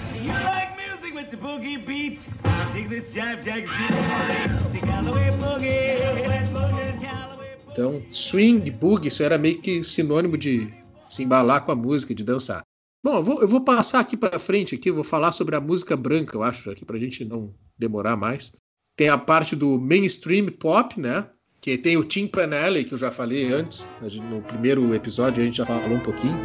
Então, 7.72 8.02
swing, 8.10 8.70
boogie, 8.70 9.08
isso 9.08 9.22
era 9.22 9.38
meio 9.38 9.60
que 9.60 9.82
sinônimo 9.84 10.36
de 10.36 10.68
se 11.06 11.22
embalar 11.22 11.64
com 11.64 11.72
a 11.72 11.76
música, 11.76 12.14
de 12.14 12.24
dançar. 12.24 12.62
Bom, 13.02 13.16
eu 13.16 13.22
vou, 13.22 13.40
eu 13.40 13.48
vou 13.48 13.64
passar 13.64 14.00
aqui 14.00 14.16
para 14.16 14.38
frente 14.38 14.74
aqui, 14.74 14.90
vou 14.90 15.04
falar 15.04 15.32
sobre 15.32 15.56
a 15.56 15.60
música 15.60 15.96
branca, 15.96 16.36
eu 16.36 16.42
acho, 16.42 16.70
aqui 16.70 16.84
para 16.84 16.96
a 16.96 17.00
gente 17.00 17.24
não 17.24 17.54
demorar 17.78 18.16
mais. 18.16 18.56
Tem 18.94 19.08
a 19.08 19.16
parte 19.16 19.56
do 19.56 19.78
mainstream 19.78 20.46
pop, 20.48 21.00
né? 21.00 21.26
Que 21.60 21.78
tem 21.78 21.96
o 21.96 22.04
Tim 22.04 22.26
Panelli, 22.26 22.84
que 22.84 22.92
eu 22.92 22.98
já 22.98 23.10
falei 23.10 23.52
antes, 23.52 23.88
no 24.30 24.42
primeiro 24.42 24.94
episódio 24.94 25.42
a 25.42 25.46
gente 25.46 25.56
já 25.56 25.66
falou 25.66 25.96
um 25.96 26.00
pouquinho. 26.00 26.38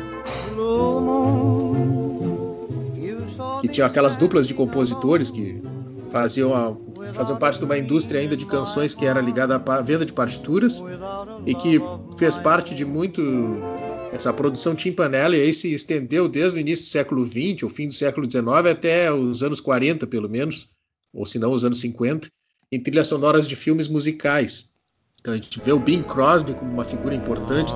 Que 3.60 3.68
tinha 3.68 3.86
aquelas 3.86 4.16
duplas 4.16 4.48
de 4.48 4.54
compositores 4.54 5.32
que 5.32 5.62
faziam, 6.16 6.54
a, 6.56 7.36
parte 7.36 7.60
de 7.60 7.66
uma 7.66 7.78
indústria 7.78 8.22
ainda 8.22 8.38
de 8.38 8.46
canções 8.46 8.96
que 8.96 9.06
era 9.06 9.20
ligada 9.20 9.58
à 9.58 9.82
venda 9.82 10.06
de 10.06 10.14
partituras 10.14 10.82
e 11.46 11.54
que 11.54 11.78
fez 12.18 12.38
parte 12.38 12.74
de 12.74 12.86
muito 12.86 13.22
essa 14.14 14.32
produção 14.32 14.74
timpanella 14.74 15.36
e 15.36 15.42
aí 15.42 15.54
se 15.54 15.74
estendeu 15.74 16.30
desde 16.30 16.58
o 16.58 16.62
início 16.62 16.86
do 16.86 16.90
século 16.90 17.26
XX, 17.26 17.64
o 17.64 17.70
fim 17.70 17.88
do 17.88 17.94
século 17.94 18.32
XIX, 18.32 18.48
até 18.72 19.12
os 19.12 19.44
anos 19.44 19.60
40, 19.60 20.08
pelo 20.08 20.30
menos, 20.30 20.70
ou 21.14 21.26
se 21.26 21.38
não, 21.38 21.52
os 21.52 21.66
anos 21.66 21.82
50, 21.82 22.30
em 22.72 22.80
trilhas 22.80 23.08
sonoras 23.08 23.46
de 23.46 23.58
filmes 23.58 23.90
musicais. 23.90 24.72
Então 25.20 25.34
a 25.34 25.36
gente 25.36 25.60
vê 25.66 25.74
o 25.74 25.80
Bing 25.80 26.04
Crosby 26.04 26.54
como 26.54 26.72
uma 26.72 26.86
figura 26.86 27.14
importante. 27.14 27.74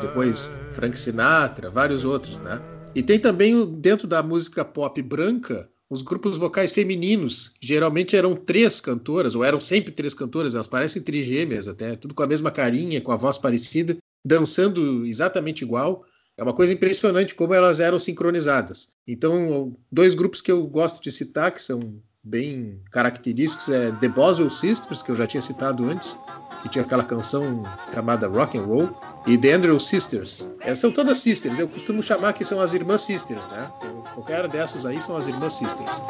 Depois 0.00 0.62
Frank 0.72 0.98
Sinatra, 0.98 1.70
vários 1.70 2.06
outros, 2.06 2.38
né? 2.38 2.58
E 2.96 3.02
tem 3.02 3.20
também 3.20 3.70
dentro 3.72 4.08
da 4.08 4.22
música 4.22 4.64
pop 4.64 5.02
branca 5.02 5.68
os 5.90 6.00
grupos 6.00 6.38
vocais 6.38 6.72
femininos. 6.72 7.56
Geralmente 7.60 8.16
eram 8.16 8.34
três 8.34 8.80
cantoras, 8.80 9.34
ou 9.34 9.44
eram 9.44 9.60
sempre 9.60 9.92
três 9.92 10.14
cantoras, 10.14 10.54
elas 10.54 10.66
parecem 10.66 11.02
trigêmeas 11.02 11.68
até, 11.68 11.94
tudo 11.94 12.14
com 12.14 12.22
a 12.22 12.26
mesma 12.26 12.50
carinha, 12.50 13.02
com 13.02 13.12
a 13.12 13.16
voz 13.16 13.36
parecida, 13.36 13.98
dançando 14.24 15.04
exatamente 15.04 15.60
igual. 15.62 16.06
É 16.38 16.42
uma 16.42 16.54
coisa 16.54 16.72
impressionante 16.72 17.34
como 17.34 17.52
elas 17.52 17.80
eram 17.80 17.98
sincronizadas. 17.98 18.96
Então, 19.06 19.76
dois 19.92 20.14
grupos 20.14 20.40
que 20.40 20.50
eu 20.50 20.66
gosto 20.66 21.02
de 21.02 21.10
citar, 21.10 21.52
que 21.52 21.62
são 21.62 22.00
bem 22.24 22.80
característicos, 22.90 23.68
é 23.68 23.92
The 23.92 24.08
Boswell 24.08 24.48
Sisters, 24.48 25.02
que 25.02 25.10
eu 25.10 25.16
já 25.16 25.26
tinha 25.26 25.42
citado 25.42 25.84
antes, 25.84 26.16
que 26.62 26.70
tinha 26.70 26.82
aquela 26.82 27.04
canção 27.04 27.62
chamada 27.92 28.26
Rock 28.26 28.56
and 28.56 28.64
Roll, 28.64 29.05
e 29.26 29.36
The 29.36 29.52
Andrew 29.52 29.78
Sisters. 29.80 30.48
Elas 30.60 30.78
são 30.78 30.92
todas 30.92 31.18
sisters, 31.18 31.58
eu 31.58 31.68
costumo 31.68 32.02
chamar 32.02 32.32
que 32.32 32.44
são 32.44 32.60
as 32.60 32.74
irmãs 32.74 33.02
sisters, 33.02 33.46
né? 33.46 33.70
Qualquer 34.14 34.48
dessas 34.48 34.86
aí 34.86 35.00
são 35.00 35.16
as 35.16 35.28
irmãs 35.28 35.54
sisters. 35.54 36.02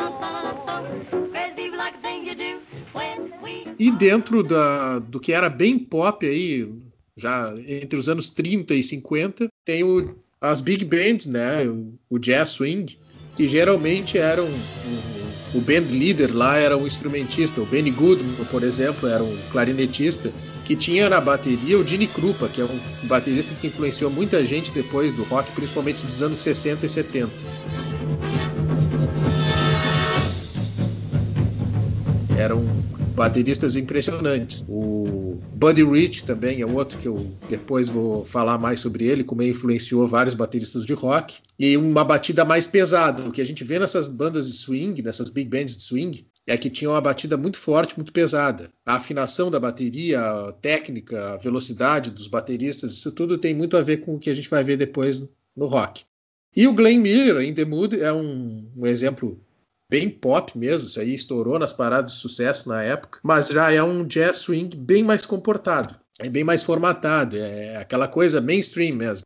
E 3.78 3.90
dentro 3.90 4.42
da, 4.42 4.98
do 4.98 5.18
que 5.18 5.32
era 5.32 5.48
bem 5.48 5.78
pop 5.78 6.26
aí, 6.26 6.70
já 7.16 7.54
entre 7.66 7.98
os 7.98 8.08
anos 8.08 8.30
30 8.30 8.74
e 8.74 8.82
50, 8.82 9.48
tem 9.64 9.82
o, 9.82 10.14
as 10.40 10.60
big 10.60 10.84
bands, 10.84 11.26
né? 11.26 11.66
O, 11.66 11.94
o 12.10 12.18
jazz 12.18 12.50
swing, 12.50 12.98
que 13.34 13.48
geralmente 13.48 14.18
eram 14.18 14.46
o 15.54 15.60
band 15.60 15.86
leader 15.90 16.36
lá 16.36 16.56
era 16.56 16.76
um 16.76 16.86
instrumentista, 16.86 17.62
o 17.62 17.66
Benny 17.66 17.90
Goodman, 17.90 18.34
por 18.50 18.62
exemplo, 18.62 19.08
era 19.08 19.22
um 19.22 19.38
clarinetista 19.50 20.32
que 20.66 20.74
tinha 20.74 21.08
na 21.08 21.20
bateria 21.20 21.78
o 21.78 21.86
Gene 21.86 22.08
Krupa, 22.08 22.48
que 22.48 22.60
é 22.60 22.64
um 22.64 22.80
baterista 23.04 23.54
que 23.54 23.68
influenciou 23.68 24.10
muita 24.10 24.44
gente 24.44 24.72
depois 24.72 25.12
do 25.12 25.22
rock, 25.22 25.52
principalmente 25.52 26.04
dos 26.04 26.22
anos 26.22 26.38
60 26.38 26.84
e 26.84 26.88
70. 26.88 27.30
Eram 32.36 32.66
bateristas 33.14 33.76
impressionantes. 33.76 34.64
O 34.68 35.38
Buddy 35.54 35.84
Rich 35.84 36.24
também 36.24 36.60
é 36.60 36.66
outro 36.66 36.98
que 36.98 37.06
eu 37.06 37.24
depois 37.48 37.88
vou 37.88 38.24
falar 38.24 38.58
mais 38.58 38.80
sobre 38.80 39.06
ele, 39.06 39.22
como 39.22 39.42
ele 39.42 39.52
influenciou 39.52 40.06
vários 40.08 40.34
bateristas 40.34 40.84
de 40.84 40.92
rock. 40.94 41.36
E 41.58 41.76
uma 41.76 42.04
batida 42.04 42.44
mais 42.44 42.66
pesada. 42.66 43.22
O 43.22 43.30
que 43.30 43.40
a 43.40 43.46
gente 43.46 43.62
vê 43.62 43.78
nessas 43.78 44.08
bandas 44.08 44.48
de 44.48 44.54
swing, 44.54 45.00
nessas 45.00 45.30
big 45.30 45.48
bands 45.48 45.76
de 45.76 45.84
swing, 45.84 46.26
é 46.46 46.56
que 46.56 46.70
tinha 46.70 46.90
uma 46.90 47.00
batida 47.00 47.36
muito 47.36 47.58
forte, 47.58 47.96
muito 47.96 48.12
pesada. 48.12 48.70
A 48.84 48.94
afinação 48.94 49.50
da 49.50 49.58
bateria, 49.58 50.20
a 50.20 50.52
técnica, 50.52 51.34
a 51.34 51.36
velocidade 51.36 52.10
dos 52.10 52.28
bateristas, 52.28 52.92
isso 52.92 53.10
tudo 53.12 53.36
tem 53.36 53.54
muito 53.54 53.76
a 53.76 53.82
ver 53.82 53.98
com 53.98 54.14
o 54.14 54.18
que 54.18 54.30
a 54.30 54.34
gente 54.34 54.48
vai 54.48 54.62
ver 54.62 54.76
depois 54.76 55.34
no 55.56 55.66
rock. 55.66 56.04
E 56.54 56.66
o 56.66 56.72
Glenn 56.72 57.00
Miller, 57.00 57.42
em 57.42 57.52
The 57.52 57.64
Mood, 57.64 58.00
é 58.00 58.12
um, 58.12 58.70
um 58.76 58.86
exemplo 58.86 59.40
bem 59.90 60.08
pop 60.08 60.56
mesmo, 60.56 60.88
isso 60.88 61.00
aí 61.00 61.14
estourou 61.14 61.58
nas 61.58 61.72
paradas 61.72 62.12
de 62.12 62.18
sucesso 62.18 62.68
na 62.68 62.82
época, 62.82 63.20
mas 63.22 63.48
já 63.48 63.70
é 63.70 63.82
um 63.82 64.04
jazz 64.04 64.38
swing 64.38 64.76
bem 64.76 65.02
mais 65.02 65.24
comportado, 65.24 65.94
é 66.18 66.28
bem 66.28 66.42
mais 66.42 66.62
formatado, 66.62 67.36
é 67.36 67.76
aquela 67.76 68.08
coisa 68.08 68.40
mainstream 68.40 68.96
mesmo. 68.96 69.24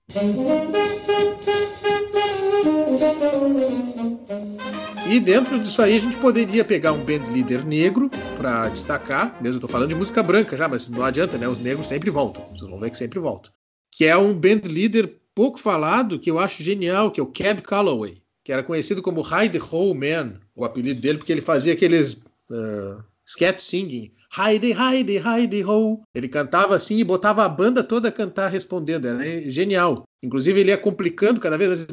E 5.11 5.19
dentro 5.19 5.59
disso 5.59 5.83
aí 5.83 5.97
a 5.97 5.99
gente 5.99 6.17
poderia 6.19 6.65
pegar 6.65 6.93
um 6.93 7.05
band 7.05 7.25
leader 7.33 7.67
negro 7.67 8.09
para 8.37 8.69
destacar, 8.69 9.37
mesmo 9.43 9.57
eu 9.57 9.63
tô 9.63 9.67
falando 9.67 9.89
de 9.89 9.97
música 9.97 10.23
branca 10.23 10.57
já, 10.57 10.69
mas 10.69 10.89
não 10.89 11.03
adianta, 11.03 11.37
né? 11.37 11.49
Os 11.49 11.59
negros 11.59 11.89
sempre 11.89 12.11
voltam, 12.11 12.47
vocês 12.55 12.71
vão 12.71 12.79
ver 12.79 12.91
que 12.91 12.97
sempre 12.97 13.19
voltam. 13.19 13.51
Que 13.91 14.05
é 14.05 14.17
um 14.17 14.33
band 14.33 14.63
leader 14.67 15.13
pouco 15.35 15.59
falado 15.59 16.17
que 16.17 16.31
eu 16.31 16.39
acho 16.39 16.63
genial, 16.63 17.11
que 17.11 17.19
é 17.19 17.23
o 17.25 17.27
Cab 17.27 17.61
Calloway, 17.61 18.23
que 18.45 18.53
era 18.53 18.63
conhecido 18.63 19.03
como 19.03 19.23
Hide 19.23 19.59
the 19.59 19.95
Man, 19.97 20.39
o 20.55 20.65
apelido 20.65 21.01
dele, 21.01 21.19
porque 21.19 21.33
ele 21.33 21.41
fazia 21.41 21.73
aqueles 21.73 22.27
uh, 22.49 23.03
sketch 23.33 23.61
singing, 23.61 24.11
Hide, 24.37 24.73
Hide, 24.73 25.19
Hide 25.19 25.65
Ho. 25.65 26.03
Ele 26.15 26.29
cantava 26.29 26.75
assim 26.75 26.99
e 26.99 27.05
botava 27.05 27.45
a 27.45 27.49
banda 27.49 27.83
toda 27.83 28.09
a 28.09 28.13
cantar 28.13 28.49
respondendo, 28.49 29.07
era 29.07 29.51
genial. 29.51 30.05
Inclusive 30.23 30.61
ele 30.61 30.71
ia 30.71 30.79
complicando 30.79 31.41
cada 31.41 31.57
vez 31.57 31.87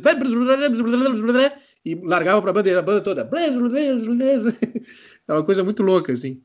e 1.86 1.96
largava 1.96 2.42
para 2.42 2.52
a 2.52 2.54
banda, 2.54 2.80
a 2.80 2.82
banda 2.82 3.02
toda. 3.02 3.30
É 5.30 5.34
uma 5.34 5.44
coisa 5.44 5.62
muito 5.62 5.84
louca 5.84 6.14
assim. 6.14 6.42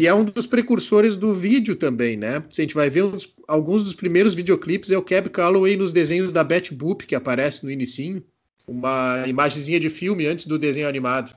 E 0.00 0.06
é 0.06 0.14
um 0.14 0.24
dos 0.24 0.46
precursores 0.46 1.18
do 1.18 1.30
vídeo 1.30 1.76
também, 1.76 2.16
né? 2.16 2.38
A 2.38 2.62
gente 2.62 2.74
vai 2.74 2.88
ver 2.88 3.04
uns, 3.04 3.34
alguns 3.46 3.84
dos 3.84 3.92
primeiros 3.92 4.34
videoclipes, 4.34 4.90
é 4.90 4.96
o 4.96 5.02
Cab 5.02 5.28
Calloway 5.28 5.76
nos 5.76 5.92
desenhos 5.92 6.32
da 6.32 6.42
Betty 6.42 6.74
Boop, 6.74 7.04
que 7.04 7.14
aparece 7.14 7.66
no 7.66 7.70
inicinho. 7.70 8.24
Uma 8.66 9.24
imagenzinha 9.26 9.78
de 9.78 9.90
filme 9.90 10.26
antes 10.26 10.46
do 10.46 10.58
desenho 10.58 10.88
animado. 10.88 11.36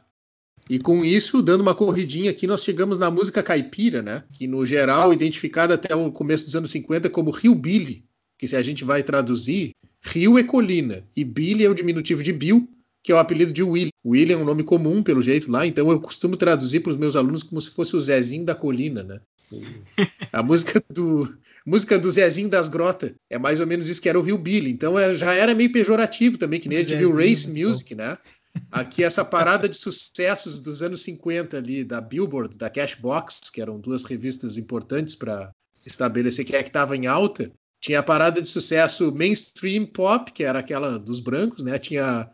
E 0.70 0.80
com 0.80 1.04
isso, 1.04 1.42
dando 1.42 1.60
uma 1.60 1.76
corridinha 1.76 2.32
aqui, 2.32 2.48
nós 2.48 2.64
chegamos 2.64 2.98
na 2.98 3.12
música 3.12 3.44
caipira, 3.44 4.02
né? 4.02 4.24
Que 4.34 4.48
no 4.48 4.66
geral, 4.66 5.12
identificada 5.12 5.74
até 5.74 5.94
o 5.94 6.10
começo 6.10 6.46
dos 6.46 6.56
anos 6.56 6.72
50 6.72 7.10
como 7.10 7.32
Rio 7.32 7.56
Billy, 7.56 8.06
que 8.40 8.48
se 8.48 8.56
a 8.56 8.62
gente 8.62 8.86
vai 8.86 9.04
traduzir, 9.04 9.72
Rio 10.02 10.40
é 10.40 10.44
colina 10.44 11.06
e 11.18 11.26
Billy 11.26 11.66
é 11.66 11.70
o 11.70 11.74
diminutivo 11.74 12.24
de 12.24 12.32
Bill, 12.32 12.66
que 13.04 13.12
é 13.12 13.16
o 13.16 13.20
apelido 13.20 13.52
de 13.52 13.62
William. 13.62 13.92
William 14.06 14.38
é 14.38 14.42
um 14.42 14.46
nome 14.46 14.64
comum, 14.64 15.04
pelo 15.04 15.22
jeito, 15.22 15.52
lá, 15.52 15.68
então 15.68 15.92
eu 15.92 16.00
costumo 16.00 16.38
traduzir 16.38 16.80
para 16.80 16.92
os 16.92 16.98
meus 16.98 17.16
alunos 17.16 17.44
como 17.44 17.60
se 17.60 17.70
fosse 17.72 17.96
o 17.96 18.02
Zezinho 18.02 18.46
da 18.46 18.56
Colina, 18.56 19.04
né? 19.04 19.20
A 20.32 20.42
música 20.42 20.84
do, 20.90 21.32
música 21.66 22.00
do 22.00 22.10
Zezinho 22.10 22.50
das 22.50 22.68
Grotas 22.68 23.14
é 23.30 23.38
mais 23.38 23.60
ou 23.60 23.68
menos 23.68 23.88
isso 23.88 24.02
que 24.02 24.10
era 24.10 24.18
o 24.18 24.24
Rio 24.24 24.38
Billy, 24.38 24.72
então 24.72 24.96
já 25.14 25.34
era 25.34 25.54
meio 25.54 25.72
pejorativo 25.72 26.38
também, 26.38 26.60
que 26.60 26.70
nem 26.70 26.80
a 26.80 26.82
gente 26.82 26.96
viu 26.96 27.16
Race 27.16 27.48
Music, 27.48 27.94
né? 27.94 28.18
Aqui 28.72 29.04
essa 29.04 29.26
parada 29.26 29.68
de 29.68 29.76
sucessos 29.76 30.60
dos 30.60 30.82
anos 30.82 31.02
50 31.02 31.58
ali, 31.58 31.84
da 31.84 32.00
Billboard, 32.00 32.58
da 32.58 32.70
Cashbox, 32.70 33.50
que 33.52 33.62
eram 33.62 33.80
duas 33.80 34.04
revistas 34.04 34.58
importantes 34.58 35.16
para 35.16 35.52
estabelecer 35.86 36.46
quem 36.46 36.56
é 36.56 36.64
que 36.64 36.70
estava 36.70 36.96
em 36.96 37.08
alta, 37.08 37.52
tinha 37.82 38.00
a 38.00 38.04
parada 38.04 38.42
de 38.42 38.48
sucesso 38.48 39.14
mainstream 39.14 39.86
pop, 39.86 40.32
que 40.32 40.44
era 40.44 40.60
aquela 40.60 40.98
dos 40.98 41.20
brancos, 41.20 41.64
né? 41.64 41.78
Tinha 41.78 42.30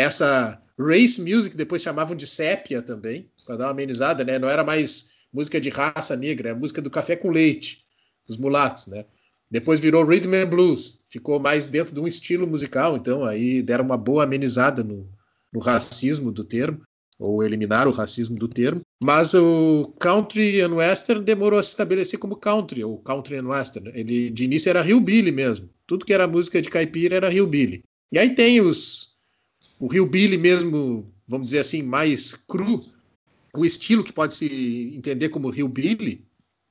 essa 0.00 0.60
race 0.78 1.20
music, 1.20 1.56
depois 1.56 1.82
chamavam 1.82 2.16
de 2.16 2.26
sépia 2.26 2.80
também, 2.80 3.30
para 3.44 3.56
dar 3.56 3.64
uma 3.66 3.70
amenizada, 3.72 4.24
né? 4.24 4.38
Não 4.38 4.48
era 4.48 4.64
mais 4.64 5.20
música 5.32 5.60
de 5.60 5.68
raça 5.68 6.16
negra, 6.16 6.50
é 6.50 6.54
música 6.54 6.80
do 6.80 6.90
café 6.90 7.16
com 7.16 7.30
leite, 7.30 7.84
os 8.26 8.36
mulatos, 8.36 8.86
né? 8.86 9.04
Depois 9.50 9.80
virou 9.80 10.04
rhythm 10.04 10.34
and 10.34 10.48
blues, 10.48 11.06
ficou 11.10 11.38
mais 11.40 11.66
dentro 11.66 11.92
de 11.92 12.00
um 12.00 12.06
estilo 12.06 12.46
musical, 12.46 12.96
então 12.96 13.24
aí 13.24 13.62
deram 13.62 13.84
uma 13.84 13.96
boa 13.96 14.24
amenizada 14.24 14.82
no, 14.82 15.08
no 15.52 15.60
racismo 15.60 16.32
do 16.32 16.44
termo, 16.44 16.80
ou 17.18 17.42
eliminaram 17.42 17.90
o 17.90 17.94
racismo 17.94 18.38
do 18.38 18.48
termo. 18.48 18.80
Mas 19.02 19.34
o 19.34 19.92
country 20.00 20.60
and 20.62 20.74
western 20.74 21.22
demorou 21.22 21.58
a 21.58 21.62
se 21.62 21.70
estabelecer 21.70 22.18
como 22.18 22.36
country, 22.36 22.82
ou 22.82 22.96
country 22.98 23.36
and 23.36 23.48
western. 23.48 23.90
Ele 23.94 24.30
de 24.30 24.44
início 24.44 24.70
era 24.70 24.86
hillbilly 24.86 25.30
mesmo. 25.30 25.68
Tudo 25.86 26.06
que 26.06 26.14
era 26.14 26.26
música 26.26 26.62
de 26.62 26.70
caipira 26.70 27.16
era 27.16 27.32
hillbilly. 27.32 27.82
E 28.10 28.18
aí 28.18 28.34
tem 28.34 28.60
os 28.60 29.09
o 29.80 29.86
Rio 29.86 30.06
Billy 30.06 30.36
mesmo, 30.36 31.10
vamos 31.26 31.46
dizer 31.46 31.60
assim, 31.60 31.82
mais 31.82 32.34
cru, 32.34 32.84
o 33.56 33.64
estilo 33.64 34.04
que 34.04 34.12
pode 34.12 34.34
se 34.34 34.94
entender 34.94 35.30
como 35.30 35.48
Rio 35.48 35.68
Billy, 35.68 36.24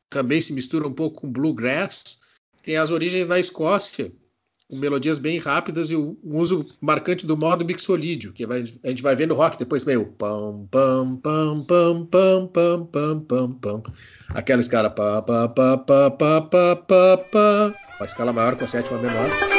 também 0.10 0.40
se 0.40 0.54
mistura 0.54 0.88
um 0.88 0.94
pouco 0.94 1.22
com 1.22 1.32
bluegrass, 1.32 2.20
tem 2.64 2.78
as 2.78 2.92
origens 2.92 3.28
na 3.28 3.40
Escócia, 3.40 4.12
com 4.70 4.78
melodias 4.78 5.18
bem 5.18 5.40
rápidas 5.40 5.90
e 5.90 5.96
um 5.96 6.16
uso 6.24 6.68
marcante 6.80 7.26
do 7.26 7.36
modo 7.36 7.66
mixolídio, 7.66 8.32
que 8.32 8.46
vai, 8.46 8.64
a 8.84 8.90
gente 8.90 9.02
vai 9.02 9.16
ver 9.16 9.28
no 9.28 9.34
rock 9.34 9.58
depois 9.58 9.84
meio 9.84 10.06
pam 10.14 10.68
pam 10.70 11.18
pam 11.18 11.66
pam 11.66 12.06
pam 12.06 12.48
pam 12.48 12.86
pam 12.86 13.26
pam 13.26 13.54
pam. 13.54 13.84
Aquela 14.30 14.62
escala 14.62 14.92
pa 14.92 15.24
pa 15.24 15.48
pa 15.48 15.78
pa 15.78 16.12
pa 16.12 16.42
pa 16.42 17.18
pa 17.18 17.76
a 18.00 18.06
escala 18.06 18.32
maior 18.32 18.56
com 18.56 18.64
a 18.64 18.68
sétima 18.68 19.00
menor 19.00 19.59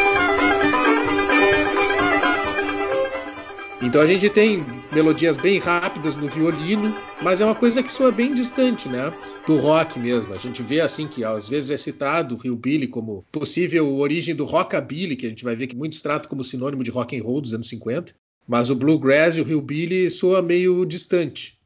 Então 3.82 4.02
a 4.02 4.06
gente 4.06 4.28
tem 4.28 4.66
melodias 4.92 5.38
bem 5.38 5.58
rápidas 5.58 6.18
no 6.18 6.28
violino, 6.28 6.94
mas 7.22 7.40
é 7.40 7.46
uma 7.46 7.54
coisa 7.54 7.82
que 7.82 7.90
soa 7.90 8.12
bem 8.12 8.34
distante, 8.34 8.88
né? 8.88 9.10
Do 9.46 9.56
rock 9.56 9.98
mesmo. 9.98 10.34
A 10.34 10.38
gente 10.38 10.62
vê 10.62 10.82
assim 10.82 11.08
que 11.08 11.24
às 11.24 11.48
vezes 11.48 11.70
é 11.70 11.76
citado 11.78 12.34
o 12.34 12.38
Rio 12.38 12.56
Billy 12.56 12.86
como 12.86 13.24
possível 13.32 13.96
origem 13.96 14.34
do 14.34 14.44
rockabilly, 14.44 15.16
que 15.16 15.24
a 15.24 15.30
gente 15.30 15.44
vai 15.44 15.56
ver 15.56 15.66
que 15.66 15.76
muitos 15.76 16.02
tratam 16.02 16.28
como 16.28 16.44
sinônimo 16.44 16.84
de 16.84 16.90
rock 16.90 17.18
and 17.18 17.22
roll 17.22 17.40
dos 17.40 17.54
anos 17.54 17.70
50. 17.70 18.12
Mas 18.46 18.68
o 18.68 18.74
bluegrass 18.74 19.36
e 19.36 19.40
o 19.40 19.44
Rio 19.44 19.62
Billy 19.62 20.10
soa 20.10 20.42
meio 20.42 20.84
distante. 20.84 21.58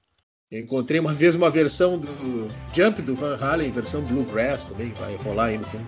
Eu 0.53 0.61
encontrei 0.61 1.01
uma 1.01 1.13
vez 1.13 1.35
uma 1.35 1.51
versão 1.51 1.99
do 1.99 2.49
Jump 2.73 3.03
do 3.03 3.17
Van 3.17 3.37
Halen, 3.41 3.73
versão 3.73 4.03
bluegrass 4.03 4.67
também, 4.67 4.93
vai 5.01 5.17
rolar 5.17 5.47
aí 5.47 5.59
no 5.59 5.65
fundo. 5.65 5.87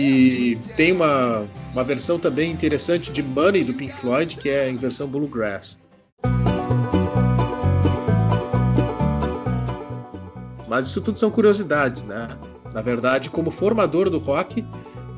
E 0.00 0.56
tem 0.76 0.92
uma, 0.92 1.44
uma 1.72 1.82
versão 1.82 2.20
também 2.20 2.52
interessante 2.52 3.10
de 3.10 3.20
Money 3.20 3.64
do 3.64 3.74
Pink 3.74 3.92
Floyd, 3.92 4.36
que 4.36 4.48
é 4.48 4.70
em 4.70 4.76
versão 4.76 5.08
bluegrass. 5.08 5.76
Mas 10.68 10.86
isso 10.86 11.00
tudo 11.00 11.18
são 11.18 11.32
curiosidades, 11.32 12.04
né? 12.04 12.28
Na 12.72 12.80
verdade, 12.80 13.28
como 13.28 13.50
formador 13.50 14.08
do 14.08 14.18
rock, 14.18 14.64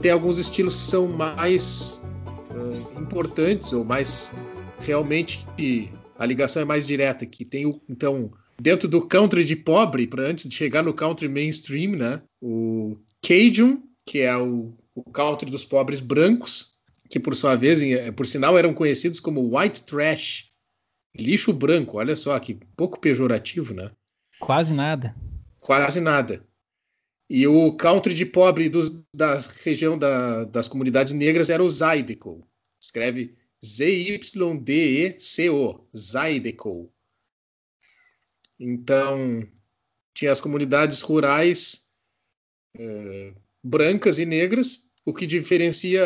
tem 0.00 0.10
alguns 0.10 0.38
estilos 0.38 0.74
que 0.74 0.90
são 0.90 1.08
mais 1.08 2.02
uh, 2.50 3.02
importantes 3.02 3.74
ou 3.74 3.84
mais 3.84 4.34
realmente 4.78 5.46
a 6.18 6.24
ligação 6.24 6.62
é 6.62 6.64
mais 6.64 6.86
direta. 6.86 7.26
Que 7.26 7.44
tem 7.44 7.66
o, 7.66 7.78
então 7.86 8.30
dentro 8.58 8.88
do 8.88 9.06
country 9.06 9.44
de 9.44 9.56
pobre, 9.56 10.06
para 10.06 10.22
antes 10.22 10.48
de 10.48 10.54
chegar 10.54 10.82
no 10.82 10.94
country 10.94 11.28
mainstream, 11.28 11.96
né? 11.96 12.22
O 12.40 12.96
Cajun 13.22 13.89
que 14.11 14.22
é 14.22 14.36
o, 14.36 14.74
o 14.92 15.04
country 15.04 15.48
dos 15.48 15.64
pobres 15.64 16.00
brancos, 16.00 16.80
que 17.08 17.20
por 17.20 17.36
sua 17.36 17.54
vez, 17.54 17.80
por 18.16 18.26
sinal, 18.26 18.58
eram 18.58 18.74
conhecidos 18.74 19.20
como 19.20 19.56
white 19.56 19.84
trash, 19.84 20.50
lixo 21.16 21.52
branco. 21.52 21.98
Olha 21.98 22.16
só 22.16 22.36
que 22.40 22.58
pouco 22.76 22.98
pejorativo, 22.98 23.72
né? 23.72 23.88
Quase 24.40 24.74
nada. 24.74 25.14
Quase 25.61 26.00
nada. 26.00 26.44
E 27.28 27.46
o 27.46 27.72
country 27.76 28.12
de 28.12 28.26
pobre 28.26 28.68
dos, 28.68 29.04
da 29.14 29.38
região 29.62 29.96
da, 29.96 30.42
das 30.42 30.66
comunidades 30.66 31.12
negras 31.12 31.48
era 31.48 31.62
o 31.62 31.70
Zydeco. 31.70 32.44
Escreve 32.82 33.36
Z-Y-D-E-C-O. 33.64 34.58
Zydeco. 35.96 36.92
Então, 38.58 39.48
tinha 40.12 40.32
as 40.32 40.40
comunidades 40.40 41.00
rurais 41.00 41.92
eh, 42.76 43.32
brancas 43.62 44.18
e 44.18 44.26
negras. 44.26 44.90
O 45.04 45.12
que 45.12 45.26
diferencia 45.26 46.02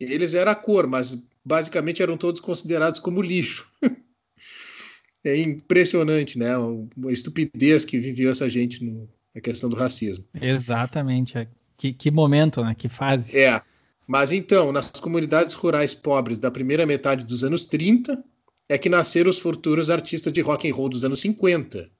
eles 0.00 0.34
era 0.34 0.50
a 0.50 0.54
cor, 0.54 0.86
mas 0.86 1.28
basicamente 1.44 2.02
eram 2.02 2.16
todos 2.16 2.40
considerados 2.40 2.98
como 2.98 3.22
lixo. 3.22 3.70
é 5.24 5.36
impressionante, 5.36 6.38
né? 6.38 6.50
A 6.56 7.12
estupidez 7.12 7.84
que 7.84 7.98
viveu 7.98 8.30
essa 8.30 8.48
gente 8.48 8.84
no, 8.84 9.08
na 9.34 9.40
questão 9.40 9.70
do 9.70 9.76
racismo. 9.76 10.24
Exatamente. 10.40 11.38
É. 11.38 11.48
Que, 11.76 11.92
que 11.92 12.10
momento, 12.10 12.62
né? 12.62 12.74
Que 12.76 12.88
fase. 12.88 13.36
É. 13.36 13.60
Mas 14.06 14.32
então, 14.32 14.72
nas 14.72 14.90
comunidades 14.90 15.54
rurais 15.54 15.94
pobres 15.94 16.38
da 16.38 16.50
primeira 16.50 16.84
metade 16.84 17.24
dos 17.24 17.44
anos 17.44 17.64
30, 17.64 18.22
é 18.68 18.76
que 18.76 18.88
nasceram 18.88 19.30
os 19.30 19.38
futuros 19.38 19.90
artistas 19.90 20.32
de 20.32 20.40
rock 20.40 20.68
and 20.68 20.74
roll 20.74 20.88
dos 20.88 21.04
anos 21.04 21.20
50. 21.20 21.90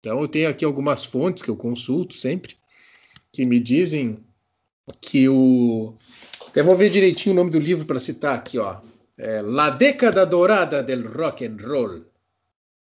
Então 0.00 0.20
eu 0.20 0.28
tenho 0.28 0.48
aqui 0.48 0.64
algumas 0.64 1.04
fontes 1.04 1.42
que 1.42 1.50
eu 1.50 1.56
consulto 1.56 2.14
sempre 2.14 2.56
que 3.34 3.44
me 3.44 3.58
dizem 3.58 4.24
que 5.00 5.28
o. 5.28 5.94
Até 6.48 6.62
vou 6.62 6.76
ver 6.76 6.88
direitinho 6.88 7.34
o 7.34 7.36
nome 7.36 7.50
do 7.50 7.58
livro 7.58 7.84
para 7.84 7.98
citar 7.98 8.36
aqui, 8.36 8.58
ó. 8.58 8.80
É 9.18 9.42
La 9.42 9.70
década 9.70 10.24
dorada 10.24 10.82
del 10.84 11.02
rock 11.12 11.44
and 11.44 11.56
roll. 11.60 12.04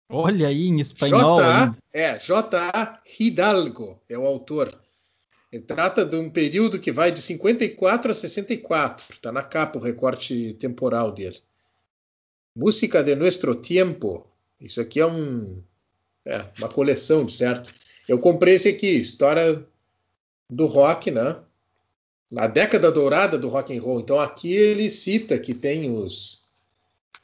Olha 0.07 0.47
aí 0.47 0.67
em 0.67 0.79
espanhol. 0.79 1.39
J. 1.39 1.75
É, 1.91 2.19
J. 2.19 3.01
Hidalgo 3.19 3.99
é 4.07 4.15
o 4.15 4.25
autor. 4.25 4.71
Ele 5.51 5.63
trata 5.63 6.05
de 6.05 6.15
um 6.15 6.29
período 6.29 6.79
que 6.79 6.91
vai 6.91 7.11
de 7.11 7.19
54 7.19 8.11
a 8.11 8.13
64. 8.13 9.05
Está 9.09 9.31
na 9.31 9.41
capa 9.41 9.79
o 9.79 9.81
recorte 9.81 10.53
temporal 10.59 11.11
dele. 11.11 11.37
Música 12.55 13.03
de 13.03 13.15
Nuestro 13.15 13.55
Tiempo. 13.55 14.27
Isso 14.61 14.79
aqui 14.79 14.99
é 14.99 15.07
um 15.07 15.63
é, 16.23 16.43
uma 16.59 16.69
coleção, 16.69 17.27
certo? 17.27 17.73
Eu 18.07 18.19
comprei 18.19 18.55
esse 18.55 18.69
aqui, 18.69 18.89
História 18.89 19.65
do 20.49 20.65
rock, 20.67 21.11
né? 21.11 21.37
na 22.31 22.47
década 22.47 22.91
dourada 22.91 23.37
do 23.37 23.47
rock 23.47 23.75
and 23.75 23.81
roll. 23.81 23.99
Então 23.99 24.19
aqui 24.19 24.53
ele 24.53 24.89
cita 24.89 25.37
que 25.37 25.53
tem 25.53 25.95
os 25.95 26.45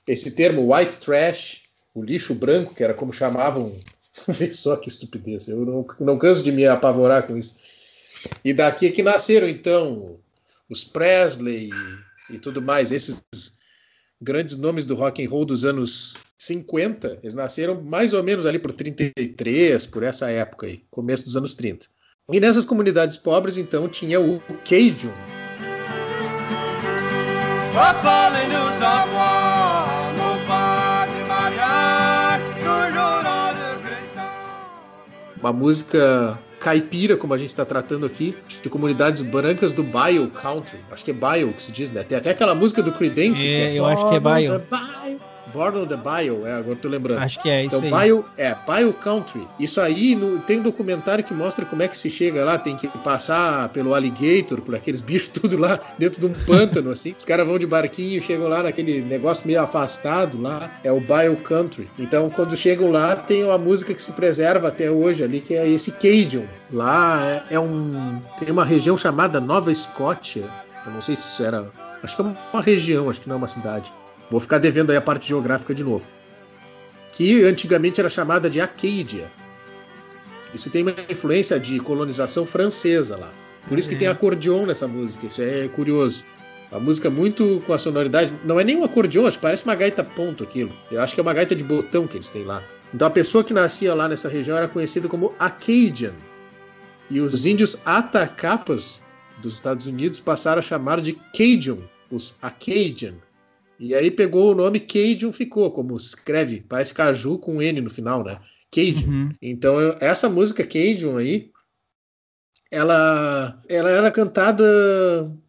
esse 0.07 0.31
termo 0.35 0.73
white 0.73 0.97
trash, 0.97 1.63
o 1.93 2.03
lixo 2.03 2.35
branco, 2.35 2.73
que 2.73 2.83
era 2.83 2.93
como 2.93 3.13
chamavam. 3.13 3.73
Vê 4.27 4.51
só 4.53 4.75
que 4.75 4.89
estupidez. 4.89 5.47
Eu 5.47 5.65
não, 5.65 5.85
não 5.99 6.17
canso 6.17 6.43
de 6.43 6.51
me 6.51 6.65
apavorar 6.65 7.27
com 7.27 7.37
isso. 7.37 7.59
E 8.43 8.53
daqui 8.53 8.87
é 8.87 8.91
que 8.91 9.03
nasceram, 9.03 9.47
então, 9.47 10.19
os 10.69 10.83
Presley 10.83 11.69
e, 12.29 12.37
tudo 12.39 12.61
mais, 12.61 12.91
esses 12.91 13.23
grandes 14.21 14.57
nomes 14.57 14.85
do 14.85 14.95
rock 14.95 15.23
and 15.23 15.29
roll 15.29 15.45
dos 15.45 15.65
anos 15.65 16.17
50, 16.37 17.19
eles 17.21 17.33
nasceram 17.33 17.81
mais 17.81 18.13
ou 18.13 18.23
menos 18.23 18.45
ali 18.45 18.59
por 18.59 18.71
33, 18.71 19.87
por 19.87 20.03
essa 20.03 20.29
época 20.29 20.67
aí, 20.67 20.83
começo 20.89 21.23
dos 21.25 21.35
anos 21.37 21.55
30. 21.55 21.87
E 22.31 22.39
nessas 22.39 22.63
comunidades 22.63 23.17
pobres, 23.17 23.57
então, 23.57 23.89
tinha 23.89 24.19
o 24.19 24.41
Cajun. 24.63 25.11
Uma 35.41 35.51
música 35.51 36.39
caipira, 36.57 37.17
como 37.17 37.33
a 37.33 37.37
gente 37.37 37.49
está 37.49 37.65
tratando 37.65 38.05
aqui, 38.05 38.37
de 38.61 38.69
comunidades 38.69 39.23
brancas 39.23 39.73
do 39.73 39.83
Bio 39.83 40.29
Country. 40.29 40.79
Acho 40.89 41.03
que 41.03 41.11
é 41.11 41.13
Bio 41.13 41.51
que 41.51 41.61
se 41.61 41.71
diz, 41.73 41.89
né? 41.89 42.03
Tem 42.03 42.17
até 42.17 42.29
aquela 42.29 42.55
música 42.55 42.81
do 42.81 42.93
Creedence. 42.93 43.45
É, 43.45 43.55
que 43.55 43.61
é 43.61 43.79
eu 43.79 43.85
acho 43.85 44.07
que 44.09 44.15
é 44.15 44.19
Bio. 44.19 44.63
Born 45.53 45.79
on 45.79 45.85
the 45.85 45.97
Bio, 45.97 46.45
é, 46.45 46.53
agora 46.53 46.75
tô 46.75 46.87
lembrando. 46.87 47.19
Acho 47.19 47.41
que 47.41 47.49
é 47.49 47.65
isso 47.65 47.77
então, 47.77 47.97
aí. 47.97 48.07
Bio, 48.07 48.25
é, 48.37 48.55
Bio 48.55 48.93
Country. 48.93 49.47
Isso 49.59 49.79
aí, 49.79 50.15
no, 50.15 50.39
tem 50.39 50.59
um 50.59 50.63
documentário 50.63 51.23
que 51.23 51.33
mostra 51.33 51.65
como 51.65 51.83
é 51.83 51.87
que 51.87 51.97
se 51.97 52.09
chega 52.09 52.43
lá, 52.43 52.57
tem 52.57 52.75
que 52.75 52.87
passar 52.99 53.69
pelo 53.69 53.93
alligator, 53.93 54.61
por 54.61 54.75
aqueles 54.75 55.01
bichos 55.01 55.29
tudo 55.41 55.57
lá 55.57 55.79
dentro 55.97 56.19
de 56.19 56.25
um 56.25 56.33
pântano, 56.45 56.89
assim. 56.89 57.13
Os 57.17 57.25
caras 57.25 57.47
vão 57.47 57.57
de 57.57 57.67
barquinho, 57.67 58.21
chegam 58.21 58.47
lá 58.47 58.63
naquele 58.63 59.01
negócio 59.01 59.47
meio 59.47 59.61
afastado 59.61 60.41
lá, 60.41 60.71
é 60.83 60.91
o 60.91 60.99
Bio 60.99 61.37
Country. 61.37 61.89
Então, 61.97 62.29
quando 62.29 62.55
chegam 62.55 62.91
lá, 62.91 63.15
tem 63.15 63.43
uma 63.43 63.57
música 63.57 63.93
que 63.93 64.01
se 64.01 64.13
preserva 64.13 64.67
até 64.67 64.89
hoje 64.89 65.23
ali, 65.23 65.41
que 65.41 65.55
é 65.55 65.67
esse 65.67 65.91
Cajun. 65.93 66.45
Lá 66.71 67.43
é, 67.49 67.55
é 67.55 67.59
um... 67.59 68.21
tem 68.37 68.49
uma 68.51 68.65
região 68.65 68.97
chamada 68.97 69.39
Nova 69.39 69.71
Escócia, 69.71 70.43
eu 70.85 70.91
não 70.91 71.01
sei 71.01 71.15
se 71.15 71.29
isso 71.29 71.43
era... 71.43 71.69
Acho 72.03 72.15
que 72.15 72.21
é 72.23 72.35
uma 72.51 72.61
região, 72.61 73.09
acho 73.09 73.21
que 73.21 73.29
não 73.29 73.35
é 73.35 73.37
uma 73.37 73.47
cidade. 73.47 73.93
Vou 74.31 74.39
ficar 74.39 74.59
devendo 74.59 74.91
aí 74.91 74.97
a 74.97 75.01
parte 75.01 75.27
geográfica 75.27 75.75
de 75.75 75.83
novo. 75.83 76.07
Que 77.11 77.43
antigamente 77.43 77.99
era 77.99 78.09
chamada 78.09 78.49
de 78.49 78.61
Acadia. 78.61 79.29
Isso 80.53 80.69
tem 80.69 80.83
uma 80.83 80.95
influência 81.09 81.59
de 81.59 81.77
colonização 81.81 82.45
francesa 82.45 83.17
lá. 83.17 83.29
Por 83.67 83.77
isso 83.77 83.89
que 83.89 83.95
tem 83.97 84.07
acordeon 84.07 84.65
nessa 84.65 84.87
música. 84.87 85.27
Isso 85.27 85.41
é 85.41 85.67
curioso. 85.67 86.23
A 86.71 86.79
música 86.79 87.09
muito 87.09 87.61
com 87.67 87.73
a 87.73 87.77
sonoridade. 87.77 88.33
Não 88.45 88.57
é 88.57 88.63
nem 88.63 88.77
um 88.77 88.85
acordeon, 88.85 89.27
acho 89.27 89.37
que 89.37 89.41
parece 89.41 89.65
uma 89.65 89.75
gaita 89.75 90.01
ponto 90.01 90.45
aquilo. 90.45 90.71
Eu 90.89 91.01
acho 91.01 91.13
que 91.13 91.19
é 91.19 91.23
uma 91.23 91.33
gaita 91.33 91.53
de 91.53 91.65
botão 91.65 92.07
que 92.07 92.15
eles 92.15 92.29
têm 92.29 92.45
lá. 92.45 92.63
Então 92.93 93.09
a 93.09 93.11
pessoa 93.11 93.43
que 93.43 93.53
nascia 93.53 93.93
lá 93.93 94.07
nessa 94.07 94.29
região 94.29 94.57
era 94.57 94.69
conhecida 94.69 95.09
como 95.09 95.35
Acadian. 95.37 96.13
E 97.09 97.19
os 97.19 97.45
índios 97.45 97.85
Atacapas 97.85 99.03
dos 99.39 99.55
Estados 99.55 99.87
Unidos 99.87 100.21
passaram 100.21 100.59
a 100.59 100.63
chamar 100.63 101.01
de 101.01 101.19
Cajun, 101.37 101.79
os 102.09 102.35
Acadian. 102.41 103.15
E 103.81 103.95
aí 103.95 104.11
pegou 104.11 104.51
o 104.51 104.55
nome 104.55 104.79
Cajun, 104.79 105.33
ficou, 105.33 105.71
como 105.71 105.97
escreve, 105.97 106.61
parece 106.69 106.93
caju 106.93 107.39
com 107.39 107.59
N 107.59 107.81
no 107.81 107.89
final, 107.89 108.23
né? 108.23 108.39
Cajun. 108.71 109.09
Uhum. 109.09 109.29
Então, 109.41 109.79
eu- 109.81 109.97
essa 109.99 110.29
música 110.29 110.63
Cajun 110.63 111.17
aí, 111.17 111.49
ela, 112.69 113.59
ela 113.67 113.89
era 113.89 114.11
cantada 114.11 114.63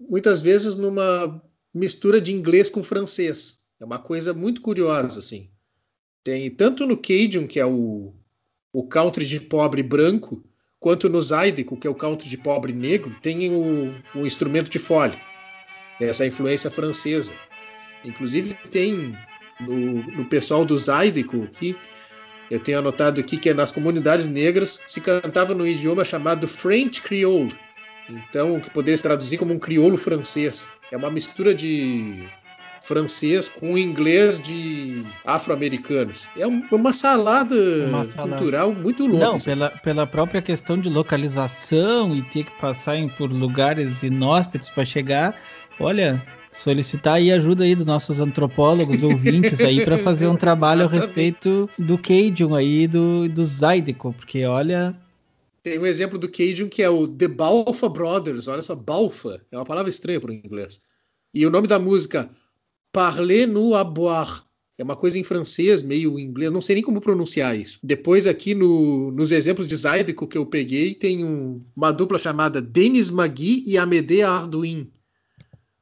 muitas 0.00 0.40
vezes 0.40 0.76
numa 0.76 1.42
mistura 1.74 2.20
de 2.20 2.32
inglês 2.32 2.68
com 2.68 2.82
francês. 2.82 3.58
É 3.78 3.84
uma 3.84 3.98
coisa 3.98 4.32
muito 4.32 4.60
curiosa, 4.62 5.18
assim. 5.18 5.50
Tem 6.24 6.50
tanto 6.50 6.86
no 6.86 6.96
Cajun, 6.96 7.46
que 7.46 7.60
é 7.60 7.66
o, 7.66 8.14
o 8.72 8.86
country 8.86 9.26
de 9.26 9.40
pobre 9.40 9.82
branco, 9.82 10.42
quanto 10.80 11.08
no 11.08 11.20
Zydeco, 11.20 11.76
que 11.76 11.86
é 11.86 11.90
o 11.90 11.94
country 11.94 12.28
de 12.28 12.38
pobre 12.38 12.72
negro, 12.72 13.14
tem 13.20 13.50
o, 13.54 13.92
o 14.14 14.26
instrumento 14.26 14.70
de 14.70 14.78
fole. 14.78 15.16
Essa 16.00 16.26
influência 16.26 16.70
francesa. 16.70 17.32
Inclusive 18.04 18.54
tem 18.70 19.16
no, 19.60 20.02
no 20.12 20.24
pessoal 20.24 20.64
do 20.64 20.76
Zydeco 20.76 21.44
aqui, 21.44 21.76
eu 22.50 22.60
tenho 22.60 22.78
anotado 22.78 23.20
aqui 23.20 23.36
que 23.36 23.48
é 23.48 23.54
nas 23.54 23.72
comunidades 23.72 24.28
negras 24.28 24.82
se 24.86 25.00
cantava 25.00 25.54
no 25.54 25.66
idioma 25.66 26.04
chamado 26.04 26.46
French 26.48 27.00
Creole. 27.02 27.54
Então, 28.10 28.60
que 28.60 28.70
poderia 28.70 28.96
se 28.96 29.02
traduzir 29.02 29.38
como 29.38 29.54
um 29.54 29.58
crioulo 29.58 29.96
francês. 29.96 30.72
É 30.90 30.96
uma 30.96 31.10
mistura 31.10 31.54
de 31.54 32.28
francês 32.82 33.48
com 33.48 33.78
inglês 33.78 34.42
de 34.42 35.04
afro-americanos. 35.24 36.28
É 36.36 36.46
um- 36.46 36.62
uma 36.72 36.92
salada 36.92 37.54
Uma 37.88 38.04
salada. 38.04 38.30
cultural 38.36 38.74
muito 38.74 39.06
louca. 39.06 39.24
Não, 39.24 39.38
pela, 39.40 39.70
pela 39.70 40.06
própria 40.06 40.42
questão 40.42 40.76
de 40.78 40.88
localização 40.88 42.14
e 42.14 42.22
ter 42.24 42.44
que 42.44 42.60
passar 42.60 42.96
em, 42.96 43.08
por 43.08 43.30
lugares 43.30 44.02
inóspitos 44.02 44.68
para 44.68 44.84
chegar, 44.84 45.40
olha, 45.78 46.20
solicitar 46.52 47.14
aí 47.14 47.32
ajuda 47.32 47.64
aí 47.64 47.74
dos 47.74 47.86
nossos 47.86 48.20
antropólogos 48.20 49.02
ouvintes 49.04 49.60
aí 49.60 49.84
para 49.84 49.98
fazer 49.98 50.26
um 50.28 50.36
trabalho 50.36 50.84
a 50.84 50.88
respeito 50.88 51.68
do 51.78 51.96
Cajun 51.98 52.54
aí, 52.54 52.86
do, 52.86 53.28
do 53.28 53.44
Zydeco, 53.44 54.12
porque 54.12 54.44
olha, 54.44 54.94
Tem 55.62 55.78
um 55.78 55.86
exemplo 55.86 56.18
do 56.18 56.28
Cajun 56.28 56.68
que 56.68 56.82
é 56.82 56.90
o 56.90 57.08
The 57.08 57.28
Balfa 57.28 57.88
Brothers. 57.88 58.48
Olha 58.48 58.62
só, 58.62 58.74
Balfa. 58.74 59.40
É 59.50 59.56
uma 59.56 59.64
palavra 59.64 59.88
estranha 59.88 60.20
para 60.20 60.30
o 60.30 60.34
inglês. 60.34 60.82
E 61.34 61.46
o 61.46 61.50
nome 61.50 61.66
da 61.66 61.78
música, 61.78 62.28
Parler 62.92 63.48
nous 63.48 63.74
à 63.74 63.82
boire. 63.84 64.42
É 64.78 64.82
uma 64.82 64.96
coisa 64.96 65.18
em 65.18 65.22
francês, 65.22 65.82
meio 65.82 66.18
em 66.18 66.24
inglês. 66.24 66.50
Não 66.50 66.60
sei 66.62 66.74
nem 66.76 66.82
como 66.84 67.00
pronunciar 67.00 67.56
isso. 67.56 67.78
Depois, 67.82 68.26
aqui 68.26 68.54
no- 68.54 69.10
nos 69.12 69.30
exemplos 69.30 69.66
de 69.66 69.76
Zydeco 69.76 70.26
que 70.26 70.36
eu 70.36 70.44
peguei, 70.46 70.94
tem 70.94 71.24
um- 71.24 71.62
uma 71.76 71.92
dupla 71.92 72.18
chamada 72.18 72.60
Denis 72.60 73.10
Magui 73.10 73.62
e 73.66 73.78
Amédée 73.78 74.22
Arduin. 74.22 74.90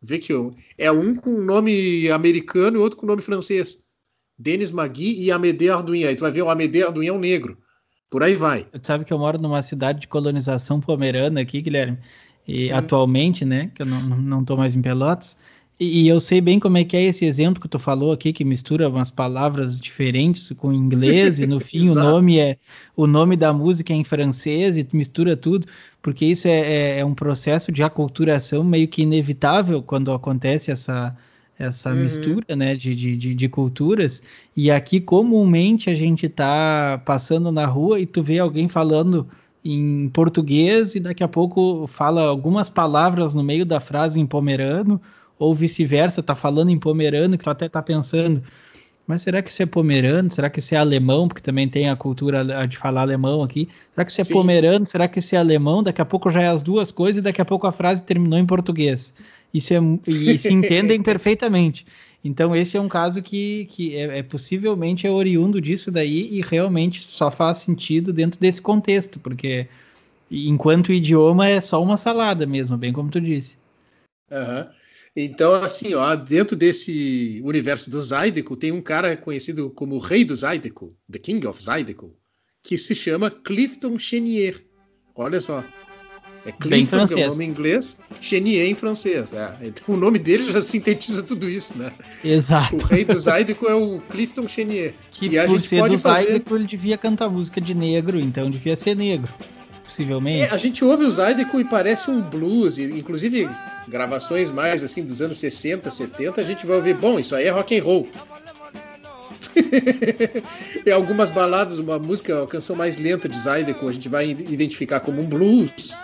Vê 0.03 0.19
que 0.19 0.33
eu- 0.33 0.51
é 0.79 0.91
um 0.91 1.15
com 1.15 1.31
nome 1.33 2.11
americano 2.11 2.79
e 2.79 2.81
outro 2.81 2.99
com 2.99 3.07
nome 3.07 3.21
francês. 3.23 3.85
Denis 4.39 4.73
Magui 4.73 5.23
e 5.23 5.31
Amédée 5.31 5.69
Arduin. 5.71 6.05
Aí 6.05 6.17
tu 6.17 6.21
vai 6.21 6.31
ver 6.31 6.43
o 6.43 6.49
Amédée 6.51 6.83
Arduin 6.83 7.07
é 7.09 7.13
um 7.13 7.19
negro. 7.21 7.59
Por 8.09 8.23
aí 8.23 8.35
vai. 8.35 8.65
tu 8.65 8.87
sabe 8.87 9.05
que 9.05 9.13
eu 9.13 9.19
moro 9.19 9.41
numa 9.41 9.63
cidade 9.63 10.01
de 10.01 10.09
colonização 10.09 10.81
pomerana 10.81 11.41
aqui, 11.43 11.61
Guilherme, 11.61 11.99
e 12.49 12.73
Hum. 12.73 12.77
atualmente, 12.77 13.45
né, 13.45 13.71
que 13.75 13.83
eu 13.83 13.87
não, 13.87 14.01
não, 14.01 14.45
tô 14.45 14.57
mais 14.57 14.75
em 14.75 14.83
Pelotas, 14.83 15.37
e, 15.81 16.03
e 16.03 16.09
eu 16.09 16.21
sei 16.21 16.41
bem 16.43 16.61
como 16.61 16.77
é 16.79 16.85
que 16.85 16.97
é 16.97 17.03
esse 17.03 17.25
exemplo 17.25 17.61
que 17.61 17.69
tu 17.69 17.79
falou 17.79 18.13
aqui, 18.13 18.33
que 18.33 18.45
mistura 18.45 18.89
umas 18.89 19.11
palavras 19.11 19.81
diferentes 19.81 20.51
com 20.53 20.73
inglês, 20.73 21.39
e 21.39 21.47
no 21.47 21.59
fim 21.61 21.89
o 21.89 21.95
nome 21.95 22.39
é 22.39 22.59
o 22.95 23.07
nome 23.07 23.37
da 23.37 23.53
música 23.53 23.93
é 23.93 23.97
em 23.97 24.05
francês, 24.05 24.77
e 24.77 24.85
tu 24.85 24.95
mistura 24.97 25.37
tudo, 25.37 25.67
porque 26.03 26.27
isso 26.27 26.47
é, 26.47 26.97
é, 26.97 26.99
é 27.01 27.05
um 27.05 27.15
processo 27.15 27.73
de 27.73 27.83
aculturação 27.83 28.63
meio 28.63 28.87
que 28.89 29.03
inevitável 29.03 29.83
quando 29.83 30.13
acontece 30.13 30.71
essa, 30.71 31.17
essa 31.59 31.95
Uhum. 31.95 31.97
mistura, 31.97 32.55
né, 32.57 32.75
de, 32.77 32.95
de, 32.95 33.35
de, 33.35 33.49
culturas, 33.49 34.23
e 34.57 34.71
aqui 34.71 35.01
comumente 35.01 35.89
a 35.91 35.95
gente 35.95 36.29
tá 36.29 37.01
passando 37.05 37.51
na 37.51 37.67
rua 37.67 37.99
e 38.01 38.07
tu 38.07 38.23
vê 38.23 38.39
alguém 38.39 38.69
falando 38.69 39.27
em 39.65 40.09
português 40.11 40.95
e 40.95 41.01
daqui 41.01 41.23
a 41.23 41.29
pouco 41.29 41.87
fala 41.87 42.23
algumas 42.23 42.71
palavras 42.71 43.35
no 43.35 43.43
meio 43.43 43.65
da 43.67 43.79
frase 43.81 44.19
em 44.21 44.27
pomerano, 44.27 45.01
ou 45.41 45.55
vice-versa, 45.55 46.23
tá 46.23 46.35
falando 46.35 46.71
em 46.71 46.79
pomerano, 46.79 47.39
que 47.39 47.45
tu 47.45 47.51
até 47.51 47.67
tá 47.67 47.83
pensando, 47.83 48.43
mas 49.07 49.23
será 49.23 49.41
que 49.43 49.51
isso 49.51 49.63
é 49.63 49.67
pomerano? 49.67 50.31
Será 50.31 50.51
que 50.51 50.59
isso 50.59 50.75
é 50.75 50.79
alemão? 50.79 51.27
Porque 51.27 51.41
também 51.41 51.67
tem 51.67 51.89
a 51.89 51.97
cultura 51.97 52.45
de 52.67 52.77
falar 52.77 53.01
alemão 53.01 53.43
aqui. 53.43 53.67
Será 53.93 54.05
que 54.05 54.13
isso 54.13 54.21
é 54.21 54.25
Sim. 54.25 54.35
pomerano? 54.35 54.87
Será 54.87 55.09
que 55.09 55.19
isso 55.19 55.35
é 55.35 55.39
alemão? 55.39 55.83
Daqui 55.83 56.01
a 56.01 56.05
pouco 56.05 56.31
já 56.31 56.43
é 56.43 56.47
as 56.47 56.63
duas 56.63 56.93
coisas 56.93 57.21
e 57.21 57.23
daqui 57.23 57.41
a 57.41 57.45
pouco 57.45 57.67
a 57.67 57.73
frase 57.73 58.05
terminou 58.05 58.39
em 58.39 58.47
português. 58.47 59.15
Isso 59.53 59.73
é 59.73 59.79
e 60.07 60.37
se 60.39 60.53
entendem 60.53 61.03
perfeitamente. 61.03 61.87
Então 62.23 62.55
esse 62.55 62.77
é 62.77 62.81
um 62.81 62.89
caso 62.89 63.23
que, 63.23 63.65
que 63.65 63.97
é, 63.97 64.19
é 64.19 64.23
possivelmente 64.23 65.07
é 65.07 65.11
oriundo 65.11 65.59
disso 65.59 65.91
daí 65.91 66.29
e 66.31 66.43
realmente 66.43 67.03
só 67.03 67.31
faz 67.31 67.59
sentido 67.59 68.13
dentro 68.13 68.39
desse 68.39 68.61
contexto, 68.61 69.19
porque 69.19 69.67
enquanto 70.31 70.93
idioma 70.93 71.49
é 71.49 71.63
só 71.63 71.83
uma 71.83 71.97
salada 71.97 72.47
mesmo, 72.47 72.77
bem 72.77 72.93
como 72.93 73.11
tu 73.11 73.21
disse. 73.21 73.59
Aham. 74.31 74.69
Então, 75.25 75.53
assim, 75.55 75.95
ó, 75.95 76.15
dentro 76.15 76.57
desse 76.57 77.41
universo 77.45 77.91
do 77.91 78.01
Zydeco, 78.01 78.57
tem 78.57 78.73
um 78.73 78.81
cara 78.83 79.17
conhecido 79.17 79.71
como 79.71 79.97
o 79.97 79.99
rei 79.99 80.25
do 80.25 80.35
Zydeco, 80.35 80.97
The 81.11 81.19
King 81.19 81.47
of 81.47 81.63
Zydeco, 81.63 82.11
que 82.63 82.79
se 82.79 82.95
chama 82.95 83.31
Clifton 83.31 83.99
Chenier. 83.99 84.57
Olha 85.15 85.41
só. 85.41 85.65
É 86.47 86.53
Clifton, 86.53 87.07
que 87.07 87.21
é 87.21 87.27
o 87.27 87.31
nome 87.33 87.45
em 87.45 87.49
inglês, 87.49 87.99
Chenier 88.19 88.67
em 88.67 88.75
francês. 88.75 89.35
É. 89.35 89.59
Então, 89.61 89.95
o 89.95 89.99
nome 89.99 90.19
dele 90.19 90.51
já 90.51 90.61
sintetiza 90.63 91.23
tudo 91.23 91.51
isso, 91.51 91.77
né? 91.77 91.93
Exato. 92.25 92.77
O 92.77 92.79
rei 92.83 93.05
do 93.05 93.19
Zydeco 93.19 93.67
é 93.67 93.75
o 93.75 94.01
Clifton 94.11 94.49
Chenier. 94.49 94.95
Que 95.11 95.27
E 95.29 95.39
a 95.39 95.47
gente 95.47 95.69
pode 95.69 95.97
do 95.97 96.01
fazer- 96.03 96.27
Zydeco, 96.29 96.57
ele 96.57 96.67
devia 96.67 96.97
cantar 96.97 97.29
música 97.29 97.61
de 97.61 97.75
negro, 97.75 98.19
então 98.19 98.49
devia 98.49 98.75
ser 98.75 98.97
negro. 98.97 99.31
Possivelmente. 99.91 100.43
É, 100.43 100.51
a 100.51 100.57
gente 100.57 100.85
ouve 100.85 101.05
o 101.05 101.11
Zydeco 101.11 101.61
e 101.61 101.65
parece 101.65 102.11
um 102.11 102.21
blues, 102.21 102.79
e, 102.79 102.85
inclusive 102.99 103.49
gravações 103.89 104.51
mais 104.51 104.85
assim 104.85 105.05
dos 105.05 105.21
anos 105.21 105.39
60, 105.39 105.91
70, 105.91 106.41
a 106.41 106.45
gente 106.45 106.65
vai 106.67 106.77
ouvir, 106.77 106.95
bom, 106.95 107.19
isso 107.19 107.35
aí 107.35 107.47
é 107.47 107.51
rock 107.51 107.77
and 107.79 107.83
roll. 107.83 108.09
em 110.87 110.91
algumas 110.91 111.31
baladas, 111.31 111.79
uma 111.79 111.99
música, 111.99 112.43
a 112.43 112.47
canção 112.47 112.77
mais 112.77 112.99
lenta 112.99 113.29
de 113.29 113.37
Zydeco, 113.37 113.89
a 113.89 113.93
gente 113.93 114.09
vai 114.09 114.31
identificar 114.31 115.01
como 115.01 115.21
um 115.21 115.29
blues. 115.29 115.97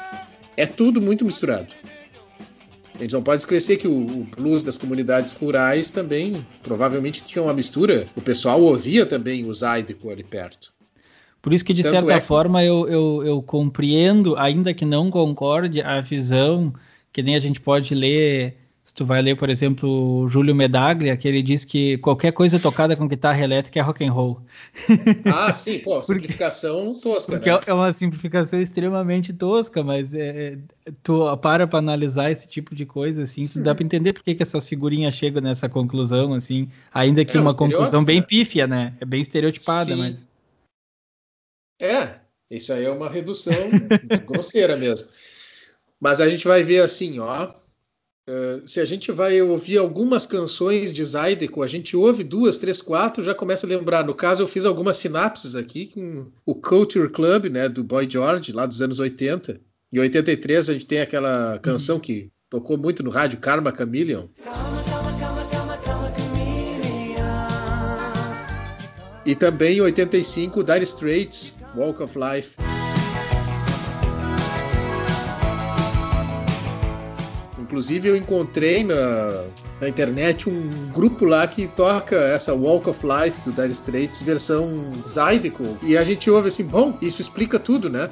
É 0.57 0.67
tudo 0.67 1.01
muito 1.01 1.25
misturado. 1.25 1.73
A 2.95 2.99
gente 2.99 3.13
não 3.13 3.23
pode 3.23 3.43
esquecer 3.43 3.77
que 3.77 3.87
o, 3.87 3.93
o, 3.93 4.27
blues 4.37 4.65
das 4.65 4.79
comunidades 4.79 5.35
rurais 5.35 5.91
também 5.91 6.45
provavelmente 6.63 7.25
tinha 7.25 7.43
uma 7.43 7.53
mistura. 7.53 8.07
O 8.17 8.23
pessoal 8.23 8.61
ouvia 8.63 9.05
também 9.05 9.45
o 9.45 9.53
Zydeco 9.53 10.11
ali 10.11 10.25
perto. 10.25 10.76
Por 11.47 11.55
isso 11.55 11.65
que, 11.65 11.73
de 11.73 11.85
Tanto 11.85 11.93
certa 11.93 12.13
é... 12.15 12.21
forma, 12.21 12.65
eu, 12.65 12.89
eu, 12.89 13.23
eu 13.25 13.41
compreendo, 13.41 14.35
ainda 14.37 14.75
que 14.75 14.85
não 14.85 15.13
concorde, 15.13 15.81
a 15.81 16.01
visão 16.01 16.75
que 17.13 17.23
nem 17.23 17.37
a 17.37 17.41
gente 17.41 17.61
pode 17.61 17.95
ler 17.95 18.57
se 18.83 18.93
tu 18.93 19.07
vai 19.07 19.23
ler, 19.23 19.37
por 19.37 19.49
exemplo, 19.49 19.89
o 20.25 20.29
Júlio 20.29 20.57
Medaglia, 20.57 21.17
que 21.17 21.29
ele 21.29 21.41
diz 21.43 21.65
que 21.65 21.99
qualquer 21.99 22.33
coisa 22.33 22.59
tocada 22.59 22.97
com 22.97 23.07
guitarra 23.07 23.41
elétrica 23.41 23.79
é 23.79 23.83
rock 23.83 24.05
and 24.05 24.11
roll. 24.11 24.41
Ah, 25.25 25.55
sim, 25.55 25.79
pô, 25.79 26.03
simplificação 26.03 26.95
porque, 26.95 27.01
tosca, 27.01 27.33
porque 27.33 27.51
né? 27.51 27.61
é 27.69 27.73
uma 27.73 27.93
simplificação 27.93 28.61
extremamente 28.61 29.33
tosca, 29.33 29.85
mas 29.85 30.13
é, 30.15 30.59
é 30.85 30.93
tu 31.05 31.37
para 31.37 31.69
para 31.69 31.79
analisar 31.79 32.33
esse 32.33 32.49
tipo 32.49 32.75
de 32.75 32.85
coisa, 32.85 33.23
assim, 33.23 33.47
tu 33.47 33.61
dá 33.61 33.73
para 33.73 33.85
entender 33.85 34.13
por 34.13 34.25
que, 34.25 34.35
que 34.35 34.43
essas 34.43 34.69
figurinhas 34.69 35.15
chegam 35.15 35.41
nessa 35.41 35.69
conclusão, 35.69 36.35
assim, 36.35 36.69
ainda 36.93 37.25
que 37.25 37.37
é, 37.37 37.41
uma 37.41 37.55
conclusão 37.55 38.05
bem 38.05 38.19
né? 38.19 38.27
pífia, 38.27 38.67
né? 38.67 38.95
É 39.01 39.05
bem 39.05 39.23
estereotipada, 39.23 39.95
sim. 39.95 39.97
mas... 39.97 40.27
É, 41.79 42.21
isso 42.51 42.73
aí 42.73 42.85
é 42.85 42.91
uma 42.91 43.09
redução 43.09 43.55
grosseira 44.27 44.77
mesmo. 44.77 45.09
Mas 46.01 46.21
a 46.21 46.29
gente 46.29 46.47
vai 46.47 46.63
ver 46.63 46.81
assim, 46.81 47.19
ó, 47.19 47.55
Uh, 48.29 48.69
se 48.69 48.81
a 48.81 48.85
gente 48.85 49.13
vai 49.13 49.41
ouvir 49.41 49.79
algumas 49.79 50.27
canções 50.27 50.93
de 50.93 51.05
Zydeco, 51.05 51.63
a 51.63 51.69
gente 51.69 51.97
ouve 51.97 52.25
duas, 52.25 52.59
três, 52.59 52.83
quatro, 52.83 53.23
já 53.23 53.33
começa 53.33 53.65
a 53.65 53.71
lembrar. 53.71 54.05
No 54.05 54.17
caso, 54.17 54.43
eu 54.43 54.49
fiz 54.49 54.65
algumas 54.65 54.97
sinapses 54.97 55.55
aqui 55.55 55.87
com 55.87 56.27
o 56.45 56.53
Culture 56.53 57.09
Club, 57.09 57.45
né, 57.45 57.69
do 57.69 57.85
Boy 57.85 58.11
George, 58.11 58.51
lá 58.51 58.67
dos 58.67 58.83
anos 58.83 58.99
80. 58.99 59.61
Em 59.93 60.01
83 60.01 60.69
a 60.69 60.73
gente 60.73 60.87
tem 60.87 61.01
aquela 61.01 61.57
canção 61.61 62.01
que 62.01 62.33
tocou 62.51 62.77
muito 62.77 63.05
no 63.05 63.11
rádio, 63.11 63.39
Karma 63.39 63.73
Chameleon. 63.73 64.27
E 69.25 69.37
também 69.37 69.79
em 69.79 69.81
85, 69.83 70.65
Dire 70.65 70.83
Straits, 70.83 71.59
Walk 71.77 72.03
of 72.03 72.19
Life. 72.19 72.57
Inclusive, 77.61 78.09
eu 78.09 78.17
encontrei 78.17 78.83
na, 78.83 79.45
na 79.81 79.89
internet 79.89 80.49
um 80.49 80.91
grupo 80.93 81.27
lá 81.27 81.47
que 81.47 81.69
toca 81.69 82.17
essa 82.17 82.55
Walk 82.55 82.89
of 82.89 83.01
Life 83.07 83.43
do 83.43 83.53
Dire 83.53 83.73
Straits, 83.73 84.23
versão 84.23 84.93
Zydeco. 85.07 85.77
E 85.83 85.97
a 85.97 86.05
gente 86.05 86.31
ouve 86.31 86.49
assim, 86.49 86.65
bom, 86.65 86.97
isso 87.03 87.21
explica 87.21 87.59
tudo, 87.59 87.91
né? 87.91 88.11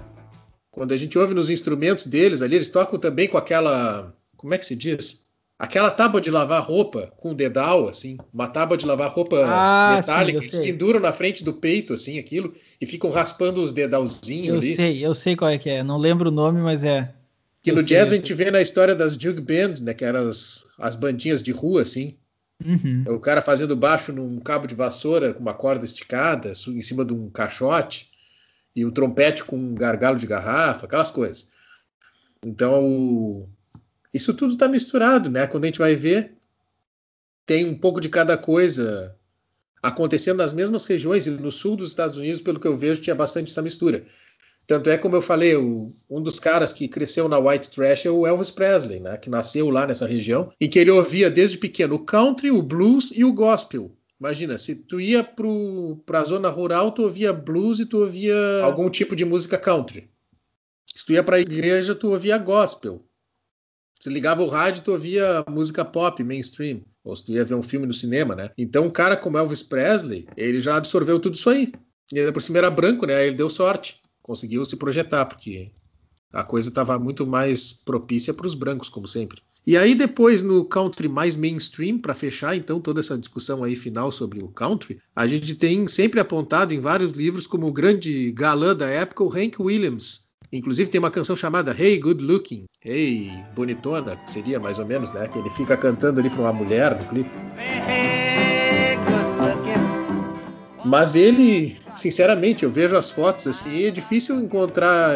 Quando 0.70 0.92
a 0.92 0.96
gente 0.96 1.18
ouve 1.18 1.32
nos 1.32 1.48
instrumentos 1.50 2.06
deles 2.06 2.42
ali, 2.42 2.56
eles 2.56 2.68
tocam 2.68 2.98
também 2.98 3.28
com 3.28 3.38
aquela. 3.38 4.12
Como 4.36 4.52
é 4.52 4.58
que 4.58 4.66
se 4.66 4.76
diz? 4.76 5.23
Aquela 5.56 5.90
tábua 5.90 6.20
de 6.20 6.30
lavar 6.30 6.62
roupa 6.62 7.12
com 7.16 7.32
dedal, 7.32 7.88
assim, 7.88 8.18
uma 8.32 8.48
tábua 8.48 8.76
de 8.76 8.84
lavar 8.84 9.08
roupa 9.10 9.36
ah, 9.46 9.96
metálica, 9.96 10.40
sim, 10.40 10.46
eles 10.46 10.58
penduram 10.58 10.98
na 10.98 11.12
frente 11.12 11.44
do 11.44 11.52
peito, 11.52 11.94
assim, 11.94 12.18
aquilo, 12.18 12.52
e 12.80 12.86
ficam 12.86 13.10
raspando 13.10 13.62
os 13.62 13.72
dedalzinhos 13.72 14.56
ali. 14.56 14.70
Eu 14.70 14.76
sei, 14.76 15.06
eu 15.06 15.14
sei 15.14 15.36
qual 15.36 15.50
é 15.50 15.56
que 15.56 15.70
é, 15.70 15.84
não 15.84 15.96
lembro 15.96 16.28
o 16.28 16.32
nome, 16.32 16.60
mas 16.60 16.84
é. 16.84 17.14
Que 17.62 17.72
no 17.72 17.82
jazz 17.82 18.12
a 18.12 18.16
gente 18.16 18.34
vê 18.34 18.50
na 18.50 18.60
história 18.60 18.94
das 18.94 19.14
jug 19.14 19.40
bands, 19.40 19.80
né? 19.80 19.94
Que 19.94 20.04
eram 20.04 20.28
as, 20.28 20.66
as 20.78 20.96
bandinhas 20.96 21.42
de 21.42 21.50
rua, 21.50 21.80
assim. 21.80 22.14
Uhum. 22.62 23.04
O 23.08 23.18
cara 23.18 23.40
fazendo 23.40 23.74
baixo 23.74 24.12
num 24.12 24.38
cabo 24.38 24.66
de 24.66 24.74
vassoura 24.74 25.32
com 25.32 25.40
uma 25.40 25.54
corda 25.54 25.84
esticada, 25.84 26.50
em 26.50 26.82
cima 26.82 27.04
de 27.06 27.14
um 27.14 27.30
caixote, 27.30 28.10
e 28.76 28.84
o 28.84 28.92
trompete 28.92 29.44
com 29.44 29.56
um 29.56 29.74
gargalo 29.74 30.18
de 30.18 30.26
garrafa, 30.26 30.84
aquelas 30.84 31.10
coisas. 31.10 31.52
Então, 32.44 33.48
isso 34.14 34.32
tudo 34.32 34.52
está 34.52 34.68
misturado, 34.68 35.28
né? 35.28 35.46
Quando 35.48 35.64
a 35.64 35.66
gente 35.66 35.80
vai 35.80 35.96
ver, 35.96 36.34
tem 37.44 37.68
um 37.68 37.76
pouco 37.76 38.00
de 38.00 38.08
cada 38.08 38.36
coisa 38.38 39.14
acontecendo 39.82 40.38
nas 40.38 40.54
mesmas 40.54 40.86
regiões, 40.86 41.26
e 41.26 41.30
no 41.30 41.50
sul 41.50 41.76
dos 41.76 41.90
Estados 41.90 42.16
Unidos, 42.16 42.40
pelo 42.40 42.60
que 42.60 42.66
eu 42.66 42.78
vejo, 42.78 43.02
tinha 43.02 43.14
bastante 43.14 43.50
essa 43.50 43.60
mistura. 43.60 44.02
Tanto 44.66 44.88
é, 44.88 44.96
como 44.96 45.14
eu 45.14 45.20
falei, 45.20 45.54
o, 45.56 45.90
um 46.08 46.22
dos 46.22 46.40
caras 46.40 46.72
que 46.72 46.88
cresceu 46.88 47.28
na 47.28 47.38
White 47.38 47.70
Trash 47.70 48.06
é 48.06 48.10
o 48.10 48.26
Elvis 48.26 48.50
Presley, 48.50 49.00
né? 49.00 49.18
Que 49.18 49.28
nasceu 49.28 49.68
lá 49.68 49.86
nessa 49.86 50.06
região, 50.06 50.50
e 50.58 50.68
que 50.68 50.78
ele 50.78 50.90
ouvia 50.90 51.30
desde 51.30 51.58
pequeno 51.58 51.96
o 51.96 52.04
country, 52.04 52.50
o 52.50 52.62
blues 52.62 53.10
e 53.14 53.24
o 53.24 53.32
gospel. 53.32 53.94
Imagina, 54.18 54.56
se 54.56 54.76
tu 54.86 55.00
ia 55.00 55.22
para 56.06 56.20
a 56.20 56.24
zona 56.24 56.48
rural, 56.48 56.92
tu 56.92 57.02
ouvia 57.02 57.32
blues 57.32 57.80
e 57.80 57.84
tu 57.84 57.98
ouvia 57.98 58.36
algum 58.62 58.88
tipo 58.88 59.14
de 59.14 59.24
música 59.24 59.58
country. 59.58 60.08
Se 60.86 61.04
tu 61.04 61.12
ia 61.12 61.22
para 61.22 61.36
a 61.36 61.40
igreja, 61.40 61.94
tu 61.94 62.10
ouvia 62.10 62.38
gospel. 62.38 63.04
Se 63.98 64.10
ligava 64.10 64.42
o 64.42 64.48
rádio, 64.48 64.84
tu 64.84 64.92
ouvia 64.92 65.44
música 65.48 65.84
pop, 65.84 66.22
mainstream. 66.22 66.82
Ou 67.02 67.16
se 67.16 67.24
tu 67.24 67.32
ia 67.32 67.44
ver 67.44 67.54
um 67.54 67.62
filme 67.62 67.86
no 67.86 67.94
cinema, 67.94 68.34
né? 68.34 68.50
Então, 68.56 68.84
um 68.84 68.90
cara 68.90 69.16
como 69.16 69.38
Elvis 69.38 69.62
Presley, 69.62 70.26
ele 70.36 70.60
já 70.60 70.76
absorveu 70.76 71.18
tudo 71.18 71.34
isso 71.34 71.50
aí. 71.50 71.72
E 72.12 72.18
ainda 72.18 72.32
por 72.32 72.42
cima 72.42 72.58
era 72.58 72.70
branco, 72.70 73.06
né? 73.06 73.26
Ele 73.26 73.34
deu 73.34 73.48
sorte 73.48 74.04
conseguiu 74.24 74.64
se 74.64 74.76
projetar, 74.76 75.26
porque 75.26 75.70
a 76.32 76.42
coisa 76.42 76.70
estava 76.70 76.98
muito 76.98 77.26
mais 77.26 77.72
propícia 77.84 78.32
para 78.32 78.46
os 78.46 78.54
brancos, 78.54 78.88
como 78.88 79.06
sempre. 79.06 79.40
E 79.66 79.76
aí 79.76 79.94
depois 79.94 80.42
no 80.42 80.64
country 80.64 81.08
mais 81.08 81.36
mainstream, 81.36 81.98
para 81.98 82.14
fechar 82.14 82.56
então 82.56 82.80
toda 82.80 83.00
essa 83.00 83.16
discussão 83.16 83.62
aí 83.62 83.76
final 83.76 84.10
sobre 84.10 84.42
o 84.42 84.48
country, 84.48 84.98
a 85.14 85.26
gente 85.26 85.54
tem 85.54 85.86
sempre 85.86 86.20
apontado 86.20 86.74
em 86.74 86.80
vários 86.80 87.12
livros 87.12 87.46
como 87.46 87.66
o 87.66 87.72
grande 87.72 88.32
galã 88.32 88.74
da 88.74 88.86
época, 88.86 89.22
o 89.22 89.32
Hank 89.32 89.60
Williams. 89.60 90.23
Inclusive 90.54 90.88
tem 90.88 91.00
uma 91.00 91.10
canção 91.10 91.36
chamada 91.36 91.74
Hey 91.76 91.98
Good 91.98 92.22
Looking, 92.22 92.66
Hey 92.84 93.32
Bonitona, 93.56 94.16
seria 94.24 94.60
mais 94.60 94.78
ou 94.78 94.86
menos, 94.86 95.12
né? 95.12 95.26
Que 95.26 95.36
ele 95.40 95.50
fica 95.50 95.76
cantando 95.76 96.20
ali 96.20 96.30
para 96.30 96.42
uma 96.42 96.52
mulher 96.52 96.96
no 96.96 97.08
clipe. 97.08 97.30
Mas 100.84 101.16
ele, 101.16 101.76
sinceramente, 101.92 102.62
eu 102.62 102.70
vejo 102.70 102.94
as 102.94 103.10
fotos 103.10 103.48
assim, 103.48 103.86
é 103.86 103.90
difícil 103.90 104.38
encontrar 104.40 105.10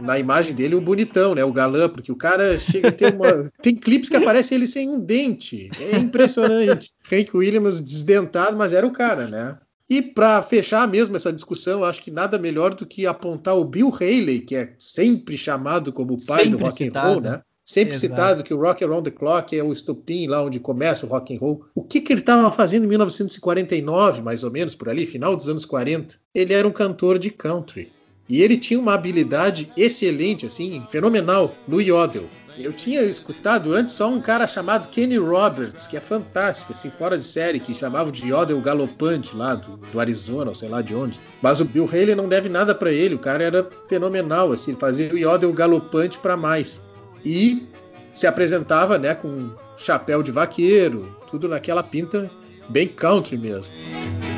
na 0.00 0.18
imagem 0.18 0.54
dele 0.54 0.74
o 0.74 0.80
bonitão, 0.80 1.34
né? 1.34 1.44
O 1.44 1.52
galã, 1.52 1.86
porque 1.88 2.10
o 2.10 2.16
cara 2.16 2.56
chega 2.56 2.88
a 2.88 2.92
ter 2.92 3.12
uma. 3.12 3.50
Tem 3.60 3.74
clipes 3.74 4.08
que 4.08 4.16
aparece 4.16 4.54
ele 4.54 4.66
sem 4.66 4.88
um 4.88 4.98
dente. 4.98 5.68
É 5.78 5.98
impressionante. 5.98 6.92
Hank 7.12 7.36
Williams 7.36 7.82
desdentado, 7.82 8.56
mas 8.56 8.72
era 8.72 8.86
o 8.86 8.92
cara, 8.92 9.26
né? 9.26 9.58
E 9.88 10.02
para 10.02 10.42
fechar 10.42 10.86
mesmo 10.86 11.16
essa 11.16 11.32
discussão, 11.32 11.82
acho 11.82 12.02
que 12.02 12.10
nada 12.10 12.38
melhor 12.38 12.74
do 12.74 12.84
que 12.84 13.06
apontar 13.06 13.56
o 13.56 13.64
Bill 13.64 13.90
Haley, 13.90 14.40
que 14.40 14.54
é 14.54 14.74
sempre 14.78 15.36
chamado 15.36 15.92
como 15.92 16.14
o 16.14 16.26
pai 16.26 16.44
sempre 16.44 16.58
do 16.58 16.64
rock 16.64 16.84
citado. 16.84 17.06
and 17.06 17.10
roll, 17.10 17.20
né? 17.20 17.42
Sempre 17.64 17.94
Exato. 17.94 18.12
citado 18.12 18.42
que 18.42 18.54
o 18.54 18.58
Rock 18.58 18.82
Around 18.82 19.10
the 19.10 19.16
Clock 19.16 19.54
é 19.54 19.62
o 19.62 19.70
estopim 19.70 20.26
lá 20.26 20.42
onde 20.42 20.58
começa 20.58 21.04
o 21.04 21.08
rock 21.10 21.34
and 21.34 21.38
roll. 21.38 21.64
O 21.74 21.84
que, 21.84 22.00
que 22.00 22.10
ele 22.14 22.20
estava 22.20 22.50
fazendo 22.50 22.84
em 22.84 22.88
1949, 22.88 24.22
mais 24.22 24.42
ou 24.42 24.50
menos, 24.50 24.74
por 24.74 24.88
ali, 24.88 25.04
final 25.04 25.36
dos 25.36 25.50
anos 25.50 25.66
40? 25.66 26.16
Ele 26.34 26.54
era 26.54 26.66
um 26.66 26.72
cantor 26.72 27.18
de 27.18 27.30
country. 27.30 27.92
E 28.26 28.40
ele 28.40 28.56
tinha 28.56 28.80
uma 28.80 28.94
habilidade 28.94 29.70
excelente, 29.76 30.46
assim, 30.46 30.82
fenomenal, 30.88 31.54
no 31.66 31.78
yodel. 31.78 32.28
Eu 32.60 32.72
tinha 32.72 33.02
escutado 33.02 33.72
antes 33.72 33.94
só 33.94 34.08
um 34.08 34.20
cara 34.20 34.46
chamado 34.46 34.88
Kenny 34.88 35.16
Roberts, 35.16 35.86
que 35.86 35.96
é 35.96 36.00
fantástico, 36.00 36.72
assim, 36.72 36.90
fora 36.90 37.16
de 37.16 37.24
série, 37.24 37.60
que 37.60 37.72
chamava 37.72 38.10
de 38.10 38.28
yodel 38.28 38.60
galopante 38.60 39.36
lá 39.36 39.54
do, 39.54 39.76
do 39.76 40.00
Arizona, 40.00 40.50
ou 40.50 40.54
sei 40.54 40.68
lá 40.68 40.82
de 40.82 40.94
onde. 40.94 41.20
Mas 41.40 41.60
o 41.60 41.64
Bill 41.64 41.86
Haley 41.86 42.14
não 42.14 42.28
deve 42.28 42.48
nada 42.48 42.74
para 42.74 42.92
ele, 42.92 43.14
o 43.14 43.18
cara 43.18 43.44
era 43.44 43.68
fenomenal, 43.88 44.50
assim, 44.50 44.72
ele 44.72 44.80
fazia 44.80 45.12
o 45.12 45.18
yodel 45.18 45.52
galopante 45.52 46.18
para 46.18 46.36
mais 46.36 46.88
e 47.24 47.66
se 48.12 48.26
apresentava 48.26 48.98
né, 48.98 49.14
com 49.14 49.50
chapéu 49.76 50.22
de 50.22 50.32
vaqueiro, 50.32 51.16
tudo 51.30 51.48
naquela 51.48 51.82
pinta 51.82 52.28
bem 52.68 52.88
country 52.88 53.38
mesmo. 53.38 53.74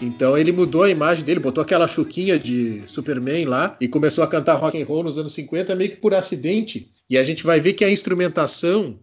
Então 0.00 0.36
ele 0.36 0.50
mudou 0.50 0.82
a 0.82 0.90
imagem 0.90 1.24
dele, 1.24 1.40
botou 1.40 1.62
aquela 1.62 1.86
chuquinha 1.86 2.38
de 2.38 2.82
Superman 2.86 3.44
lá 3.44 3.76
e 3.80 3.86
começou 3.86 4.24
a 4.24 4.26
cantar 4.26 4.54
rock 4.54 4.80
and 4.80 4.86
roll 4.86 5.02
nos 5.02 5.18
anos 5.18 5.32
50 5.34 5.74
meio 5.74 5.90
que 5.90 5.96
por 5.96 6.14
acidente. 6.14 6.90
E 7.08 7.18
a 7.18 7.22
gente 7.22 7.44
vai 7.44 7.60
ver 7.60 7.74
que 7.74 7.84
a 7.84 7.90
instrumentação 7.90 8.98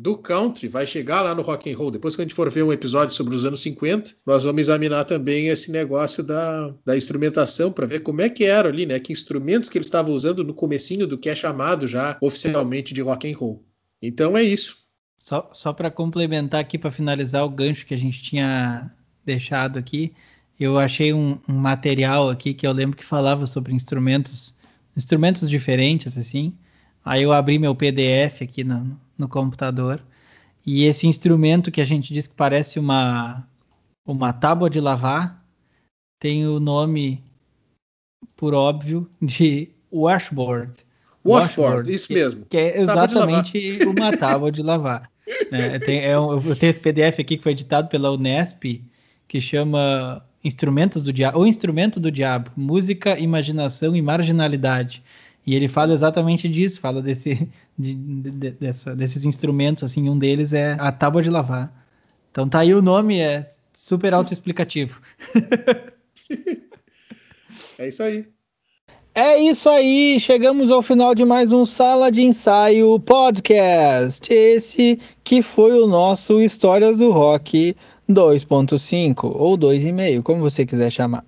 do 0.00 0.16
country 0.16 0.66
vai 0.66 0.86
chegar 0.86 1.20
lá 1.20 1.34
no 1.34 1.42
rock 1.42 1.70
and 1.70 1.76
roll. 1.76 1.90
Depois 1.90 2.16
que 2.16 2.22
a 2.22 2.24
gente 2.24 2.34
for 2.34 2.50
ver 2.50 2.62
um 2.62 2.72
episódio 2.72 3.14
sobre 3.14 3.34
os 3.34 3.44
anos 3.44 3.60
50, 3.60 4.12
nós 4.26 4.44
vamos 4.44 4.62
examinar 4.62 5.04
também 5.04 5.48
esse 5.48 5.70
negócio 5.70 6.24
da, 6.24 6.74
da 6.86 6.96
instrumentação 6.96 7.70
para 7.70 7.86
ver 7.86 8.00
como 8.00 8.22
é 8.22 8.30
que 8.30 8.44
era 8.44 8.70
ali, 8.70 8.86
né? 8.86 8.98
Que 8.98 9.12
instrumentos 9.12 9.68
que 9.68 9.76
eles 9.76 9.88
estavam 9.88 10.14
usando 10.14 10.42
no 10.42 10.54
comecinho 10.54 11.06
do 11.06 11.18
que 11.18 11.28
é 11.28 11.36
chamado 11.36 11.86
já 11.86 12.16
oficialmente 12.20 12.94
de 12.94 13.02
rock 13.02 13.30
and 13.30 13.36
roll. 13.36 13.62
Então 14.00 14.38
é 14.38 14.42
isso. 14.42 14.78
Só, 15.18 15.50
só 15.52 15.70
para 15.74 15.90
complementar 15.90 16.62
aqui, 16.62 16.78
para 16.78 16.90
finalizar 16.90 17.44
o 17.44 17.50
gancho 17.50 17.84
que 17.84 17.92
a 17.92 17.98
gente 17.98 18.22
tinha 18.22 18.90
deixado 19.22 19.78
aqui, 19.78 20.14
eu 20.60 20.78
achei 20.78 21.10
um, 21.14 21.38
um, 21.48 21.54
material 21.54 22.28
aqui 22.28 22.52
que 22.52 22.66
eu 22.66 22.72
lembro 22.72 22.94
que 22.94 23.04
falava 23.04 23.46
sobre 23.46 23.72
instrumentos, 23.72 24.54
instrumentos 24.94 25.48
diferentes, 25.48 26.18
assim. 26.18 26.52
Aí 27.02 27.22
eu 27.22 27.32
abri 27.32 27.58
meu 27.58 27.74
PDF 27.74 28.42
aqui 28.42 28.62
no, 28.62 29.00
no 29.16 29.26
computador. 29.26 30.02
E 30.66 30.84
esse 30.84 31.06
instrumento 31.06 31.70
que 31.70 31.80
a 31.80 31.84
gente 31.86 32.12
diz 32.12 32.28
que 32.28 32.34
parece 32.34 32.78
uma, 32.78 33.48
uma 34.06 34.34
tábua 34.34 34.68
de 34.68 34.78
lavar 34.80 35.42
tem 36.20 36.46
o 36.46 36.60
nome, 36.60 37.24
por 38.36 38.52
óbvio, 38.52 39.10
de 39.20 39.70
washboard. 39.90 40.84
Washboard, 41.24 41.90
isso 41.90 42.08
que, 42.08 42.14
mesmo. 42.14 42.44
Que 42.44 42.58
é 42.58 42.80
exatamente 42.82 43.78
tábua 43.78 43.94
uma 43.94 44.16
tábua 44.16 44.52
de 44.52 44.62
lavar. 44.62 45.10
é, 45.50 45.78
tem, 45.78 46.04
é 46.04 46.20
um, 46.20 46.34
eu 46.34 46.54
tenho 46.54 46.70
esse 46.70 46.80
PDF 46.80 47.18
aqui 47.18 47.38
que 47.38 47.42
foi 47.42 47.52
editado 47.52 47.88
pela 47.88 48.10
Unesp, 48.10 48.82
que 49.26 49.40
chama 49.40 50.22
Instrumentos 50.42 51.02
do 51.02 51.12
Diabo, 51.12 51.38
ou 51.38 51.46
Instrumento 51.46 52.00
do 52.00 52.10
Diabo, 52.10 52.50
Música, 52.56 53.18
Imaginação 53.18 53.94
e 53.94 54.02
Marginalidade. 54.02 55.02
E 55.46 55.54
ele 55.54 55.68
fala 55.68 55.92
exatamente 55.92 56.48
disso, 56.48 56.80
fala 56.80 57.02
desse, 57.02 57.48
de, 57.78 57.94
de, 57.94 58.50
dessa, 58.52 58.94
desses 58.94 59.24
instrumentos, 59.24 59.84
assim, 59.84 60.08
um 60.08 60.18
deles 60.18 60.52
é 60.52 60.76
a 60.78 60.92
tábua 60.92 61.22
de 61.22 61.30
lavar. 61.30 61.72
Então 62.30 62.48
tá 62.48 62.60
aí 62.60 62.74
o 62.74 62.82
nome, 62.82 63.18
é 63.18 63.48
super 63.72 64.14
autoexplicativo. 64.14 65.00
é 67.78 67.88
isso 67.88 68.02
aí. 68.02 68.26
É 69.12 69.36
isso 69.36 69.68
aí, 69.68 70.20
chegamos 70.20 70.70
ao 70.70 70.80
final 70.80 71.16
de 71.16 71.24
mais 71.24 71.52
um 71.52 71.64
Sala 71.64 72.12
de 72.12 72.22
Ensaio 72.22 72.98
Podcast. 73.00 74.32
Esse 74.32 75.00
que 75.24 75.42
foi 75.42 75.72
o 75.72 75.88
nosso 75.88 76.40
Histórias 76.40 76.96
do 76.96 77.10
Rock 77.10 77.74
2.5 78.12 79.30
ou 79.34 79.56
2,5, 79.56 80.22
como 80.22 80.40
você 80.40 80.66
quiser 80.66 80.90
chamar. 80.90 81.24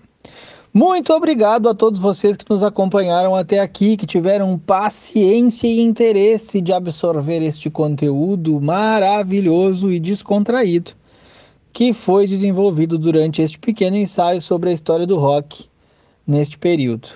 Muito 0.74 1.12
obrigado 1.12 1.68
a 1.68 1.74
todos 1.74 2.00
vocês 2.00 2.36
que 2.36 2.48
nos 2.48 2.62
acompanharam 2.62 3.34
até 3.34 3.60
aqui, 3.60 3.96
que 3.96 4.06
tiveram 4.06 4.58
paciência 4.58 5.66
e 5.66 5.80
interesse 5.80 6.60
de 6.60 6.72
absorver 6.72 7.42
este 7.42 7.68
conteúdo 7.68 8.58
maravilhoso 8.60 9.92
e 9.92 10.00
descontraído 10.00 10.92
que 11.72 11.92
foi 11.92 12.26
desenvolvido 12.26 12.98
durante 12.98 13.40
este 13.40 13.58
pequeno 13.58 13.96
ensaio 13.96 14.42
sobre 14.42 14.70
a 14.70 14.72
história 14.72 15.06
do 15.06 15.16
rock 15.16 15.64
neste 16.26 16.58
período. 16.58 17.08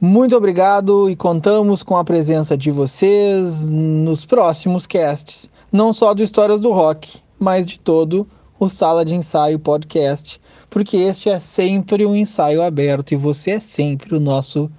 Muito 0.00 0.36
obrigado 0.36 1.08
e 1.08 1.16
contamos 1.16 1.82
com 1.82 1.96
a 1.96 2.04
presença 2.04 2.56
de 2.56 2.70
vocês 2.70 3.68
nos 3.68 4.26
próximos 4.26 4.86
casts, 4.86 5.48
não 5.72 5.92
só 5.92 6.12
do 6.12 6.22
Histórias 6.22 6.60
do 6.60 6.72
Rock, 6.72 7.20
mas 7.38 7.64
de 7.64 7.78
todo 7.78 8.26
o 8.58 8.68
Sala 8.68 9.04
de 9.04 9.14
Ensaio 9.14 9.58
Podcast, 9.58 10.40
porque 10.70 10.96
este 10.96 11.28
é 11.28 11.38
sempre 11.40 12.06
um 12.06 12.14
ensaio 12.14 12.62
aberto 12.62 13.12
e 13.12 13.16
você 13.16 13.52
é 13.52 13.60
sempre 13.60 14.14
o 14.14 14.20
nosso 14.20 14.70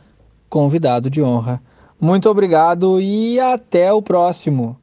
convidado 0.50 1.10
de 1.10 1.22
honra. 1.22 1.62
Muito 2.00 2.30
obrigado 2.30 3.00
e 3.02 3.40
até 3.40 3.92
o 3.92 4.02
próximo. 4.02 4.78